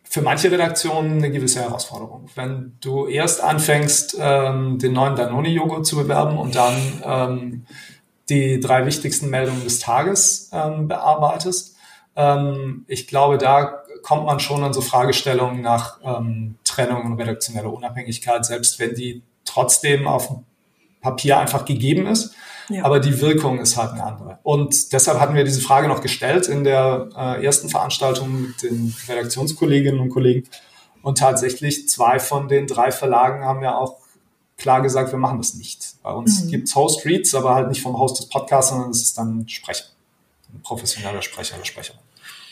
für 0.03 0.21
manche 0.21 0.51
Redaktionen 0.51 1.17
eine 1.17 1.31
gewisse 1.31 1.61
Herausforderung. 1.61 2.29
Wenn 2.35 2.77
du 2.81 3.07
erst 3.07 3.41
anfängst, 3.41 4.15
ähm, 4.19 4.77
den 4.77 4.93
neuen 4.93 5.15
Danone-Joghurt 5.15 5.87
zu 5.87 5.95
bewerben 5.95 6.37
und 6.37 6.53
dann 6.53 7.01
ähm, 7.03 7.65
die 8.29 8.59
drei 8.59 8.85
wichtigsten 8.85 9.29
Meldungen 9.29 9.63
des 9.63 9.79
Tages 9.79 10.51
ähm, 10.53 10.87
bearbeitest, 10.87 11.75
ähm, 12.15 12.85
ich 12.87 13.07
glaube, 13.07 13.39
da 13.39 13.83
kommt 14.03 14.25
man 14.25 14.39
schon 14.39 14.63
an 14.63 14.73
so 14.73 14.81
Fragestellungen 14.81 15.61
nach 15.61 15.99
ähm, 16.03 16.55
Trennung 16.63 17.05
und 17.05 17.19
redaktioneller 17.19 17.73
Unabhängigkeit, 17.73 18.45
selbst 18.45 18.79
wenn 18.79 18.93
die 18.93 19.23
trotzdem 19.45 20.07
auf 20.07 20.27
dem 20.27 20.45
Papier 21.01 21.39
einfach 21.39 21.65
gegeben 21.65 22.05
ist. 22.05 22.35
Ja. 22.69 22.85
Aber 22.85 22.99
die 22.99 23.19
Wirkung 23.19 23.59
ist 23.59 23.77
halt 23.77 23.91
eine 23.91 24.03
andere. 24.03 24.39
Und 24.43 24.93
deshalb 24.93 25.19
hatten 25.19 25.35
wir 25.35 25.43
diese 25.43 25.61
Frage 25.61 25.87
noch 25.87 26.01
gestellt 26.01 26.47
in 26.47 26.63
der 26.63 27.09
äh, 27.15 27.45
ersten 27.45 27.69
Veranstaltung 27.69 28.41
mit 28.41 28.63
den 28.63 28.95
Redaktionskolleginnen 29.07 29.99
und 29.99 30.09
Kollegen. 30.09 30.47
Und 31.01 31.17
tatsächlich 31.17 31.89
zwei 31.89 32.19
von 32.19 32.47
den 32.47 32.67
drei 32.67 32.91
Verlagen 32.91 33.43
haben 33.43 33.61
ja 33.61 33.75
auch 33.75 33.97
klar 34.57 34.81
gesagt, 34.81 35.11
wir 35.11 35.19
machen 35.19 35.37
das 35.37 35.55
nicht. 35.55 35.95
Bei 36.03 36.11
uns 36.11 36.45
mhm. 36.45 36.49
gibt's 36.49 36.75
Host 36.75 37.05
Reads, 37.05 37.35
aber 37.35 37.55
halt 37.55 37.67
nicht 37.67 37.81
vom 37.81 37.97
Host 37.97 38.19
des 38.19 38.29
Podcasts, 38.29 38.71
sondern 38.71 38.91
es 38.91 39.01
ist 39.01 39.17
dann 39.17 39.47
Sprecher 39.49 39.85
ein 40.53 40.61
professioneller 40.61 41.21
Sprecher 41.21 41.55
oder 41.55 41.65
Sprecherin. 41.65 41.99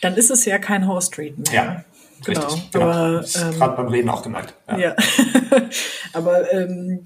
Dann 0.01 0.15
ist 0.15 0.31
es 0.31 0.45
ja 0.45 0.57
kein 0.57 0.87
Host 0.87 1.17
Read 1.17 1.37
mehr. 1.37 1.53
Ja, 1.53 1.85
genau. 2.23 2.47
Richtig, 2.47 2.71
genau. 2.71 2.85
Aber, 2.85 3.25
ähm, 3.35 3.57
gerade 3.57 3.75
beim 3.77 3.87
Reden 3.87 4.09
auch 4.09 4.23
gemerkt. 4.23 4.53
Ja. 4.67 4.77
ja. 4.77 4.95
Aber 6.13 6.51
ähm, 6.51 7.05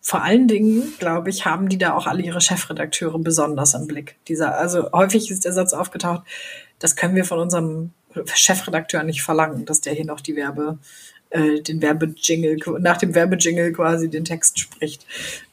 vor 0.00 0.22
allen 0.22 0.48
Dingen, 0.48 0.92
glaube 0.98 1.30
ich, 1.30 1.46
haben 1.46 1.68
die 1.68 1.78
da 1.78 1.94
auch 1.94 2.06
alle 2.06 2.22
ihre 2.22 2.40
Chefredakteure 2.40 3.18
besonders 3.18 3.74
im 3.74 3.86
Blick. 3.86 4.16
Dieser, 4.28 4.56
also 4.56 4.92
häufig 4.92 5.30
ist 5.30 5.44
der 5.44 5.52
Satz 5.52 5.72
aufgetaucht, 5.72 6.22
das 6.78 6.96
können 6.96 7.14
wir 7.14 7.24
von 7.24 7.38
unserem 7.38 7.90
Chefredakteur 8.34 9.02
nicht 9.02 9.22
verlangen, 9.22 9.64
dass 9.64 9.80
der 9.80 9.94
hier 9.94 10.04
noch 10.04 10.20
die 10.20 10.36
Werbe, 10.36 10.78
äh, 11.30 11.60
den 11.60 11.80
Werbejingle, 11.80 12.58
nach 12.80 12.98
dem 12.98 13.14
Werbejingle 13.14 13.72
quasi 13.72 14.10
den 14.10 14.24
Text 14.24 14.58
spricht. 14.58 15.06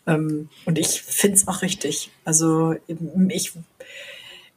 Ähm, 0.07 0.49
und 0.65 0.77
ich 0.77 1.01
finde 1.01 1.37
es 1.37 1.47
auch 1.47 1.61
richtig. 1.61 2.11
Also 2.25 2.75
ich 3.29 3.53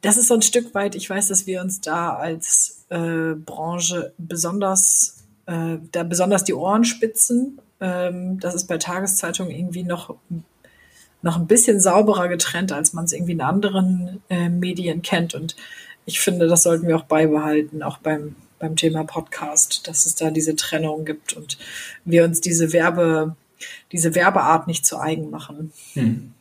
das 0.03 0.17
ist 0.17 0.27
so 0.27 0.33
ein 0.33 0.41
Stück 0.41 0.75
weit, 0.75 0.95
ich 0.95 1.09
weiß, 1.09 1.29
dass 1.29 1.47
wir 1.47 1.61
uns 1.61 1.79
da 1.79 2.15
als 2.15 2.82
äh, 2.93 3.35
Branche 3.35 4.13
besonders, 4.17 5.23
äh, 5.47 5.77
da 5.91 6.03
besonders 6.03 6.43
die 6.43 6.53
Ohren 6.53 6.85
spitzen. 6.85 7.59
Ähm, 7.81 8.39
das 8.39 8.53
ist 8.53 8.67
bei 8.67 8.77
Tageszeitungen 8.77 9.53
irgendwie 9.53 9.83
noch 9.83 10.15
noch 11.23 11.37
ein 11.37 11.47
bisschen 11.47 11.79
sauberer 11.79 12.27
getrennt, 12.27 12.71
als 12.71 12.93
man 12.93 13.05
es 13.05 13.13
irgendwie 13.13 13.31
in 13.31 13.41
anderen 13.41 14.21
äh, 14.29 14.49
Medien 14.49 15.01
kennt. 15.01 15.33
Und 15.33 15.55
ich 16.05 16.19
finde, 16.19 16.47
das 16.47 16.63
sollten 16.63 16.85
wir 16.87 16.97
auch 16.97 17.05
beibehalten, 17.05 17.81
auch 17.81 17.97
beim, 17.97 18.35
beim 18.59 18.75
Thema 18.75 19.05
Podcast, 19.05 19.87
dass 19.87 20.05
es 20.05 20.15
da 20.15 20.31
diese 20.31 20.55
Trennung 20.55 21.05
gibt 21.05 21.33
und 21.33 21.57
wir 22.03 22.25
uns 22.25 22.41
diese 22.41 22.73
Werbe, 22.73 23.37
diese 23.93 24.15
Werbeart 24.15 24.67
nicht 24.67 24.85
zu 24.85 24.99
eigen 24.99 25.29
machen. 25.29 25.71
Hm. 25.93 26.33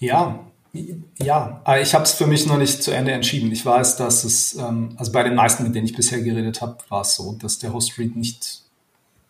Ja, 0.00 0.44
ja, 0.72 1.60
aber 1.64 1.80
ich 1.80 1.94
habe 1.94 2.04
es 2.04 2.12
für 2.12 2.26
mich 2.26 2.46
noch 2.46 2.58
nicht 2.58 2.82
zu 2.82 2.90
Ende 2.90 3.12
entschieden. 3.12 3.50
Ich 3.52 3.64
weiß, 3.64 3.96
dass 3.96 4.24
es, 4.24 4.54
ähm, 4.54 4.94
also 4.96 5.12
bei 5.12 5.22
den 5.22 5.34
meisten, 5.34 5.64
mit 5.64 5.74
denen 5.74 5.86
ich 5.86 5.96
bisher 5.96 6.20
geredet 6.20 6.60
habe, 6.60 6.78
war 6.88 7.02
es 7.02 7.14
so, 7.14 7.36
dass 7.40 7.58
der 7.58 7.72
Host 7.72 7.98
Read 7.98 8.16
nicht, 8.16 8.62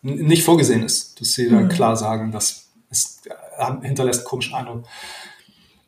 nicht 0.02 0.42
vorgesehen 0.42 0.82
ist. 0.82 1.20
Dass 1.20 1.32
sie 1.32 1.46
mhm. 1.46 1.54
dann 1.54 1.68
klar 1.68 1.96
sagen, 1.96 2.32
das 2.32 2.68
ist, 2.90 3.26
äh, 3.26 3.86
hinterlässt 3.86 4.24
komischen 4.24 4.54
Eindruck. 4.54 4.84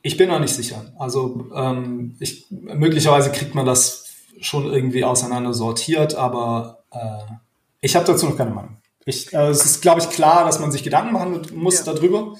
Ich 0.02 0.16
bin 0.16 0.28
noch 0.28 0.40
nicht 0.40 0.54
sicher. 0.54 0.92
Also 0.98 1.50
ähm, 1.54 2.16
ich, 2.20 2.46
möglicherweise 2.50 3.30
kriegt 3.32 3.54
man 3.54 3.66
das 3.66 4.04
schon 4.40 4.72
irgendwie 4.72 5.04
auseinander 5.04 5.52
sortiert, 5.52 6.14
aber 6.14 6.84
äh, 6.90 7.34
ich 7.80 7.96
habe 7.96 8.06
dazu 8.06 8.26
noch 8.26 8.36
keine 8.36 8.50
Meinung. 8.50 8.76
Ich, 9.04 9.32
äh, 9.32 9.48
es 9.48 9.64
ist, 9.64 9.82
glaube 9.82 10.00
ich, 10.00 10.08
klar, 10.08 10.44
dass 10.44 10.60
man 10.60 10.72
sich 10.72 10.82
Gedanken 10.82 11.12
machen 11.12 11.42
muss 11.54 11.84
ja. 11.84 11.92
darüber. 11.92 12.34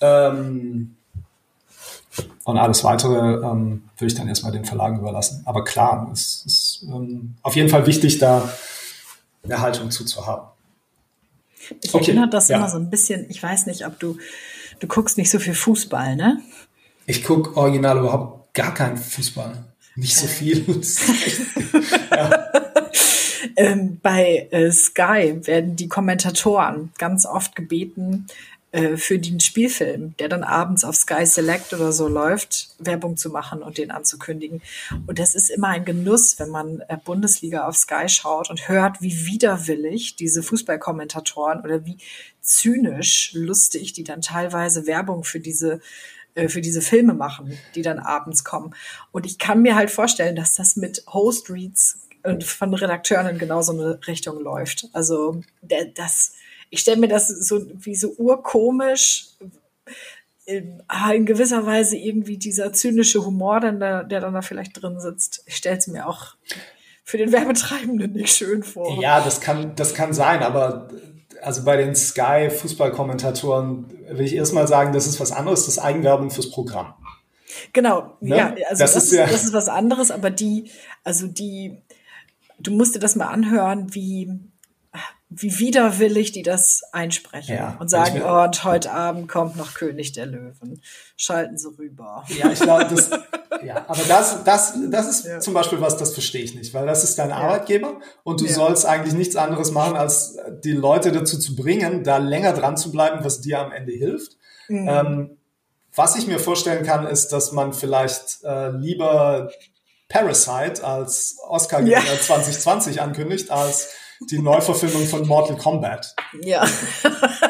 Ähm, 0.00 0.96
und 2.44 2.58
alles 2.58 2.84
weitere 2.84 3.36
ähm, 3.36 3.84
würde 3.96 4.12
ich 4.12 4.14
dann 4.14 4.28
erstmal 4.28 4.52
den 4.52 4.64
Verlagen 4.64 4.98
überlassen. 4.98 5.42
Aber 5.46 5.64
klar, 5.64 6.10
es 6.12 6.44
ist 6.46 6.86
ähm, 6.88 7.34
auf 7.42 7.56
jeden 7.56 7.70
Fall 7.70 7.86
wichtig, 7.86 8.18
da 8.18 8.52
eine 9.42 9.60
Haltung 9.60 9.90
zuzuhaben. 9.90 10.48
Ich 11.82 11.94
okay. 11.94 12.10
erinnere 12.10 12.28
das 12.28 12.48
ja. 12.48 12.58
immer 12.58 12.68
so 12.68 12.76
ein 12.76 12.90
bisschen, 12.90 13.26
ich 13.30 13.42
weiß 13.42 13.66
nicht, 13.66 13.86
ob 13.86 13.98
du, 13.98 14.18
du 14.80 14.86
guckst 14.86 15.16
nicht 15.16 15.30
so 15.30 15.38
viel 15.38 15.54
Fußball, 15.54 16.16
ne? 16.16 16.42
Ich 17.06 17.24
gucke 17.24 17.56
original 17.56 17.98
überhaupt 17.98 18.54
gar 18.54 18.74
keinen 18.74 18.98
Fußball. 18.98 19.64
Nicht 19.96 20.16
so 20.16 20.26
viel. 20.26 20.64
ja. 22.10 22.48
ähm, 23.56 24.00
bei 24.02 24.48
äh, 24.50 24.70
Sky 24.70 25.38
werden 25.44 25.76
die 25.76 25.88
Kommentatoren 25.88 26.92
ganz 26.98 27.26
oft 27.26 27.54
gebeten, 27.54 28.26
äh, 28.74 28.96
für 28.96 29.20
den 29.20 29.38
Spielfilm, 29.38 30.16
der 30.18 30.28
dann 30.28 30.42
abends 30.42 30.82
auf 30.82 30.96
Sky 30.96 31.24
Select 31.24 31.72
oder 31.72 31.92
so 31.92 32.08
läuft, 32.08 32.74
Werbung 32.80 33.16
zu 33.16 33.30
machen 33.30 33.62
und 33.62 33.78
den 33.78 33.92
anzukündigen. 33.92 34.62
Und 35.06 35.20
das 35.20 35.36
ist 35.36 35.48
immer 35.48 35.68
ein 35.68 35.84
Genuss, 35.84 36.40
wenn 36.40 36.48
man 36.48 36.80
äh, 36.88 36.96
Bundesliga 36.96 37.68
auf 37.68 37.76
Sky 37.76 38.08
schaut 38.08 38.50
und 38.50 38.68
hört, 38.68 39.00
wie 39.00 39.26
widerwillig 39.26 40.16
diese 40.16 40.42
Fußballkommentatoren 40.42 41.60
oder 41.60 41.86
wie 41.86 41.98
zynisch 42.40 43.30
lustig 43.34 43.92
die 43.92 44.02
dann 44.02 44.22
teilweise 44.22 44.88
Werbung 44.88 45.22
für 45.22 45.38
diese 45.38 45.80
äh, 46.34 46.48
für 46.48 46.60
diese 46.60 46.82
Filme 46.82 47.14
machen, 47.14 47.56
die 47.76 47.82
dann 47.82 48.00
abends 48.00 48.42
kommen. 48.42 48.74
Und 49.12 49.24
ich 49.24 49.38
kann 49.38 49.62
mir 49.62 49.76
halt 49.76 49.92
vorstellen, 49.92 50.34
dass 50.34 50.54
das 50.54 50.74
mit 50.74 51.04
Host 51.06 51.48
Reads 51.48 52.00
und 52.24 52.42
von 52.42 52.74
Redakteuren 52.74 53.28
in 53.28 53.38
genau 53.38 53.62
so 53.62 53.72
eine 53.72 54.00
Richtung 54.08 54.40
läuft. 54.40 54.88
Also 54.92 55.42
das 55.62 56.32
ich 56.70 56.80
stelle 56.80 56.98
mir 56.98 57.08
das 57.08 57.28
so 57.28 57.66
wie 57.74 57.94
so 57.94 58.14
urkomisch, 58.16 59.28
in, 60.46 60.82
in 61.12 61.26
gewisser 61.26 61.64
Weise 61.66 61.96
irgendwie 61.96 62.36
dieser 62.36 62.72
zynische 62.72 63.24
Humor, 63.24 63.60
dann 63.60 63.80
da, 63.80 64.02
der 64.02 64.20
dann 64.20 64.34
da 64.34 64.42
vielleicht 64.42 64.80
drin 64.80 65.00
sitzt. 65.00 65.42
Ich 65.46 65.56
stelle 65.56 65.78
es 65.78 65.86
mir 65.86 66.06
auch 66.06 66.36
für 67.02 67.18
den 67.18 67.32
Werbetreibenden 67.32 68.12
nicht 68.12 68.34
schön 68.34 68.62
vor. 68.62 69.00
Ja, 69.00 69.20
das 69.22 69.40
kann, 69.40 69.74
das 69.76 69.94
kann 69.94 70.12
sein, 70.12 70.42
aber 70.42 70.88
also 71.42 71.64
bei 71.64 71.76
den 71.76 71.94
Sky 71.94 72.48
Fußballkommentatoren 72.50 73.86
will 74.08 74.24
ich 74.24 74.34
erstmal 74.34 74.66
sagen, 74.66 74.92
das 74.92 75.06
ist 75.06 75.20
was 75.20 75.32
anderes, 75.32 75.66
das 75.66 75.76
ist 75.76 75.78
Eigenwerbung 75.78 76.30
fürs 76.30 76.50
Programm. 76.50 76.94
Genau, 77.72 78.16
ne? 78.20 78.36
ja, 78.36 78.54
also 78.68 78.82
das, 78.82 78.94
das, 78.94 79.04
ist, 79.04 79.12
ja 79.12 79.26
das 79.26 79.44
ist 79.44 79.52
was 79.52 79.68
anderes, 79.68 80.10
aber 80.10 80.30
die, 80.30 80.70
also 81.04 81.26
die, 81.26 81.82
du 82.58 82.72
musst 82.72 82.94
dir 82.94 82.98
das 82.98 83.16
mal 83.16 83.28
anhören, 83.28 83.94
wie 83.94 84.40
wie 85.36 85.58
widerwillig 85.58 86.32
die 86.32 86.42
das 86.42 86.82
einsprechen 86.92 87.56
ja, 87.56 87.76
und 87.80 87.88
sagen, 87.88 88.22
oh, 88.24 88.42
und 88.42 88.64
heute 88.64 88.92
Abend 88.92 89.28
kommt 89.28 89.56
noch 89.56 89.74
König 89.74 90.12
der 90.12 90.26
Löwen. 90.26 90.80
Schalten 91.16 91.58
Sie 91.58 91.68
rüber. 91.68 92.24
Ja, 92.28 92.50
ich 92.50 92.60
glaube, 92.60 92.86
das, 92.86 93.10
ja, 93.64 93.84
aber 93.88 94.02
das, 94.06 94.44
das, 94.44 94.74
das 94.90 95.08
ist 95.08 95.26
ja. 95.26 95.40
zum 95.40 95.54
Beispiel 95.54 95.80
was, 95.80 95.96
das 95.96 96.12
verstehe 96.12 96.42
ich 96.42 96.54
nicht, 96.54 96.74
weil 96.74 96.86
das 96.86 97.04
ist 97.04 97.18
dein 97.18 97.30
ja. 97.30 97.36
Arbeitgeber 97.36 98.00
und 98.22 98.40
du 98.40 98.46
sollst 98.46 98.86
eigentlich 98.86 99.14
nichts 99.14 99.36
anderes 99.36 99.72
machen, 99.72 99.96
als 99.96 100.36
die 100.62 100.72
Leute 100.72 101.10
dazu 101.10 101.38
zu 101.38 101.56
bringen, 101.56 102.04
da 102.04 102.18
länger 102.18 102.52
dran 102.52 102.76
zu 102.76 102.92
bleiben, 102.92 103.24
was 103.24 103.40
dir 103.40 103.60
am 103.60 103.72
Ende 103.72 103.92
hilft. 103.92 104.36
Mhm. 104.68 104.88
Ähm, 104.88 105.36
was 105.94 106.16
ich 106.16 106.26
mir 106.26 106.38
vorstellen 106.38 106.84
kann, 106.84 107.06
ist, 107.06 107.28
dass 107.28 107.52
man 107.52 107.72
vielleicht 107.72 108.42
äh, 108.44 108.70
lieber 108.70 109.50
Parasite 110.08 110.84
als 110.84 111.38
Oscar-Gewinner 111.48 112.20
2020 112.20 113.00
ankündigt, 113.00 113.50
als 113.50 113.88
die 114.30 114.38
Neuverfilmung 114.38 115.06
von 115.06 115.26
Mortal 115.26 115.56
Kombat. 115.56 116.14
Ja. 116.42 116.66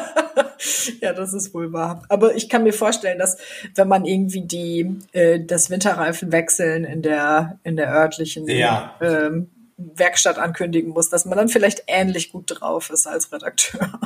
ja, 1.01 1.13
das 1.13 1.33
ist 1.33 1.53
wohl 1.53 1.73
wahr. 1.73 2.03
Aber 2.09 2.35
ich 2.35 2.49
kann 2.49 2.63
mir 2.63 2.73
vorstellen, 2.73 3.19
dass 3.19 3.37
wenn 3.75 3.87
man 3.87 4.05
irgendwie 4.05 4.41
die 4.41 4.99
äh, 5.11 5.39
das 5.39 5.69
Winterreifen 5.69 6.31
wechseln 6.31 6.83
in 6.83 7.01
der 7.01 7.59
in 7.63 7.75
der 7.75 7.91
örtlichen 7.91 8.47
ja. 8.47 8.95
ähm, 9.01 9.49
Werkstatt 9.77 10.37
ankündigen 10.37 10.91
muss, 10.91 11.09
dass 11.09 11.25
man 11.25 11.37
dann 11.37 11.49
vielleicht 11.49 11.83
ähnlich 11.87 12.31
gut 12.31 12.45
drauf 12.47 12.89
ist 12.89 13.07
als 13.07 13.31
Redakteur. 13.31 13.99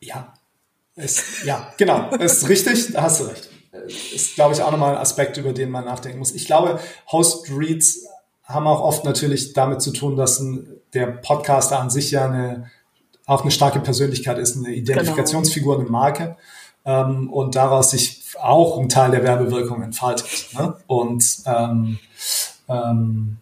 Ja, 0.00 0.32
ist, 0.94 1.44
ja, 1.44 1.72
genau, 1.76 2.10
ist 2.16 2.48
richtig, 2.48 2.92
da 2.92 3.02
hast 3.02 3.20
du 3.20 3.24
recht. 3.24 3.48
Ist, 4.12 4.34
glaube 4.34 4.54
ich, 4.54 4.62
auch 4.62 4.70
nochmal 4.70 4.94
ein 4.94 5.00
Aspekt, 5.00 5.36
über 5.36 5.52
den 5.52 5.70
man 5.70 5.84
nachdenken 5.84 6.18
muss. 6.18 6.34
Ich 6.34 6.46
glaube, 6.46 6.80
Host 7.12 7.48
Reads 7.50 8.07
haben 8.48 8.66
auch 8.66 8.80
oft 8.80 9.04
natürlich 9.04 9.52
damit 9.52 9.82
zu 9.82 9.92
tun, 9.92 10.16
dass 10.16 10.40
ein, 10.40 10.66
der 10.94 11.06
Podcaster 11.06 11.78
an 11.78 11.90
sich 11.90 12.10
ja 12.10 12.24
eine, 12.24 12.70
auch 13.26 13.42
eine 13.42 13.50
starke 13.50 13.78
Persönlichkeit 13.80 14.38
ist, 14.38 14.56
eine 14.56 14.74
Identifikationsfigur, 14.74 15.78
eine 15.78 15.88
Marke 15.88 16.36
ähm, 16.86 17.30
und 17.30 17.54
daraus 17.54 17.90
sich 17.90 18.22
auch 18.40 18.78
ein 18.78 18.88
Teil 18.88 19.10
der 19.10 19.22
Werbewirkung 19.22 19.82
entfaltet. 19.82 20.48
Ne? 20.54 20.76
Und 20.86 21.24
ähm, 21.44 21.98
ähm, 22.68 23.36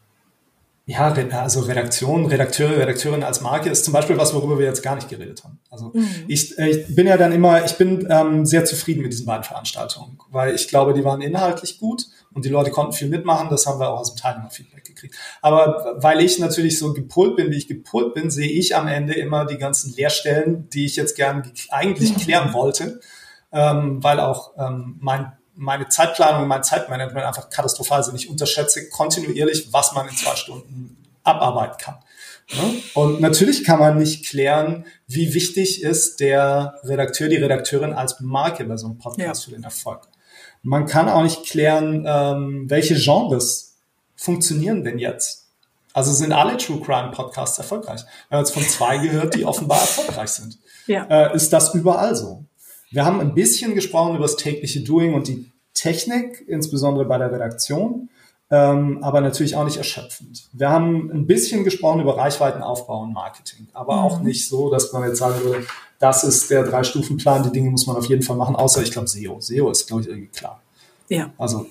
ja, 0.88 1.12
also 1.32 1.61
Redaktion, 1.61 2.26
Redakteure, 2.26 2.78
Redakteurin 2.78 3.24
als 3.24 3.40
Marke 3.40 3.68
ist 3.68 3.84
zum 3.84 3.92
Beispiel 3.92 4.18
was, 4.18 4.32
worüber 4.34 4.59
wir 4.59 4.66
jetzt 4.66 4.84
gar 4.84 4.94
nicht 4.94 5.09
geredet 5.09 5.42
haben. 5.42 5.59
Also 5.68 5.90
mhm. 5.92 6.09
ich, 6.28 6.57
ich 6.59 6.94
bin 6.94 7.09
ja 7.09 7.16
dann 7.16 7.32
immer, 7.32 7.64
ich 7.64 7.76
bin 7.76 8.07
ähm, 8.09 8.46
sehr 8.46 8.64
zufrieden 8.64 9.02
mit 9.02 9.12
diesen 9.12 9.26
beiden 9.26 9.42
Veranstaltungen, 9.42 10.18
weil 10.30 10.54
ich 10.54 10.68
glaube, 10.68 10.94
die 10.94 11.04
waren 11.04 11.20
inhaltlich 11.22 11.80
gut 11.80 12.07
und 12.37 12.45
die 12.45 12.51
Leute 12.51 12.70
konnten 12.70 12.93
viel 12.93 13.09
mitmachen. 13.09 13.49
Das 13.49 13.66
haben 13.66 13.80
wir 13.80 13.89
auch 13.89 14.01
aus 14.01 14.14
dem 14.14 14.20
Teilnehmerfeedback 14.20 14.84
gekriegt. 14.84 15.16
Aber 15.41 15.97
weil 15.97 16.20
ich 16.20 16.39
natürlich 16.39 16.78
so 16.78 16.93
gepolt 16.93 17.34
bin, 17.34 17.51
wie 17.51 17.57
ich 17.57 17.66
gepolt 17.66 18.12
bin, 18.12 18.30
sehe 18.30 18.51
ich 18.51 18.76
am 18.76 18.87
Ende 18.87 19.14
immer 19.14 19.47
die 19.47 19.57
ganzen 19.57 19.95
Leerstellen, 19.97 20.68
die 20.68 20.84
ich 20.84 20.97
jetzt 20.97 21.16
gern 21.16 21.51
eigentlich 21.70 22.12
mhm. 22.12 22.20
klären 22.20 22.53
wollte, 22.53 23.01
ähm, 23.53 24.05
weil 24.05 24.20
auch 24.20 24.53
ähm, 24.59 24.99
mein 25.01 25.32
meine 25.59 25.89
Zeitplanung 25.89 26.47
mein 26.47 26.62
Zeitmanagement 26.62 27.24
einfach 27.24 27.49
katastrophal 27.49 28.05
sind. 28.05 28.16
Ich 28.16 28.28
unterschätze 28.28 28.91
kontinuierlich, 28.91 29.72
was 29.72 29.95
man 29.95 30.07
in 30.07 30.14
zwei 30.14 30.37
Stunden 30.37 30.99
abarbeiten 31.24 31.78
kann. 31.78 31.95
Ne? 32.55 32.82
Und 32.93 33.22
natürlich 33.22 33.64
kann 33.64 33.78
man 33.78 33.97
nicht 33.97 34.26
klären, 34.26 34.84
wie 35.07 35.32
wichtig 35.32 35.82
ist 35.82 36.20
der 36.20 36.78
Redakteur, 36.84 37.28
die 37.28 37.37
Redakteurin 37.37 37.95
als 37.95 38.20
Marke 38.20 38.64
bei 38.64 38.76
so 38.76 38.89
einem 38.89 38.99
Podcast 38.99 39.43
ja. 39.43 39.45
für 39.47 39.57
den 39.57 39.64
Erfolg. 39.64 40.07
Man 40.66 40.86
kann 40.86 41.08
auch 41.08 41.22
nicht 41.22 41.46
klären, 41.46 42.04
ähm, 42.08 42.68
welche 42.68 42.96
Genres 42.96 43.76
funktionieren 44.16 44.82
denn 44.82 44.98
jetzt. 44.98 45.46
Also 45.92 46.12
sind 46.12 46.32
alle 46.32 46.56
True 46.56 46.80
Crime 46.80 47.12
Podcasts 47.12 47.56
erfolgreich. 47.56 48.02
Wir 48.28 48.36
haben 48.36 48.44
jetzt 48.44 48.52
von 48.52 48.64
zwei 48.64 48.98
gehört, 48.98 49.36
die 49.36 49.44
offenbar 49.44 49.80
erfolgreich 49.80 50.30
sind. 50.30 50.58
Ja. 50.88 51.02
Äh, 51.06 51.34
ist 51.34 51.52
das 51.52 51.74
überall 51.74 52.14
so? 52.14 52.44
Wir 52.92 53.04
haben 53.04 53.18
ein 53.18 53.34
bisschen 53.34 53.74
gesprochen 53.74 54.14
über 54.14 54.22
das 54.22 54.36
tägliche 54.36 54.82
Doing 54.84 55.14
und 55.14 55.26
die 55.26 55.50
Technik, 55.74 56.44
insbesondere 56.46 57.06
bei 57.06 57.18
der 57.18 57.32
Redaktion, 57.32 58.08
ähm, 58.52 59.02
aber 59.02 59.20
natürlich 59.20 59.56
auch 59.56 59.64
nicht 59.64 59.78
erschöpfend. 59.78 60.48
Wir 60.52 60.70
haben 60.70 61.10
ein 61.10 61.26
bisschen 61.26 61.64
gesprochen 61.64 62.00
über 62.00 62.16
Reichweitenaufbau 62.16 63.00
und 63.00 63.14
Marketing, 63.14 63.66
aber 63.72 63.96
mhm. 63.96 64.02
auch 64.02 64.20
nicht 64.20 64.48
so, 64.48 64.70
dass 64.70 64.92
man 64.92 65.08
jetzt 65.08 65.18
sagen 65.18 65.42
würde, 65.42 65.66
das 65.99 66.24
ist 66.24 66.51
der 66.51 66.64
Drei-Stufen-Plan, 66.64 67.42
die 67.44 67.53
Dinge 67.53 67.70
muss 67.70 67.86
man 67.86 67.97
auf 67.97 68.07
jeden 68.07 68.22
Fall 68.22 68.36
machen, 68.36 68.57
außer 68.57 68.82
ich 68.82 68.90
glaube 68.90 69.09
SEO. 69.09 69.40
SEO 69.40 69.70
ist, 69.70 69.86
glaube 69.86 70.03
ich, 70.03 70.09
irgendwie 70.09 70.28
klar. 70.28 70.61
Ja. 71.09 71.32
Also, 71.38 71.66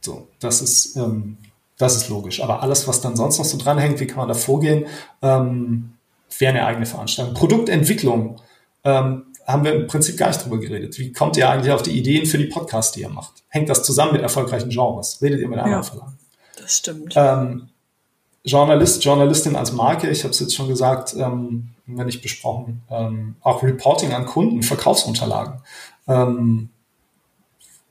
so, 0.00 0.28
das 0.40 0.62
ist, 0.62 0.96
ähm, 0.96 1.36
das 1.78 1.96
ist 1.96 2.08
logisch. 2.08 2.42
Aber 2.42 2.62
alles, 2.62 2.86
was 2.88 3.00
dann 3.00 3.16
sonst 3.16 3.38
noch 3.38 3.44
so 3.44 3.58
dranhängt, 3.58 4.00
wie 4.00 4.06
kann 4.06 4.18
man 4.18 4.28
da 4.28 4.34
vorgehen, 4.34 4.86
ähm, 5.22 5.94
wäre 6.38 6.52
eine 6.52 6.66
eigene 6.66 6.86
Veranstaltung. 6.86 7.34
Produktentwicklung. 7.34 8.40
Ähm, 8.84 9.26
haben 9.46 9.64
wir 9.64 9.74
im 9.74 9.86
Prinzip 9.86 10.16
gar 10.16 10.28
nicht 10.28 10.42
drüber 10.42 10.58
geredet. 10.58 10.98
Wie 10.98 11.12
kommt 11.12 11.36
ihr 11.36 11.48
eigentlich 11.48 11.72
auf 11.72 11.82
die 11.82 11.90
Ideen 11.90 12.26
für 12.26 12.38
die 12.38 12.46
Podcasts, 12.46 12.92
die 12.92 13.02
ihr 13.02 13.10
macht? 13.10 13.44
Hängt 13.48 13.68
das 13.68 13.82
zusammen 13.82 14.12
mit 14.12 14.22
erfolgreichen 14.22 14.70
Genres? 14.70 15.20
Redet 15.20 15.40
ihr 15.40 15.48
mit 15.48 15.58
anderen 15.58 15.82
ja, 15.82 15.82
Verlagen? 15.82 16.18
Das 16.56 16.78
stimmt. 16.78 17.12
Ähm, 17.14 17.68
Journalist, 18.42 19.04
Journalistin 19.04 19.56
als 19.56 19.72
Marke, 19.72 20.08
ich 20.08 20.22
habe 20.22 20.32
es 20.32 20.40
jetzt 20.40 20.54
schon 20.54 20.68
gesagt, 20.68 21.14
ähm, 21.18 21.73
wenn 21.86 22.06
nicht 22.06 22.22
besprochen, 22.22 22.82
ähm, 22.90 23.36
auch 23.42 23.62
Reporting 23.62 24.12
an 24.12 24.26
Kunden, 24.26 24.62
Verkaufsunterlagen. 24.62 25.60
ähm, 26.06 26.70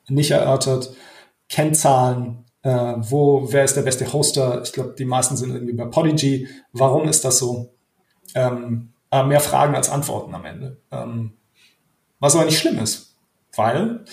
nicht 0.09 0.31
erörtert. 0.31 0.93
Kennzahlen, 1.49 2.45
äh, 2.63 2.95
wo, 2.97 3.51
wer 3.51 3.63
ist 3.63 3.75
der 3.75 3.83
beste 3.83 4.11
Hoster? 4.11 4.61
Ich 4.63 4.73
glaube, 4.73 4.95
die 4.97 5.05
meisten 5.05 5.37
sind 5.37 5.51
irgendwie 5.53 5.73
bei 5.73 5.85
Podigy. 5.85 6.47
Warum 6.71 7.07
ist 7.07 7.23
das 7.25 7.37
so? 7.37 7.73
Ähm, 8.35 8.93
mehr 9.11 9.39
Fragen 9.39 9.75
als 9.75 9.89
Antworten 9.89 10.33
am 10.33 10.45
Ende. 10.45 10.77
Ähm, 10.91 11.33
was 12.19 12.35
aber 12.35 12.45
nicht 12.45 12.57
schlimm 12.57 12.79
ist, 12.79 13.15
weil 13.55 14.05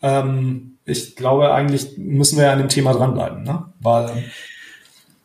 ähm, 0.00 0.78
ich 0.84 1.16
glaube, 1.16 1.52
eigentlich 1.52 1.98
müssen 1.98 2.38
wir 2.38 2.50
an 2.50 2.58
dem 2.58 2.68
Thema 2.68 2.92
dranbleiben, 2.92 3.42
ne? 3.42 3.72
weil 3.80 4.30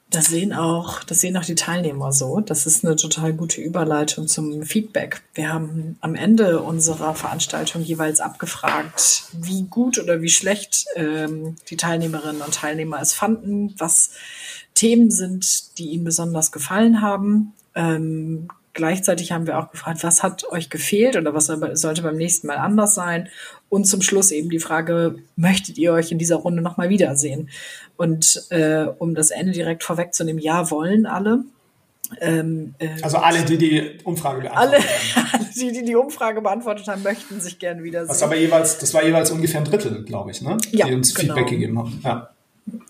das 0.09 0.27
sehen 0.27 0.53
auch, 0.53 1.03
das 1.03 1.19
sehen 1.19 1.35
auch 1.35 1.43
die 1.43 1.55
Teilnehmer 1.55 2.13
so. 2.13 2.39
Das 2.39 2.65
ist 2.65 2.85
eine 2.85 2.95
total 2.95 3.33
gute 3.33 3.59
Überleitung 3.59 4.27
zum 4.27 4.63
Feedback. 4.63 5.21
Wir 5.33 5.51
haben 5.51 5.97
am 5.99 6.15
Ende 6.15 6.61
unserer 6.61 7.13
Veranstaltung 7.13 7.81
jeweils 7.81 8.21
abgefragt, 8.21 9.23
wie 9.33 9.63
gut 9.63 9.99
oder 9.99 10.21
wie 10.21 10.29
schlecht 10.29 10.85
ähm, 10.95 11.57
die 11.69 11.75
Teilnehmerinnen 11.75 12.41
und 12.41 12.53
Teilnehmer 12.53 13.01
es 13.01 13.13
fanden, 13.13 13.75
was 13.77 14.11
Themen 14.75 15.11
sind, 15.11 15.77
die 15.77 15.89
ihnen 15.89 16.05
besonders 16.05 16.53
gefallen 16.53 17.01
haben. 17.01 17.53
Ähm, 17.75 18.47
Gleichzeitig 18.77 19.31
haben 19.31 19.47
wir 19.47 19.57
auch 19.57 19.71
gefragt, 19.71 20.03
was 20.03 20.21
hat 20.21 20.47
euch 20.51 20.69
gefehlt 20.69 21.15
oder 21.17 21.33
was 21.33 21.47
sollte 21.47 22.03
beim 22.03 22.15
nächsten 22.15 22.45
Mal 22.45 22.57
anders 22.57 22.93
sein? 22.93 23.27
Und 23.69 23.85
zum 23.85 24.03
Schluss 24.03 24.29
eben 24.29 24.51
die 24.51 24.59
Frage, 24.59 25.15
möchtet 25.35 25.79
ihr 25.79 25.93
euch 25.93 26.11
in 26.11 26.19
dieser 26.19 26.35
Runde 26.35 26.61
nochmal 26.61 26.89
wiedersehen? 26.89 27.49
Und 27.95 28.45
äh, 28.51 28.85
um 28.99 29.15
das 29.15 29.31
Ende 29.31 29.51
direkt 29.51 29.83
vorwegzunehmen, 29.83 30.39
ja, 30.39 30.69
wollen 30.69 31.07
alle. 31.07 31.43
Ähm, 32.21 32.75
äh, 32.77 32.89
also 33.01 33.17
alle, 33.17 33.43
die 33.45 33.57
die 33.57 33.97
Umfrage 34.03 34.41
beantwortet 34.41 34.83
alle, 35.15 35.23
haben. 35.23 35.29
Alle, 35.39 35.49
die, 35.55 35.71
die 35.71 35.83
die 35.83 35.95
Umfrage 35.95 36.41
beantwortet 36.43 36.87
haben, 36.87 37.01
möchten 37.01 37.41
sich 37.41 37.57
gerne 37.57 37.81
wiedersehen. 37.81 38.09
Das, 38.09 38.21
aber 38.21 38.35
jeweils, 38.35 38.77
das 38.77 38.93
war 38.93 39.03
jeweils 39.03 39.31
ungefähr 39.31 39.61
ein 39.61 39.65
Drittel, 39.65 40.03
glaube 40.03 40.29
ich, 40.29 40.43
ne? 40.43 40.59
Ja, 40.69 40.85
die 40.85 40.93
uns 40.93 41.15
genau. 41.15 41.33
Feedback 41.33 41.49
gegeben 41.49 41.79
haben. 41.79 41.99
Ja. 42.05 42.29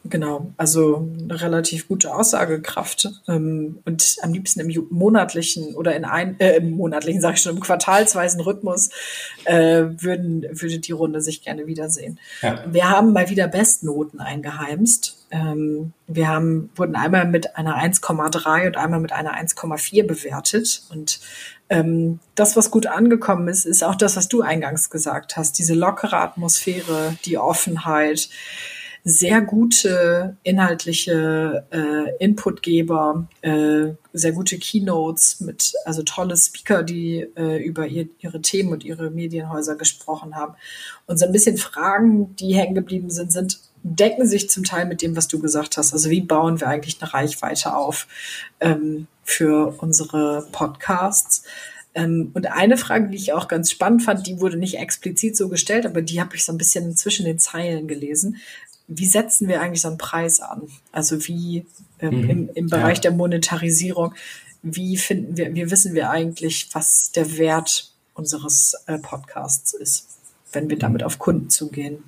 Genau, 0.05 0.53
also 0.57 1.07
eine 1.21 1.39
relativ 1.39 1.87
gute 1.87 2.13
Aussagekraft 2.13 3.09
ähm, 3.27 3.79
und 3.85 4.17
am 4.21 4.33
liebsten 4.33 4.59
im 4.59 4.87
monatlichen 4.89 5.75
oder 5.75 5.95
in 5.95 6.05
ein 6.05 6.39
äh, 6.39 6.57
im 6.57 6.71
monatlichen, 6.71 7.21
sage 7.21 7.35
ich 7.35 7.41
schon, 7.41 7.55
im 7.55 7.59
quartalsweisen 7.59 8.41
Rhythmus 8.41 8.89
äh, 9.45 9.83
würden 9.97 10.45
würde 10.49 10.79
die 10.79 10.91
Runde 10.93 11.21
sich 11.21 11.43
gerne 11.43 11.67
wiedersehen. 11.67 12.19
Ja. 12.41 12.63
Wir 12.71 12.89
haben 12.89 13.13
mal 13.13 13.29
wieder 13.29 13.47
Bestnoten 13.47 14.19
eingeheimst. 14.19 15.25
Ähm, 15.29 15.93
wir 16.07 16.27
haben 16.27 16.69
wurden 16.75 16.95
einmal 16.95 17.27
mit 17.27 17.55
einer 17.55 17.77
1,3 17.77 18.67
und 18.67 18.77
einmal 18.77 18.99
mit 18.99 19.11
einer 19.11 19.37
1,4 19.39 20.07
bewertet 20.07 20.83
und 20.89 21.19
ähm, 21.69 22.19
das, 22.35 22.55
was 22.55 22.71
gut 22.71 22.87
angekommen 22.87 23.47
ist, 23.49 23.65
ist 23.65 23.83
auch 23.83 23.95
das, 23.95 24.15
was 24.15 24.29
du 24.29 24.41
eingangs 24.41 24.89
gesagt 24.89 25.35
hast. 25.35 25.59
Diese 25.59 25.73
lockere 25.73 26.17
Atmosphäre, 26.17 27.17
die 27.25 27.37
Offenheit, 27.37 28.29
sehr 29.07 29.39
gute 29.41 30.35
inhaltliche 30.43 31.65
äh, 31.71 32.23
Inputgeber, 32.23 33.27
äh, 33.41 33.93
sehr 34.11 34.33
gute 34.33 34.57
Keynotes 34.57 35.39
mit 35.39 35.73
also 35.85 36.03
tolle 36.03 36.35
Speaker, 36.35 36.83
die 36.83 37.25
äh, 37.37 37.63
über 37.63 37.87
ihr, 37.87 38.09
ihre 38.19 38.41
Themen 38.41 38.73
und 38.73 38.83
ihre 38.83 39.09
Medienhäuser 39.09 39.75
gesprochen 39.75 40.35
haben. 40.35 40.55
Und 41.05 41.19
so 41.19 41.25
ein 41.25 41.31
bisschen 41.31 41.57
Fragen, 41.57 42.35
die 42.35 42.55
hängen 42.55 42.75
geblieben 42.75 43.09
sind, 43.09 43.31
sind 43.31 43.61
decken 43.83 44.27
sich 44.27 44.49
zum 44.49 44.65
Teil 44.65 44.85
mit 44.85 45.01
dem, 45.01 45.15
was 45.15 45.29
du 45.29 45.39
gesagt 45.39 45.77
hast. 45.77 45.93
Also 45.93 46.09
wie 46.09 46.19
bauen 46.19 46.59
wir 46.59 46.67
eigentlich 46.67 47.01
eine 47.01 47.13
Reichweite 47.13 47.73
auf 47.75 48.07
ähm, 48.59 49.07
für 49.23 49.73
unsere 49.77 50.47
Podcasts? 50.51 51.43
Ähm, 51.95 52.31
und 52.33 52.47
eine 52.47 52.75
Frage, 52.75 53.07
die 53.07 53.17
ich 53.17 53.31
auch 53.31 53.47
ganz 53.47 53.71
spannend 53.71 54.03
fand, 54.03 54.27
die 54.27 54.41
wurde 54.41 54.57
nicht 54.57 54.77
explizit 54.79 55.37
so 55.37 55.47
gestellt, 55.47 55.85
aber 55.85 56.01
die 56.01 56.19
habe 56.19 56.35
ich 56.35 56.43
so 56.43 56.51
ein 56.51 56.57
bisschen 56.57 56.97
zwischen 56.97 57.25
den 57.25 57.39
Zeilen 57.39 57.87
gelesen 57.87 58.37
wie 58.87 59.05
setzen 59.05 59.47
wir 59.47 59.61
eigentlich 59.61 59.81
so 59.81 59.89
einen 59.89 59.97
Preis 59.97 60.39
an? 60.39 60.63
Also 60.91 61.27
wie 61.27 61.65
ähm, 61.99 62.21
mhm. 62.21 62.29
im, 62.29 62.49
im 62.53 62.67
Bereich 62.67 62.97
ja. 62.97 63.01
der 63.03 63.11
Monetarisierung, 63.11 64.13
wie 64.61 64.97
finden 64.97 65.37
wir, 65.37 65.53
wie 65.53 65.69
wissen 65.69 65.93
wir 65.93 66.09
eigentlich, 66.09 66.69
was 66.73 67.11
der 67.11 67.37
Wert 67.37 67.91
unseres 68.13 68.75
äh, 68.87 68.97
Podcasts 68.97 69.73
ist, 69.73 70.07
wenn 70.51 70.69
wir 70.69 70.79
damit 70.79 71.03
auf 71.03 71.19
Kunden 71.19 71.49
zugehen? 71.49 72.03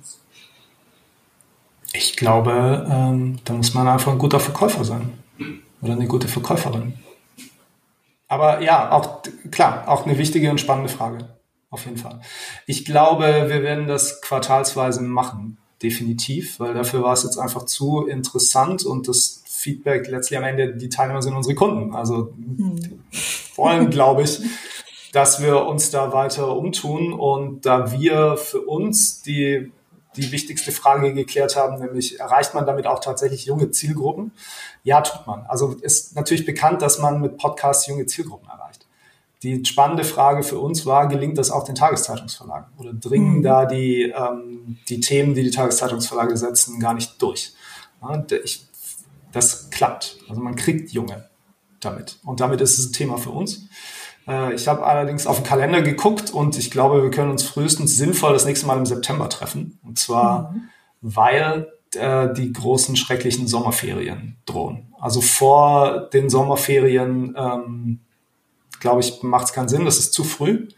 Ich 1.92 2.16
glaube, 2.16 2.86
ähm, 2.90 3.38
da 3.44 3.52
muss 3.52 3.74
man 3.74 3.88
einfach 3.88 4.12
ein 4.12 4.18
guter 4.18 4.40
Verkäufer 4.40 4.84
sein 4.84 5.12
oder 5.82 5.92
eine 5.92 6.06
gute 6.06 6.28
Verkäuferin. 6.28 6.94
Aber 8.28 8.62
ja, 8.62 8.92
auch 8.92 9.22
klar, 9.50 9.88
auch 9.88 10.06
eine 10.06 10.16
wichtige 10.16 10.50
und 10.50 10.60
spannende 10.60 10.88
Frage. 10.88 11.36
Auf 11.68 11.84
jeden 11.84 11.96
Fall. 11.96 12.20
Ich 12.66 12.84
glaube, 12.84 13.46
wir 13.48 13.62
werden 13.62 13.86
das 13.86 14.20
quartalsweise 14.20 15.02
machen 15.02 15.58
definitiv, 15.82 16.60
weil 16.60 16.74
dafür 16.74 17.02
war 17.02 17.12
es 17.12 17.22
jetzt 17.22 17.38
einfach 17.38 17.64
zu 17.64 18.06
interessant 18.06 18.84
und 18.84 19.08
das 19.08 19.42
Feedback 19.46 20.08
letztlich 20.08 20.38
am 20.38 20.44
Ende, 20.44 20.74
die 20.74 20.88
Teilnehmer 20.88 21.22
sind 21.22 21.34
unsere 21.34 21.54
Kunden. 21.54 21.94
Also 21.94 22.32
mhm. 22.36 23.02
wollen, 23.56 23.90
glaube 23.90 24.22
ich, 24.22 24.40
dass 25.12 25.42
wir 25.42 25.66
uns 25.66 25.90
da 25.90 26.12
weiter 26.12 26.56
umtun 26.56 27.12
und 27.12 27.66
da 27.66 27.92
wir 27.92 28.36
für 28.36 28.60
uns 28.62 29.22
die, 29.22 29.72
die 30.16 30.32
wichtigste 30.32 30.72
Frage 30.72 31.12
geklärt 31.12 31.56
haben, 31.56 31.80
nämlich 31.80 32.20
erreicht 32.20 32.54
man 32.54 32.66
damit 32.66 32.86
auch 32.86 33.00
tatsächlich 33.00 33.46
junge 33.46 33.70
Zielgruppen? 33.70 34.32
Ja, 34.82 35.00
tut 35.00 35.26
man. 35.26 35.44
Also 35.46 35.76
ist 35.80 36.14
natürlich 36.14 36.46
bekannt, 36.46 36.82
dass 36.82 36.98
man 36.98 37.20
mit 37.20 37.36
Podcasts 37.38 37.86
junge 37.86 38.06
Zielgruppen. 38.06 38.48
Die 39.42 39.64
spannende 39.64 40.04
Frage 40.04 40.42
für 40.42 40.58
uns 40.58 40.84
war, 40.84 41.08
gelingt 41.08 41.38
das 41.38 41.50
auch 41.50 41.64
den 41.64 41.74
Tageszeitungsverlagen? 41.74 42.72
Oder 42.76 42.92
dringen 42.92 43.38
mhm. 43.38 43.42
da 43.42 43.64
die, 43.64 44.02
ähm, 44.02 44.78
die 44.88 45.00
Themen, 45.00 45.34
die 45.34 45.42
die 45.42 45.50
Tageszeitungsverlage 45.50 46.36
setzen, 46.36 46.78
gar 46.78 46.94
nicht 46.94 47.20
durch? 47.22 47.54
Ja, 48.02 48.22
ich, 48.44 48.66
das 49.32 49.70
klappt. 49.70 50.18
Also 50.28 50.40
man 50.40 50.56
kriegt 50.56 50.90
Junge 50.92 51.28
damit. 51.80 52.18
Und 52.24 52.40
damit 52.40 52.60
ist 52.60 52.78
es 52.78 52.90
ein 52.90 52.92
Thema 52.92 53.16
für 53.16 53.30
uns. 53.30 53.68
Äh, 54.28 54.54
ich 54.54 54.68
habe 54.68 54.84
allerdings 54.84 55.26
auf 55.26 55.36
den 55.36 55.46
Kalender 55.46 55.80
geguckt 55.82 56.30
und 56.30 56.58
ich 56.58 56.70
glaube, 56.70 57.02
wir 57.02 57.10
können 57.10 57.30
uns 57.30 57.42
frühestens 57.42 57.96
sinnvoll 57.96 58.34
das 58.34 58.44
nächste 58.44 58.66
Mal 58.66 58.78
im 58.78 58.86
September 58.86 59.28
treffen. 59.28 59.78
Und 59.82 59.98
zwar, 59.98 60.52
mhm. 60.52 60.68
weil 61.00 61.72
äh, 61.94 62.32
die 62.34 62.52
großen 62.52 62.96
schrecklichen 62.96 63.48
Sommerferien 63.48 64.36
drohen. 64.44 64.92
Also 65.00 65.20
vor 65.20 66.08
den 66.12 66.28
Sommerferien 66.28 67.34
ähm, 67.36 68.00
glaube 68.80 69.00
ich, 69.00 69.22
macht 69.22 69.46
es 69.46 69.52
keinen 69.52 69.68
Sinn. 69.68 69.84
Das 69.84 69.98
ist 69.98 70.12
zu 70.12 70.24
früh. 70.24 70.68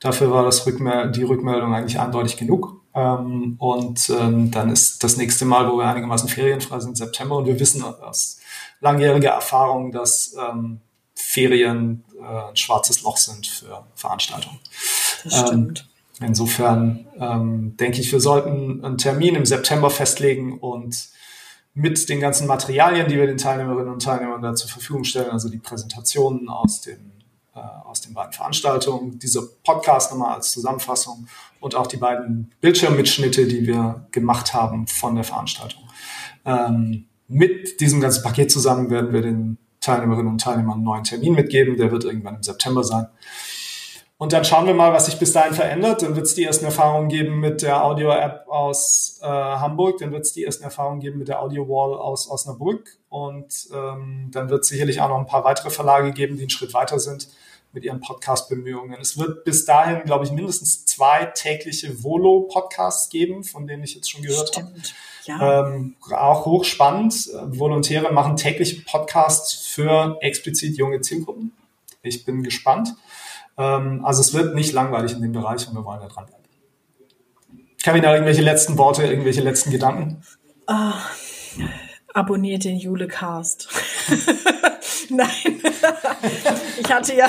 Dafür 0.00 0.30
war 0.30 0.44
das 0.44 0.66
Rückmel 0.66 1.12
die 1.12 1.24
Rückmeldung 1.24 1.74
eigentlich 1.74 2.00
eindeutig 2.00 2.36
genug. 2.36 2.80
Ähm, 2.94 3.56
und 3.58 4.10
ähm, 4.10 4.50
dann 4.50 4.70
ist 4.70 5.04
das 5.04 5.16
nächste 5.16 5.44
Mal, 5.44 5.70
wo 5.70 5.76
wir 5.76 5.86
einigermaßen 5.86 6.28
ferienfrei 6.28 6.80
sind, 6.80 6.96
September. 6.96 7.36
Und 7.36 7.46
wir 7.46 7.60
wissen 7.60 7.84
aus 7.84 8.40
langjähriger 8.80 9.30
Erfahrung, 9.30 9.92
dass 9.92 10.34
ähm, 10.38 10.80
Ferien 11.14 12.04
äh, 12.18 12.48
ein 12.48 12.56
schwarzes 12.56 13.02
Loch 13.02 13.18
sind 13.18 13.46
für 13.46 13.84
Veranstaltungen. 13.94 14.58
Das 15.24 15.40
stimmt. 15.40 15.88
Ähm, 16.20 16.26
insofern 16.28 17.06
ähm, 17.18 17.76
denke 17.76 18.00
ich, 18.00 18.10
wir 18.10 18.20
sollten 18.20 18.84
einen 18.84 18.98
Termin 18.98 19.36
im 19.36 19.46
September 19.46 19.90
festlegen 19.90 20.58
und 20.58 21.10
mit 21.74 22.08
den 22.08 22.20
ganzen 22.20 22.46
Materialien, 22.46 23.08
die 23.08 23.16
wir 23.16 23.26
den 23.26 23.38
Teilnehmerinnen 23.38 23.92
und 23.92 24.02
Teilnehmern 24.02 24.42
da 24.42 24.54
zur 24.54 24.68
Verfügung 24.68 25.04
stellen, 25.04 25.30
also 25.30 25.48
die 25.48 25.58
Präsentationen 25.58 26.48
aus 26.48 26.80
dem 26.80 27.09
aus 27.58 28.00
den 28.00 28.14
beiden 28.14 28.32
Veranstaltungen, 28.32 29.18
dieser 29.18 29.42
Podcast 29.64 30.12
nochmal 30.12 30.36
als 30.36 30.52
Zusammenfassung 30.52 31.26
und 31.58 31.74
auch 31.74 31.86
die 31.86 31.96
beiden 31.96 32.52
Bildschirmmitschnitte, 32.60 33.46
die 33.46 33.66
wir 33.66 34.06
gemacht 34.12 34.54
haben 34.54 34.86
von 34.86 35.14
der 35.14 35.24
Veranstaltung. 35.24 35.82
Ähm, 36.44 37.06
mit 37.28 37.80
diesem 37.80 38.00
ganzen 38.00 38.22
Paket 38.22 38.50
zusammen 38.50 38.90
werden 38.90 39.12
wir 39.12 39.22
den 39.22 39.58
Teilnehmerinnen 39.80 40.32
und 40.32 40.40
Teilnehmern 40.40 40.74
einen 40.74 40.84
neuen 40.84 41.04
Termin 41.04 41.34
mitgeben. 41.34 41.76
Der 41.76 41.90
wird 41.90 42.04
irgendwann 42.04 42.36
im 42.36 42.42
September 42.42 42.84
sein. 42.84 43.06
Und 44.20 44.34
dann 44.34 44.44
schauen 44.44 44.66
wir 44.66 44.74
mal, 44.74 44.92
was 44.92 45.06
sich 45.06 45.18
bis 45.18 45.32
dahin 45.32 45.54
verändert. 45.54 46.02
Dann 46.02 46.14
wird 46.14 46.26
es 46.26 46.34
die 46.34 46.44
ersten 46.44 46.66
Erfahrungen 46.66 47.08
geben 47.08 47.40
mit 47.40 47.62
der 47.62 47.82
Audio-App 47.82 48.44
aus 48.48 49.18
äh, 49.22 49.26
Hamburg. 49.26 49.96
Dann 49.96 50.12
wird 50.12 50.26
es 50.26 50.34
die 50.34 50.44
ersten 50.44 50.62
Erfahrungen 50.62 51.00
geben 51.00 51.18
mit 51.18 51.28
der 51.28 51.40
Audio-Wall 51.40 51.94
aus 51.94 52.30
Osnabrück. 52.30 52.98
Und 53.08 53.68
ähm, 53.72 54.28
dann 54.30 54.50
wird 54.50 54.60
es 54.60 54.68
sicherlich 54.68 55.00
auch 55.00 55.08
noch 55.08 55.16
ein 55.16 55.24
paar 55.24 55.44
weitere 55.44 55.70
Verlage 55.70 56.12
geben, 56.12 56.36
die 56.36 56.42
einen 56.42 56.50
Schritt 56.50 56.74
weiter 56.74 56.98
sind 56.98 57.28
mit 57.72 57.82
ihren 57.82 58.02
Podcast-Bemühungen. 58.02 58.94
Es 59.00 59.16
wird 59.16 59.44
bis 59.44 59.64
dahin, 59.64 60.02
glaube 60.04 60.26
ich, 60.26 60.32
mindestens 60.32 60.84
zwei 60.84 61.24
tägliche 61.24 62.04
Volo-Podcasts 62.04 63.08
geben, 63.08 63.42
von 63.42 63.66
denen 63.66 63.84
ich 63.84 63.94
jetzt 63.94 64.10
schon 64.10 64.20
gehört 64.20 64.54
habe. 64.54 64.70
Ja. 65.24 65.66
Ähm, 65.66 65.96
auch 66.10 66.44
hochspannend. 66.44 67.30
Volontäre 67.46 68.12
machen 68.12 68.36
tägliche 68.36 68.82
Podcasts 68.82 69.66
für 69.66 70.18
explizit 70.20 70.76
junge 70.76 71.00
Zielgruppen. 71.00 71.52
Ich 72.02 72.26
bin 72.26 72.42
gespannt. 72.42 72.94
Ähm, 73.60 74.04
also 74.04 74.22
es 74.22 74.32
wird 74.32 74.54
nicht 74.54 74.72
langweilig 74.72 75.12
in 75.12 75.20
dem 75.20 75.32
Bereich 75.32 75.68
und 75.68 75.74
wir 75.74 75.84
wollen 75.84 76.00
da 76.00 76.08
dranbleiben. 76.08 76.40
Karina, 77.82 78.12
irgendwelche 78.12 78.42
letzten 78.42 78.78
Worte, 78.78 79.04
irgendwelche 79.04 79.42
letzten 79.42 79.70
Gedanken? 79.70 80.22
Oh, 80.66 80.92
abonniert 82.14 82.64
den 82.64 82.76
Julecast. 82.76 83.68
Nein. 85.10 85.28
ich 86.78 86.92
hatte 86.92 87.14
ja, 87.14 87.26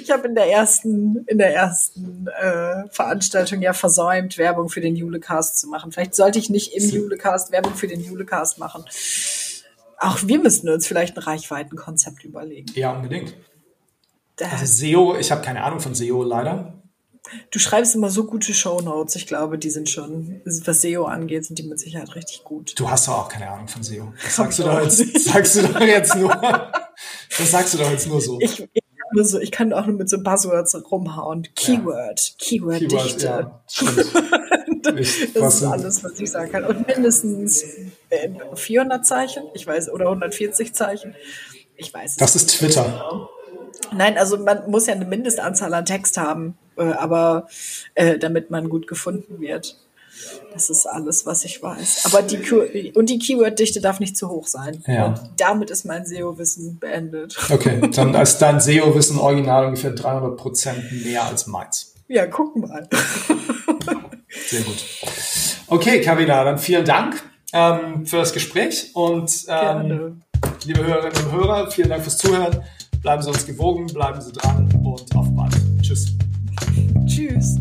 ich 0.00 0.10
habe 0.10 0.28
in 0.28 0.34
der 0.34 0.50
ersten, 0.50 1.24
in 1.26 1.38
der 1.38 1.54
ersten 1.54 2.26
äh, 2.28 2.88
Veranstaltung 2.90 3.60
ja 3.62 3.72
versäumt, 3.72 4.38
Werbung 4.38 4.68
für 4.68 4.80
den 4.80 4.96
Julecast 4.96 5.58
zu 5.58 5.68
machen. 5.68 5.92
Vielleicht 5.92 6.14
sollte 6.14 6.38
ich 6.38 6.50
nicht 6.50 6.72
im 6.74 6.88
Julecast 6.88 7.52
Werbung 7.52 7.74
für 7.74 7.88
den 7.88 8.00
Julecast 8.00 8.58
machen. 8.58 8.84
Auch 9.98 10.18
wir 10.24 10.38
müssten 10.38 10.68
uns 10.68 10.86
vielleicht 10.86 11.16
ein 11.16 11.22
Reichweitenkonzept 11.22 12.24
überlegen. 12.24 12.70
Ja, 12.74 12.92
unbedingt. 12.92 13.34
Also 14.50 14.66
SEO, 14.66 15.16
ich 15.18 15.30
habe 15.30 15.42
keine 15.42 15.62
Ahnung 15.64 15.80
von 15.80 15.94
SEO 15.94 16.22
leider. 16.22 16.82
Du 17.50 17.58
schreibst 17.58 17.94
immer 17.94 18.10
so 18.10 18.24
gute 18.24 18.52
Shownotes. 18.52 19.16
Ich 19.16 19.26
glaube, 19.26 19.58
die 19.58 19.70
sind 19.70 19.88
schon, 19.88 20.42
was 20.44 20.82
SEO 20.82 21.04
angeht, 21.04 21.46
sind 21.46 21.58
die 21.58 21.62
mit 21.62 21.78
Sicherheit 21.78 22.14
richtig 22.14 22.44
gut. 22.44 22.74
Du 22.76 22.90
hast 22.90 23.08
doch 23.08 23.14
auch 23.14 23.28
keine 23.28 23.48
Ahnung 23.48 23.68
von 23.68 23.82
SEO. 23.82 24.12
Das 24.22 24.36
sagst 24.36 24.58
du, 24.58 24.64
doch 24.64 24.82
jetzt, 24.82 25.24
sagst 25.24 25.56
du 25.56 25.62
doch 25.62 25.80
jetzt 25.80 26.16
nur. 26.16 26.30
Das 27.36 27.50
sagst 27.50 27.72
du 27.74 27.78
doch 27.78 27.90
jetzt 27.90 28.06
nur 28.06 28.20
so. 28.20 28.38
Ich, 28.40 28.60
ich, 28.74 28.82
nur 29.12 29.24
so, 29.24 29.40
ich 29.40 29.50
kann 29.50 29.72
auch 29.72 29.86
nur 29.86 29.96
mit 29.96 30.08
so 30.08 30.22
Buzzwords 30.22 30.76
rumhauen. 30.90 31.48
Keyword, 31.54 32.20
ja. 32.20 32.34
Keyword-Dichte. 32.38 33.50
Ja, 34.84 34.90
das 34.90 35.54
ist 35.54 35.62
alles, 35.62 36.02
was 36.02 36.18
ich 36.18 36.28
sagen 36.28 36.50
kann. 36.50 36.64
Und 36.64 36.88
mindestens 36.88 37.64
400 38.54 38.98
äh, 38.98 39.02
Zeichen, 39.02 39.44
ich 39.54 39.64
weiß, 39.64 39.90
oder 39.90 40.06
140 40.06 40.74
Zeichen. 40.74 41.14
Ich 41.76 41.94
weiß. 41.94 42.16
Das 42.16 42.34
ist 42.34 42.58
Twitter. 42.58 42.82
Genau. 42.82 43.28
Nein, 43.92 44.16
also 44.18 44.38
man 44.38 44.70
muss 44.70 44.86
ja 44.86 44.94
eine 44.94 45.04
Mindestanzahl 45.04 45.72
an 45.74 45.84
Text 45.84 46.16
haben, 46.16 46.56
äh, 46.76 46.82
aber 46.82 47.48
äh, 47.94 48.18
damit 48.18 48.50
man 48.50 48.68
gut 48.68 48.86
gefunden 48.86 49.40
wird. 49.40 49.76
Das 50.52 50.70
ist 50.70 50.86
alles, 50.86 51.26
was 51.26 51.44
ich 51.44 51.62
weiß. 51.62 52.04
Aber 52.04 52.22
die 52.22 52.92
und 52.94 53.08
die 53.08 53.18
Keyword-Dichte 53.18 53.80
darf 53.80 53.98
nicht 53.98 54.16
zu 54.16 54.28
hoch 54.28 54.46
sein. 54.46 54.82
Ja. 54.86 55.06
Und 55.06 55.20
damit 55.38 55.70
ist 55.70 55.84
mein 55.84 56.04
SEO-Wissen 56.04 56.78
beendet. 56.78 57.36
Okay, 57.50 57.80
dann 57.94 58.14
ist 58.22 58.38
dein 58.38 58.60
SEO-Wissen 58.60 59.18
original 59.18 59.66
ungefähr 59.66 59.92
300 59.92 60.36
Prozent 60.36 61.04
mehr 61.04 61.24
als 61.24 61.46
meins. 61.46 61.94
Ja, 62.08 62.26
guck 62.26 62.56
mal. 62.56 62.88
Sehr 64.46 64.60
gut. 64.62 64.84
Okay, 65.66 66.00
Carina, 66.02 66.44
dann 66.44 66.58
vielen 66.58 66.84
Dank 66.84 67.22
ähm, 67.52 68.06
für 68.06 68.18
das 68.18 68.32
Gespräch 68.32 68.90
und 68.94 69.46
ähm, 69.48 70.22
liebe 70.64 70.86
Hörerinnen 70.86 71.24
und 71.24 71.32
Hörer, 71.32 71.70
vielen 71.70 71.88
Dank 71.88 72.02
fürs 72.02 72.18
Zuhören. 72.18 72.62
Bleiben 73.02 73.20
Sie 73.20 73.28
uns 73.30 73.44
gewogen, 73.44 73.86
bleiben 73.86 74.20
Sie 74.20 74.32
dran 74.32 74.68
und 74.84 75.16
auf 75.16 75.28
bald. 75.34 75.60
Tschüss. 75.82 76.16
Tschüss. 77.04 77.56